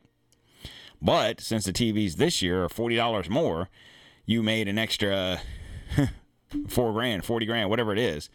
But 1.01 1.40
since 1.40 1.64
the 1.64 1.72
TVs 1.72 2.14
this 2.14 2.42
year 2.42 2.64
are 2.64 2.68
forty 2.68 2.97
dollars 2.97 3.28
more, 3.28 3.68
you 4.24 4.42
made 4.42 4.68
an 4.68 4.78
extra 4.78 5.40
four 6.68 6.92
grand, 6.92 7.24
forty 7.24 7.47
grand, 7.47 7.70
whatever 7.70 7.92
it 7.92 7.99
is, 7.99 8.28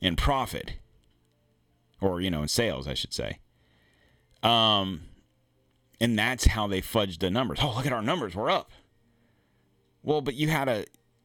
in 0.00 0.16
profit, 0.16 0.74
or 2.00 2.20
you 2.20 2.30
know, 2.30 2.42
in 2.42 2.48
sales, 2.48 2.88
I 2.88 2.94
should 2.94 3.12
say. 3.12 3.38
Um, 4.42 5.02
and 6.00 6.18
that's 6.18 6.46
how 6.46 6.66
they 6.66 6.80
fudged 6.80 7.20
the 7.20 7.30
numbers. 7.30 7.58
Oh, 7.62 7.74
look 7.74 7.86
at 7.86 7.92
our 7.92 8.02
numbers, 8.02 8.34
we're 8.34 8.50
up. 8.50 8.70
Well, 10.02 10.20
but 10.20 10.34
you 10.34 10.48
had 10.48 10.68
a, 10.68 10.84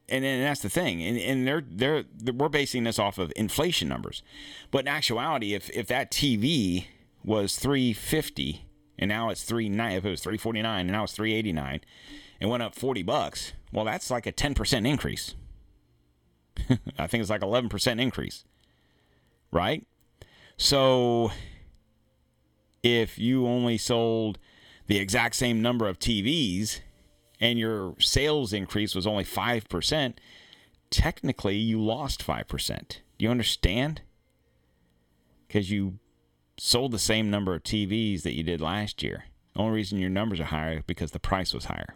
and, 0.10 0.26
and 0.26 0.44
that's 0.44 0.62
the 0.62 0.70
thing, 0.70 1.04
and, 1.04 1.18
and 1.18 1.48
they're 1.48 1.64
they're 1.70 2.04
we're 2.34 2.50
basing 2.50 2.84
this 2.84 3.00
off 3.00 3.18
of 3.18 3.32
inflation 3.36 3.88
numbers, 3.88 4.24
but 4.72 4.80
in 4.80 4.88
actuality, 4.88 5.54
if 5.54 5.70
if 5.70 5.88
that 5.88 6.12
TV 6.12 6.86
was 7.24 7.56
three 7.56 7.94
fifty 7.94 8.66
and 9.02 9.10
now 9.10 9.30
it's 9.30 9.44
three 9.44 9.68
nine. 9.68 9.94
If 9.94 10.06
it 10.06 10.10
was 10.10 10.22
three 10.22 10.38
forty 10.38 10.62
nine 10.62 10.82
and 10.82 10.92
now 10.92 11.04
it's 11.04 11.14
three 11.14 11.34
eighty 11.34 11.52
nine, 11.52 11.82
it 12.40 12.46
went 12.46 12.64
up 12.64 12.76
forty 12.76 13.02
bucks. 13.02 13.54
Well, 13.74 13.84
that's 13.84 14.12
like 14.12 14.28
a 14.28 14.32
ten 14.32 14.54
percent 14.54 14.86
increase. 14.86 15.34
I 16.98 17.08
think 17.08 17.22
it's 17.22 17.30
like 17.30 17.42
eleven 17.42 17.70
percent 17.70 18.00
increase, 18.00 18.46
right? 19.52 19.86
So 20.56 21.32
if 22.84 23.18
you 23.18 23.48
only 23.48 23.78
sold 23.80 24.38
the 24.86 24.98
exact 24.98 25.36
same 25.36 25.62
number 25.62 25.88
of 25.88 25.98
TVs 25.98 26.82
and 27.40 27.58
your 27.58 27.96
sales 28.00 28.54
increase 28.54 28.94
was 28.94 29.08
only 29.08 29.24
five 29.24 29.68
percent, 29.68 30.22
technically 30.92 31.56
you 31.56 31.82
lost 31.82 32.22
five 32.22 32.48
percent. 32.48 33.02
Do 33.18 33.26
you 33.26 33.32
understand? 33.32 34.02
Because 35.48 35.72
you 35.72 35.98
sold 36.64 36.92
the 36.92 37.00
same 37.00 37.32
number 37.32 37.56
of 37.56 37.64
TVs 37.64 38.22
that 38.22 38.36
you 38.36 38.44
did 38.44 38.62
last 38.62 39.02
year. 39.02 39.26
The 39.54 39.62
only 39.62 39.74
reason 39.74 39.98
your 39.98 40.12
numbers 40.12 40.40
are 40.40 40.46
higher 40.46 40.78
is 40.78 40.84
because 40.86 41.10
the 41.10 41.20
price 41.20 41.56
was 41.56 41.66
higher. 41.66 41.96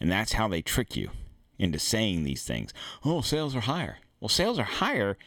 And 0.00 0.10
that's 0.10 0.32
how 0.32 0.48
they 0.48 0.62
trick 0.62 0.96
you 0.96 1.10
into 1.58 1.78
saying 1.78 2.24
these 2.24 2.44
things. 2.44 2.72
Oh, 3.04 3.20
sales 3.20 3.54
are 3.54 3.60
higher. 3.60 3.98
Well, 4.18 4.30
sales 4.30 4.58
are 4.58 4.64
higher 4.64 5.18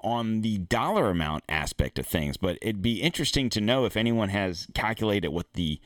on 0.00 0.42
the 0.42 0.58
dollar 0.58 1.08
amount 1.08 1.44
aspect 1.48 1.98
of 1.98 2.06
things, 2.06 2.36
but 2.36 2.58
it'd 2.60 2.82
be 2.82 3.00
interesting 3.00 3.48
to 3.50 3.62
know 3.62 3.86
if 3.86 3.96
anyone 3.96 4.28
has 4.28 4.68
calculated 4.74 5.28
what 5.30 5.54
the 5.54 5.80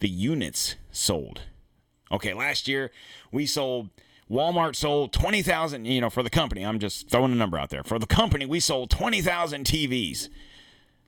the 0.00 0.08
units 0.08 0.76
sold. 0.90 1.42
Okay, 2.10 2.32
last 2.32 2.66
year 2.66 2.90
we 3.30 3.44
sold 3.44 3.90
Walmart 4.30 4.74
sold 4.74 5.12
20,000, 5.12 5.84
you 5.84 6.00
know, 6.00 6.10
for 6.10 6.22
the 6.22 6.30
company. 6.30 6.64
I'm 6.64 6.78
just 6.78 7.10
throwing 7.10 7.32
a 7.32 7.36
number 7.36 7.58
out 7.58 7.68
there. 7.68 7.84
For 7.84 7.98
the 7.98 8.06
company, 8.06 8.46
we 8.46 8.60
sold 8.60 8.88
20,000 8.90 9.64
TVs 9.64 10.28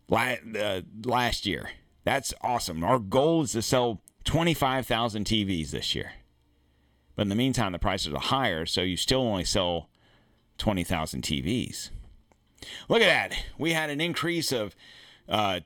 last 0.09 1.47
year. 1.47 1.71
That's 2.05 2.35
awesome. 2.43 2.85
Our 2.85 2.99
goal 2.99 3.43
is 3.43 3.53
to 3.53 3.63
sell 3.63 4.01
25,000 4.25 5.25
TVs 5.25 5.71
this 5.71 5.95
year. 5.95 6.13
But 7.17 7.23
in 7.23 7.29
the 7.29 7.35
meantime, 7.35 7.73
the 7.73 7.79
prices 7.79 8.13
are 8.13 8.21
higher, 8.21 8.67
so 8.67 8.83
you 8.83 8.97
still 8.97 9.23
only 9.23 9.45
sell 9.45 9.89
20,000 10.59 11.23
TVs. 11.23 11.91
Look 12.89 13.03
at 13.03 13.07
that. 13.07 13.45
We 13.59 13.73
had 13.73 13.91
an 13.91 14.01
increase 14.01 14.53
of 14.53 14.75
uh, 15.29 15.61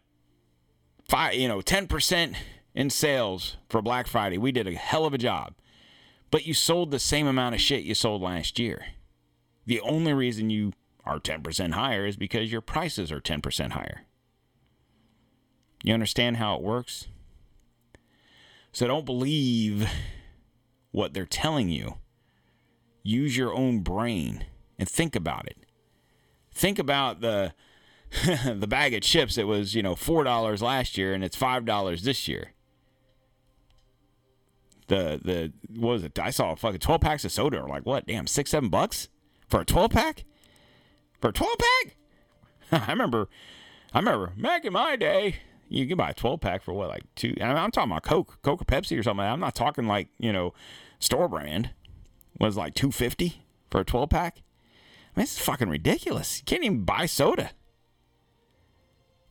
five, 1.09 1.35
you 1.35 1.49
know, 1.49 1.61
10% 1.61 2.35
in 2.75 2.91
sales 2.91 3.57
for 3.69 3.83
Black 3.83 4.07
Friday. 4.07 4.39
We 4.39 4.53
did 4.53 4.67
a 4.67 4.75
hell 4.75 5.07
of 5.07 5.15
a 5.15 5.19
job. 5.19 5.55
But 6.31 6.47
you 6.47 6.53
sold 6.53 6.91
the 6.91 6.99
same 6.99 7.27
amount 7.27 7.55
of 7.55 7.61
shit 7.61 7.85
you 7.85 7.95
sold 7.95 8.21
last 8.21 8.59
year. 8.59 8.87
The 9.65 9.81
only 9.81 10.13
reason 10.13 10.51
you 10.51 10.73
are 11.05 11.19
10% 11.19 11.73
higher 11.73 12.07
is 12.07 12.17
because 12.17 12.53
your 12.53 12.61
prices 12.61 13.11
are 13.11 13.21
10% 13.21 13.71
higher. 13.71 14.03
You 15.83 15.95
understand 15.95 16.37
how 16.39 16.57
it 16.57 16.63
works? 16.63 17.07
So 18.73 18.87
don't 18.87 19.07
believe 19.07 19.89
what 20.91 21.15
they're 21.15 21.27
telling 21.27 21.69
you. 21.69 21.97
Use 23.03 23.37
your 23.37 23.55
own 23.55 23.81
brain 23.81 24.45
and 24.79 24.89
think 24.89 25.17
about 25.17 25.47
it. 25.47 25.57
Think 26.53 26.79
about 26.79 27.21
the 27.21 27.55
the 28.25 28.67
bag 28.67 28.95
of 28.95 29.03
chips 29.03 29.35
that 29.35 29.47
was, 29.47 29.75
you 29.75 29.83
know, 29.83 29.95
$4 29.95 30.63
last 30.63 30.97
year 30.97 31.13
and 31.13 31.23
it's 31.23 31.37
$5 31.37 32.01
this 32.03 32.27
year. 32.27 32.53
The 34.87 35.21
the 35.23 35.53
what 35.69 35.91
was 35.91 36.05
it? 36.05 36.19
I 36.19 36.31
saw 36.31 36.55
fucking 36.55 36.81
12 36.81 37.01
packs 37.01 37.25
of 37.25 37.33
soda 37.33 37.61
are 37.61 37.69
like 37.69 37.85
what? 37.85 38.07
Damn, 38.07 38.27
6 38.27 38.51
7 38.51 38.71
bucks 38.71 39.09
for 39.47 39.61
a 39.61 39.65
12 39.65 39.91
pack? 39.91 40.25
For 41.21 41.29
a 41.29 41.33
12 41.33 41.57
pack? 41.59 41.97
I 42.89 42.91
remember 42.93 43.29
I 43.93 43.99
remember 43.99 44.33
back 44.39 44.65
in 44.65 44.73
my 44.73 44.97
day, 44.97 45.37
you 45.69 45.87
can 45.87 45.97
buy 45.97 46.11
a 46.11 46.15
12 46.15 46.41
pack 46.41 46.63
for 46.63 46.73
what, 46.73 46.89
like 46.89 47.05
two? 47.15 47.35
I 47.41 47.47
mean, 47.47 47.57
I'm 47.57 47.71
talking 47.71 47.91
about 47.91 48.03
Coke, 48.03 48.39
Coke 48.43 48.63
or 48.63 48.65
Pepsi 48.65 48.99
or 48.99 49.03
something. 49.03 49.25
I'm 49.25 49.41
not 49.41 49.55
talking 49.55 49.87
like, 49.87 50.09
you 50.19 50.33
know, 50.33 50.55
store 50.99 51.29
brand. 51.29 51.71
Was 52.41 52.57
like 52.57 52.75
250 52.75 53.43
for 53.69 53.81
a 53.81 53.85
12 53.85 54.11
pack? 54.11 54.43
I 55.17 55.21
mean, 55.21 55.25
it's 55.25 55.39
fucking 55.39 55.69
ridiculous. 55.69 56.39
You 56.39 56.45
can't 56.45 56.65
even 56.65 56.85
buy 56.85 57.07
soda. 57.07 57.51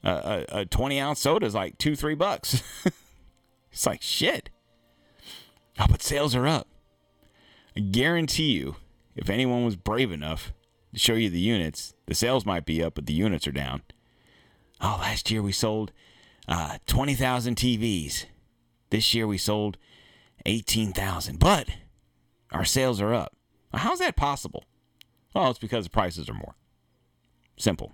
A, 0.04 0.46
a, 0.50 0.60
a 0.60 0.66
20 0.66 1.00
ounce 1.00 1.20
soda 1.22 1.46
is 1.46 1.56
like 1.56 1.78
two, 1.78 1.96
three 1.96 2.16
bucks. 2.16 2.62
it's 3.72 3.86
like 3.86 4.02
shit. 4.02 4.50
Oh, 5.80 5.86
but 5.90 6.02
sales 6.02 6.36
are 6.36 6.48
up. 6.48 6.68
I 7.76 7.80
guarantee 7.80 8.52
you, 8.54 8.76
if 9.16 9.30
anyone 9.30 9.64
was 9.64 9.76
brave 9.76 10.12
enough 10.12 10.52
to 10.94 11.00
show 11.00 11.14
you 11.14 11.30
the 11.30 11.40
units, 11.40 11.94
the 12.08 12.16
sales 12.16 12.46
might 12.46 12.66
be 12.66 12.84
up, 12.84 12.96
but 12.96 13.06
the 13.06 13.14
units 13.14 13.48
are 13.48 13.52
down. 13.52 13.84
Oh, 14.82 14.98
last 15.00 15.32
year 15.32 15.42
we 15.42 15.52
sold 15.52 15.92
uh, 16.48 16.78
20,000 16.88 17.56
TVs. 17.56 18.26
This 18.90 19.14
year 19.14 19.28
we 19.28 19.38
sold 19.38 19.78
18,000, 20.46 21.40
but 21.40 21.68
our 22.52 22.66
sales 22.66 23.02
are 23.02 23.14
up. 23.14 23.36
How's 23.74 24.00
that 24.00 24.16
possible? 24.16 24.64
Well, 25.34 25.50
it's 25.50 25.60
because 25.60 25.84
the 25.84 25.90
prices 25.90 26.30
are 26.30 26.34
more. 26.34 26.56
Simple. 27.58 27.94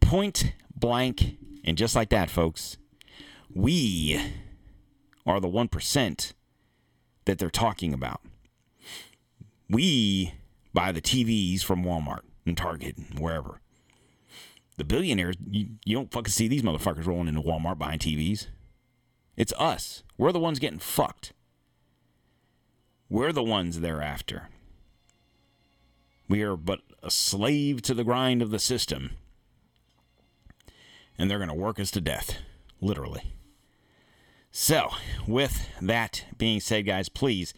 Point 0.00 0.54
blank, 0.74 1.36
and 1.64 1.76
just 1.76 1.96
like 1.96 2.10
that, 2.10 2.30
folks, 2.30 2.76
we 3.52 4.20
are 5.26 5.40
the 5.40 5.48
1% 5.48 6.32
that 7.24 7.38
they're 7.38 7.50
talking 7.50 7.92
about. 7.92 8.20
We 9.68 10.34
buy 10.72 10.92
the 10.92 11.00
TVs 11.00 11.62
from 11.62 11.84
Walmart 11.84 12.20
and 12.46 12.56
Target 12.56 12.96
and 12.98 13.18
wherever. 13.18 13.60
The 14.76 14.84
billionaires, 14.84 15.36
you, 15.48 15.68
you 15.84 15.96
don't 15.96 16.12
fucking 16.12 16.30
see 16.30 16.48
these 16.48 16.62
motherfuckers 16.62 17.06
rolling 17.06 17.28
into 17.28 17.42
Walmart 17.42 17.78
buying 17.78 17.98
TVs. 17.98 18.48
It's 19.36 19.52
us. 19.58 20.02
We're 20.18 20.32
the 20.32 20.40
ones 20.40 20.58
getting 20.58 20.78
fucked. 20.78 21.32
We're 23.08 23.32
the 23.32 23.42
ones 23.42 23.80
they're 23.80 24.02
after. 24.02 24.48
We 26.28 26.42
are 26.42 26.56
but 26.56 26.80
a 27.02 27.10
slave 27.10 27.82
to 27.82 27.94
the 27.94 28.04
grind 28.04 28.42
of 28.42 28.50
the 28.50 28.58
system. 28.58 29.12
And 31.16 31.30
they're 31.30 31.38
going 31.38 31.48
to 31.48 31.54
work 31.54 31.78
us 31.78 31.90
to 31.92 32.00
death, 32.00 32.38
literally. 32.80 33.34
So, 34.50 34.90
with 35.26 35.68
that 35.80 36.24
being 36.38 36.60
said, 36.60 36.86
guys, 36.86 37.08
please 37.08 37.54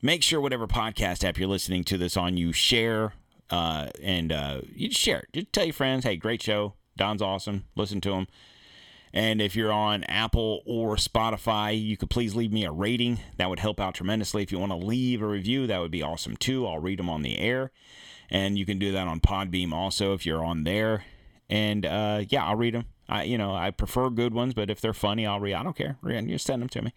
make 0.00 0.22
sure 0.22 0.40
whatever 0.40 0.66
podcast 0.66 1.24
app 1.24 1.38
you're 1.38 1.48
listening 1.48 1.84
to 1.84 1.98
this 1.98 2.16
on, 2.16 2.36
you 2.36 2.52
share 2.52 3.14
uh, 3.50 3.88
and 4.02 4.32
uh, 4.32 4.60
you 4.74 4.90
share 4.90 5.20
it. 5.20 5.28
Just 5.32 5.52
tell 5.52 5.64
your 5.64 5.74
friends, 5.74 6.04
hey, 6.04 6.16
great 6.16 6.42
show. 6.42 6.74
Don's 6.96 7.22
awesome. 7.22 7.64
Listen 7.76 8.00
to 8.02 8.12
him. 8.12 8.26
And 9.12 9.42
if 9.42 9.56
you're 9.56 9.72
on 9.72 10.04
Apple 10.04 10.62
or 10.64 10.94
Spotify, 10.96 11.80
you 11.80 11.96
could 11.96 12.10
please 12.10 12.36
leave 12.36 12.52
me 12.52 12.64
a 12.64 12.70
rating. 12.70 13.18
That 13.38 13.50
would 13.50 13.58
help 13.58 13.80
out 13.80 13.94
tremendously. 13.94 14.42
If 14.42 14.52
you 14.52 14.58
want 14.58 14.70
to 14.70 14.76
leave 14.76 15.20
a 15.20 15.26
review, 15.26 15.66
that 15.66 15.80
would 15.80 15.90
be 15.90 16.02
awesome 16.02 16.36
too. 16.36 16.66
I'll 16.66 16.78
read 16.78 17.00
them 17.00 17.10
on 17.10 17.22
the 17.22 17.38
air. 17.38 17.72
And 18.30 18.56
you 18.56 18.64
can 18.64 18.78
do 18.78 18.92
that 18.92 19.08
on 19.08 19.18
Podbean 19.18 19.72
also 19.72 20.14
if 20.14 20.24
you're 20.24 20.44
on 20.44 20.62
there. 20.62 21.04
And 21.48 21.84
uh, 21.84 22.22
yeah, 22.28 22.44
I'll 22.44 22.54
read 22.54 22.74
them. 22.74 22.84
I, 23.08 23.24
you 23.24 23.36
know, 23.36 23.52
I 23.52 23.72
prefer 23.72 24.08
good 24.10 24.32
ones, 24.32 24.54
but 24.54 24.70
if 24.70 24.80
they're 24.80 24.92
funny, 24.92 25.26
I'll 25.26 25.40
read. 25.40 25.54
I 25.54 25.64
don't 25.64 25.76
care. 25.76 25.98
Just 26.06 26.46
send 26.46 26.62
them 26.62 26.68
to 26.68 26.82
me. 26.82 26.94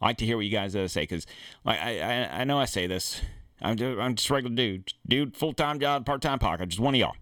I 0.00 0.06
like 0.06 0.18
to 0.18 0.26
hear 0.26 0.36
what 0.36 0.44
you 0.44 0.50
guys 0.50 0.72
say 0.72 1.02
because 1.02 1.26
I, 1.64 2.00
I 2.00 2.40
I 2.40 2.44
know 2.44 2.58
I 2.58 2.64
say 2.64 2.88
this. 2.88 3.20
I'm 3.60 3.76
just, 3.76 3.98
I'm 3.98 4.14
just 4.14 4.30
regular 4.30 4.54
dude, 4.54 4.92
dude, 5.06 5.36
full 5.36 5.52
time 5.52 5.80
job, 5.80 6.04
part 6.04 6.22
time 6.22 6.38
pocket, 6.38 6.68
just 6.68 6.80
one 6.80 6.94
of 6.94 7.00
y'all. 7.00 7.16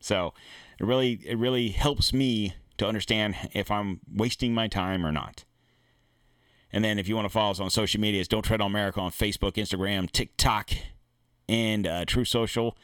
So 0.00 0.34
it 0.78 0.84
really 0.84 1.20
it 1.24 1.38
really 1.38 1.68
helps 1.68 2.12
me 2.12 2.54
to 2.78 2.86
understand 2.86 3.36
if 3.52 3.70
I'm 3.70 4.00
wasting 4.12 4.54
my 4.54 4.68
time 4.68 5.06
or 5.06 5.12
not. 5.12 5.44
And 6.72 6.84
then 6.84 6.98
if 6.98 7.08
you 7.08 7.14
want 7.14 7.26
to 7.26 7.30
follow 7.30 7.50
us 7.50 7.60
on 7.60 7.70
social 7.70 8.00
media, 8.00 8.20
it's 8.20 8.28
Don't 8.28 8.42
Tread 8.42 8.60
on 8.60 8.70
America 8.70 9.00
on 9.00 9.10
Facebook, 9.10 9.52
Instagram, 9.52 10.10
TikTok, 10.10 10.70
and 11.48 11.86
uh, 11.86 12.04
Truth 12.06 12.28
Social, 12.28 12.76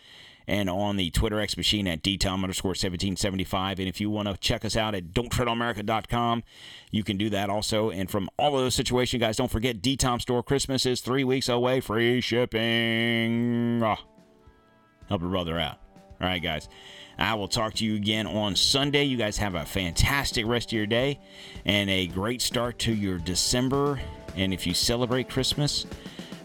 and 0.48 0.70
on 0.70 0.96
the 0.96 1.10
Twitter 1.10 1.38
X 1.38 1.56
machine 1.56 1.86
at 1.86 2.02
dtom 2.02 2.42
underscore 2.42 2.70
1775. 2.70 3.78
And 3.78 3.86
if 3.88 4.00
you 4.00 4.08
want 4.08 4.28
to 4.28 4.36
check 4.38 4.64
us 4.64 4.76
out 4.76 4.94
at 4.94 5.12
don'ttreadonamerica.com, 5.12 6.42
you 6.90 7.04
can 7.04 7.18
do 7.18 7.28
that 7.30 7.50
also. 7.50 7.90
And 7.90 8.10
from 8.10 8.30
all 8.38 8.56
of 8.56 8.64
those 8.64 8.74
situations, 8.74 9.20
guys, 9.20 9.36
don't 9.36 9.50
forget 9.50 9.82
DTOM 9.82 10.22
Store 10.22 10.42
Christmas 10.42 10.86
is 10.86 11.02
three 11.02 11.22
weeks 11.22 11.50
away, 11.50 11.80
free 11.80 12.22
shipping. 12.22 13.82
Ah, 13.84 14.02
help 15.08 15.20
your 15.20 15.30
brother 15.30 15.58
out. 15.58 15.78
All 16.20 16.26
right, 16.26 16.42
guys. 16.42 16.68
I 17.18 17.34
will 17.34 17.48
talk 17.48 17.74
to 17.74 17.84
you 17.84 17.96
again 17.96 18.26
on 18.26 18.56
Sunday. 18.56 19.04
You 19.04 19.16
guys 19.16 19.36
have 19.38 19.54
a 19.54 19.64
fantastic 19.64 20.46
rest 20.46 20.68
of 20.68 20.72
your 20.72 20.86
day 20.86 21.18
and 21.64 21.90
a 21.90 22.06
great 22.06 22.40
start 22.40 22.78
to 22.80 22.94
your 22.94 23.18
December. 23.18 24.00
And 24.36 24.54
if 24.54 24.66
you 24.66 24.72
celebrate 24.72 25.28
Christmas, 25.28 25.84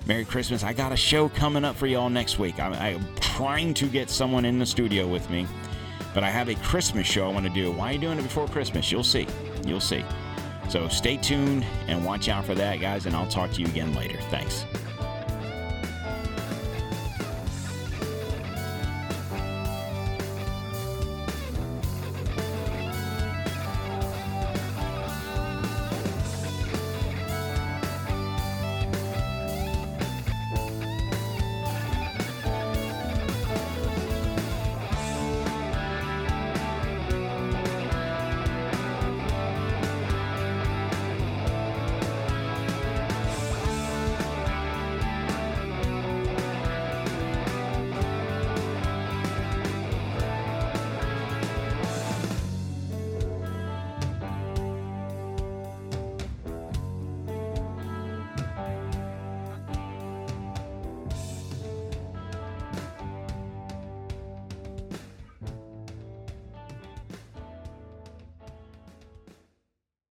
Merry 0.06 0.26
Christmas. 0.26 0.64
I 0.64 0.74
got 0.74 0.91
a 0.91 0.97
show 0.97 1.30
coming 1.30 1.64
up 1.64 1.76
for 1.76 1.88
y'all 1.88 2.10
next 2.10 2.39
week. 2.39 2.60
I'm, 2.60 2.74
I'm 2.74 3.06
trying 3.16 3.74
to 3.76 3.88
get 3.88 4.10
someone 4.10 4.45
in 4.45 4.60
the 4.60 4.66
studio 4.66 5.08
with 5.08 5.30
me, 5.30 5.47
but 6.14 6.24
I 6.24 6.30
have 6.30 6.49
a 6.49 6.56
Christmas 6.56 7.08
show 7.08 7.30
I 7.30 7.34
want 7.34 7.45
to 7.45 7.54
do. 7.54 7.72
Why 7.72 7.89
are 7.89 7.93
you 7.93 7.99
doing 7.99 8.20
it 8.20 8.24
before 8.24 8.47
Christmas? 8.47 8.91
You'll 8.91 9.04
see. 9.04 9.28
You'll 9.66 9.80
see. 9.80 10.04
So 10.70 10.88
stay 10.88 11.18
tuned 11.18 11.66
and 11.88 12.06
watch 12.06 12.30
out 12.30 12.45
for 12.45 12.56
that, 12.56 12.80
guys, 12.80 13.06
and 13.06 13.16
I'll 13.16 13.28
talk 13.28 13.51
to 13.54 13.62
you 13.62 13.68
again 13.68 13.93
later. 13.95 14.18
Thanks. 14.30 14.66